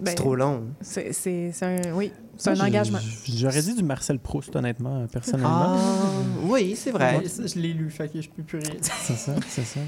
Ben, 0.00 0.10
c'est 0.10 0.14
trop 0.16 0.34
long. 0.34 0.64
C'est 0.80 1.12
c'est- 1.12 1.50
c'est 1.52 1.64
un, 1.88 1.92
oui, 1.94 2.12
c'est 2.36 2.50
un 2.50 2.60
engagement. 2.60 2.98
J'aurais 3.28 3.62
dit 3.62 3.74
du 3.74 3.82
Marcel 3.84 4.18
Proust, 4.18 4.54
honnêtement, 4.56 5.02
euh, 5.02 5.06
personnellement. 5.06 5.76
Ah, 5.76 5.78
oui, 6.44 6.74
c'est 6.76 6.90
vrai. 6.90 7.18
Ouais, 7.18 7.28
ça, 7.28 7.46
je 7.46 7.58
l'ai 7.58 7.72
lu, 7.72 7.90
fait 7.90 8.08
que 8.12 8.20
je 8.20 8.28
peux 8.28 8.42
plus 8.42 8.58
rien 8.58 8.70
dire. 8.80 8.92
C'est 9.02 9.16
ça, 9.16 9.34
c'est 9.48 9.64
ça. 9.64 9.80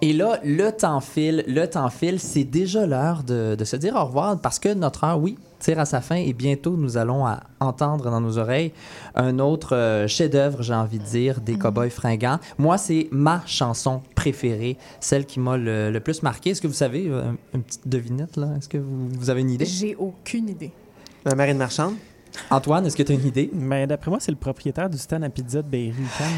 Et 0.00 0.12
là, 0.12 0.40
le 0.44 0.70
temps 0.72 1.00
file, 1.00 1.44
le 1.46 1.64
temps 1.66 1.88
file. 1.88 2.18
C'est 2.18 2.42
déjà 2.44 2.86
l'heure 2.86 3.22
de, 3.22 3.54
de 3.56 3.64
se 3.64 3.76
dire 3.76 3.94
au 3.94 4.04
revoir 4.04 4.40
parce 4.40 4.58
que 4.58 4.74
notre 4.74 5.04
heure, 5.04 5.20
oui, 5.20 5.38
tire 5.62 5.78
à 5.78 5.84
sa 5.84 6.00
fin 6.00 6.16
et 6.16 6.32
bientôt 6.32 6.76
nous 6.76 6.96
allons 6.96 7.24
à- 7.24 7.40
entendre 7.60 8.10
dans 8.10 8.20
nos 8.20 8.36
oreilles 8.36 8.72
un 9.14 9.38
autre 9.38 9.76
euh, 9.76 10.06
chef-d'œuvre, 10.08 10.60
j'ai 10.62 10.74
envie 10.74 10.98
de 10.98 11.04
dire, 11.04 11.40
des 11.40 11.56
Cowboys 11.56 11.90
fringants. 11.90 12.38
Moi, 12.58 12.76
c'est 12.78 13.08
ma 13.12 13.42
chanson 13.46 14.02
préférée, 14.14 14.76
celle 15.00 15.24
qui 15.24 15.38
m'a 15.40 15.56
le, 15.56 15.90
le 15.90 16.00
plus 16.00 16.22
marqué. 16.22 16.50
Est-ce 16.50 16.60
que 16.60 16.66
vous 16.66 16.72
savez, 16.74 17.06
euh, 17.08 17.30
une 17.54 17.62
petite 17.62 17.88
devinette 17.88 18.36
là? 18.36 18.48
Est-ce 18.58 18.68
que 18.68 18.78
vous, 18.78 19.08
vous 19.08 19.30
avez 19.30 19.40
une 19.40 19.50
idée? 19.50 19.64
J'ai 19.64 19.94
aucune 19.96 20.48
idée. 20.48 20.72
La 21.24 21.34
marine 21.36 21.56
marchande? 21.58 21.94
Antoine, 22.50 22.86
est-ce 22.86 22.96
que 22.96 23.02
tu 23.02 23.12
as 23.12 23.14
une 23.14 23.26
idée? 23.26 23.50
Mais 23.52 23.86
d'après 23.86 24.10
moi, 24.10 24.18
c'est 24.20 24.30
le 24.30 24.36
propriétaire 24.36 24.88
du 24.88 24.98
stand 24.98 25.24
à 25.24 25.28
pizza 25.28 25.62
de 25.62 25.68
Berry 25.68 25.92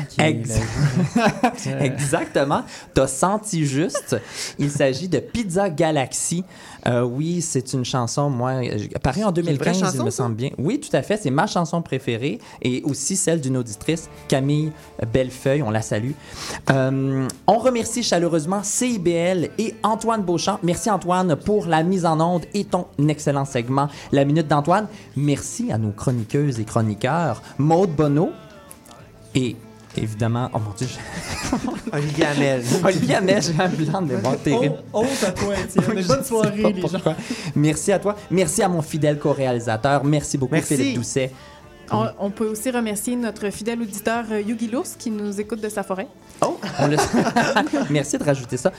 qui 0.09 0.18
l'a 0.20 1.80
Exactement. 1.84 2.62
T'as 2.92 3.07
senti 3.07 3.64
juste. 3.66 4.16
Il 4.59 4.70
s'agit 4.70 5.09
de 5.09 5.18
Pizza 5.18 5.70
Galaxy. 5.70 6.45
Euh, 6.86 7.03
oui, 7.03 7.40
c'est 7.40 7.72
une 7.72 7.84
chanson, 7.84 8.28
moi, 8.28 8.53
euh, 8.62 8.78
apparue 8.95 9.24
en 9.24 9.28
une 9.32 9.42
vraie 9.42 9.53
2015, 9.55 9.76
il 9.78 9.84
chanson, 9.84 10.05
me 10.05 10.11
ça? 10.11 10.16
semble 10.18 10.34
bien. 10.36 10.51
Oui, 10.59 10.80
tout 10.80 10.95
à 10.95 11.03
fait. 11.03 11.16
C'est 11.16 11.30
ma 11.30 11.47
chanson 11.47 11.80
préférée 11.82 12.38
et 12.62 12.82
aussi 12.84 13.16
celle 13.16 13.40
d'une 13.40 13.57
auditrice, 13.57 14.09
Camille 14.28 14.70
Bellefeuille. 15.12 15.62
On 15.62 15.70
la 15.70 15.82
salue. 15.82 16.12
Euh, 16.70 17.26
on 17.47 17.59
remercie 17.59 18.03
chaleureusement 18.03 18.62
CIBL 18.62 19.51
et 19.59 19.74
Antoine 19.82 20.22
Beauchamp. 20.22 20.59
Merci 20.62 20.90
Antoine 20.90 21.36
pour 21.36 21.66
la 21.66 21.82
mise 21.82 22.07
en 22.07 22.20
onde 22.20 22.45
et 22.55 22.64
ton 22.64 22.86
excellent 23.09 23.45
segment, 23.45 23.88
La 24.12 24.24
Minute 24.24 24.49
d'Antoine. 24.49 24.86
Merci 25.16 25.70
à 25.70 25.78
nos 25.78 25.90
chroniqueuses 25.90 26.61
et 26.61 26.64
chroniqueurs, 26.64 27.42
Maude 27.59 27.90
Bonneau 27.90 28.30
et 29.34 29.57
évidemment, 29.97 30.49
oh 30.53 30.59
mon 30.59 30.72
Dieu, 30.76 30.88
Olivier 31.92 32.26
Hamel. 32.26 32.62
Olivier 32.84 33.14
Hamel, 33.16 33.42
j'ai 33.42 33.62
un 33.62 33.68
blanc 33.68 34.03
de 34.03 34.14
mémoire 34.14 34.36
terrible. 34.38 34.76
Oh, 34.92 35.01
honte 35.01 35.24
à 35.24 35.32
toi, 35.32 35.55
Étienne. 35.55 36.03
Je 36.03 36.09
Bonne 36.09 36.24
soirée, 36.24 36.72
les 36.72 36.80
gens. 36.80 36.99
Merci 37.55 37.92
à 37.92 37.99
toi. 37.99 38.16
Merci 38.30 38.62
à 38.62 38.68
mon 38.68 38.82
fidèle 38.82 39.18
co-réalisateur. 39.18 40.05
Merci 40.05 40.38
beaucoup, 40.38 40.55
Merci. 40.55 40.76
Philippe 40.76 40.97
Doucet. 40.97 41.30
On, 41.93 42.07
on 42.18 42.30
peut 42.30 42.47
aussi 42.47 42.70
remercier 42.70 43.16
notre 43.16 43.51
fidèle 43.51 43.80
auditeur 43.82 44.24
euh, 44.30 44.41
Yugi 44.41 44.68
Lours 44.68 44.87
qui 44.99 45.11
nous 45.11 45.41
écoute 45.41 45.61
de 45.61 45.68
sa 45.68 45.82
forêt. 45.82 46.09
Oh, 46.41 46.59
on 46.80 46.87
le- 46.89 46.97
Merci 47.91 48.18
de 48.18 48.24
rajouter 48.24 48.57
ça. 48.57 48.72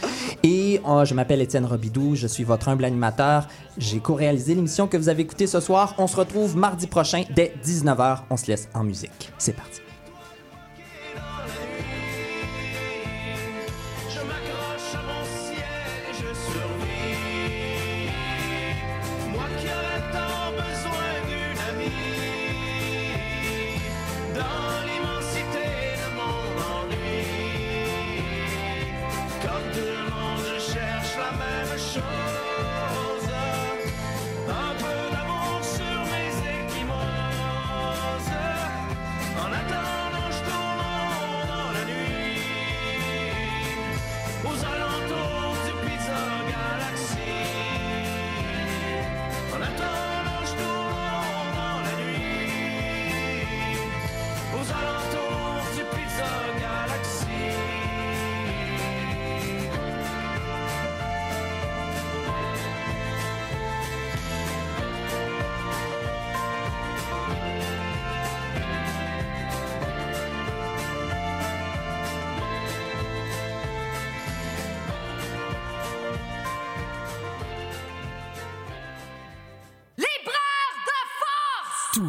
Et 0.44 0.82
euh, 0.88 1.06
je 1.06 1.14
m'appelle 1.14 1.42
Étienne 1.42 1.66
Robidoux, 1.66 2.16
je 2.16 2.28
suis 2.28 2.44
votre 2.44 2.68
humble 2.70 2.86
animateur. 2.86 3.48
J'ai 3.78 4.00
co-réalisé 4.00 4.56
l'émission 4.56 4.88
que 4.88 4.98
vous 4.98 5.10
avez 5.10 5.24
écoutée 5.24 5.48
ce 5.48 5.60
soir. 5.60 5.94
On 5.98 6.08
se 6.08 6.16
retrouve 6.16 6.58
mardi 6.58 6.88
prochain 6.88 7.24
dès 7.36 7.54
19h. 7.66 8.20
On 8.30 8.38
se 8.38 8.48
laisse 8.48 8.68
en 8.74 8.84
musique. 8.84 9.32
C'est 9.38 9.56
parti. 9.56 9.82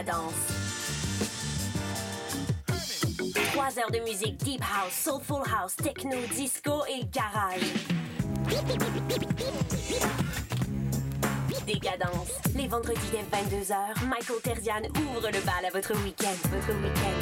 Décadence. 0.00 0.32
Trois 3.52 3.78
heures 3.78 3.90
de 3.92 3.98
musique 3.98 4.38
deep 4.38 4.62
house, 4.62 4.94
soulful 4.94 5.42
house, 5.46 5.76
techno, 5.76 6.16
disco 6.34 6.84
et 6.88 7.04
garage. 7.12 7.60
Décadence. 11.66 12.30
Les 12.56 12.66
vendredis 12.66 12.98
dès 13.12 13.18
22h, 13.36 14.06
Michael 14.06 14.40
Terzian 14.42 14.82
ouvre 14.96 15.26
le 15.26 15.40
bal 15.44 15.66
à. 15.66 15.70
Votre 15.70 15.92
week-end. 16.02 16.34
Votre 16.50 16.72
week-end. 16.80 17.18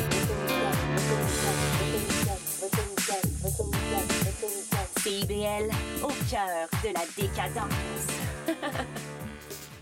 CIBL, 5.03 5.70
au 6.05 6.12
cœur 6.31 6.68
de 6.85 6.95
la 6.95 7.05
décadence. 7.16 8.07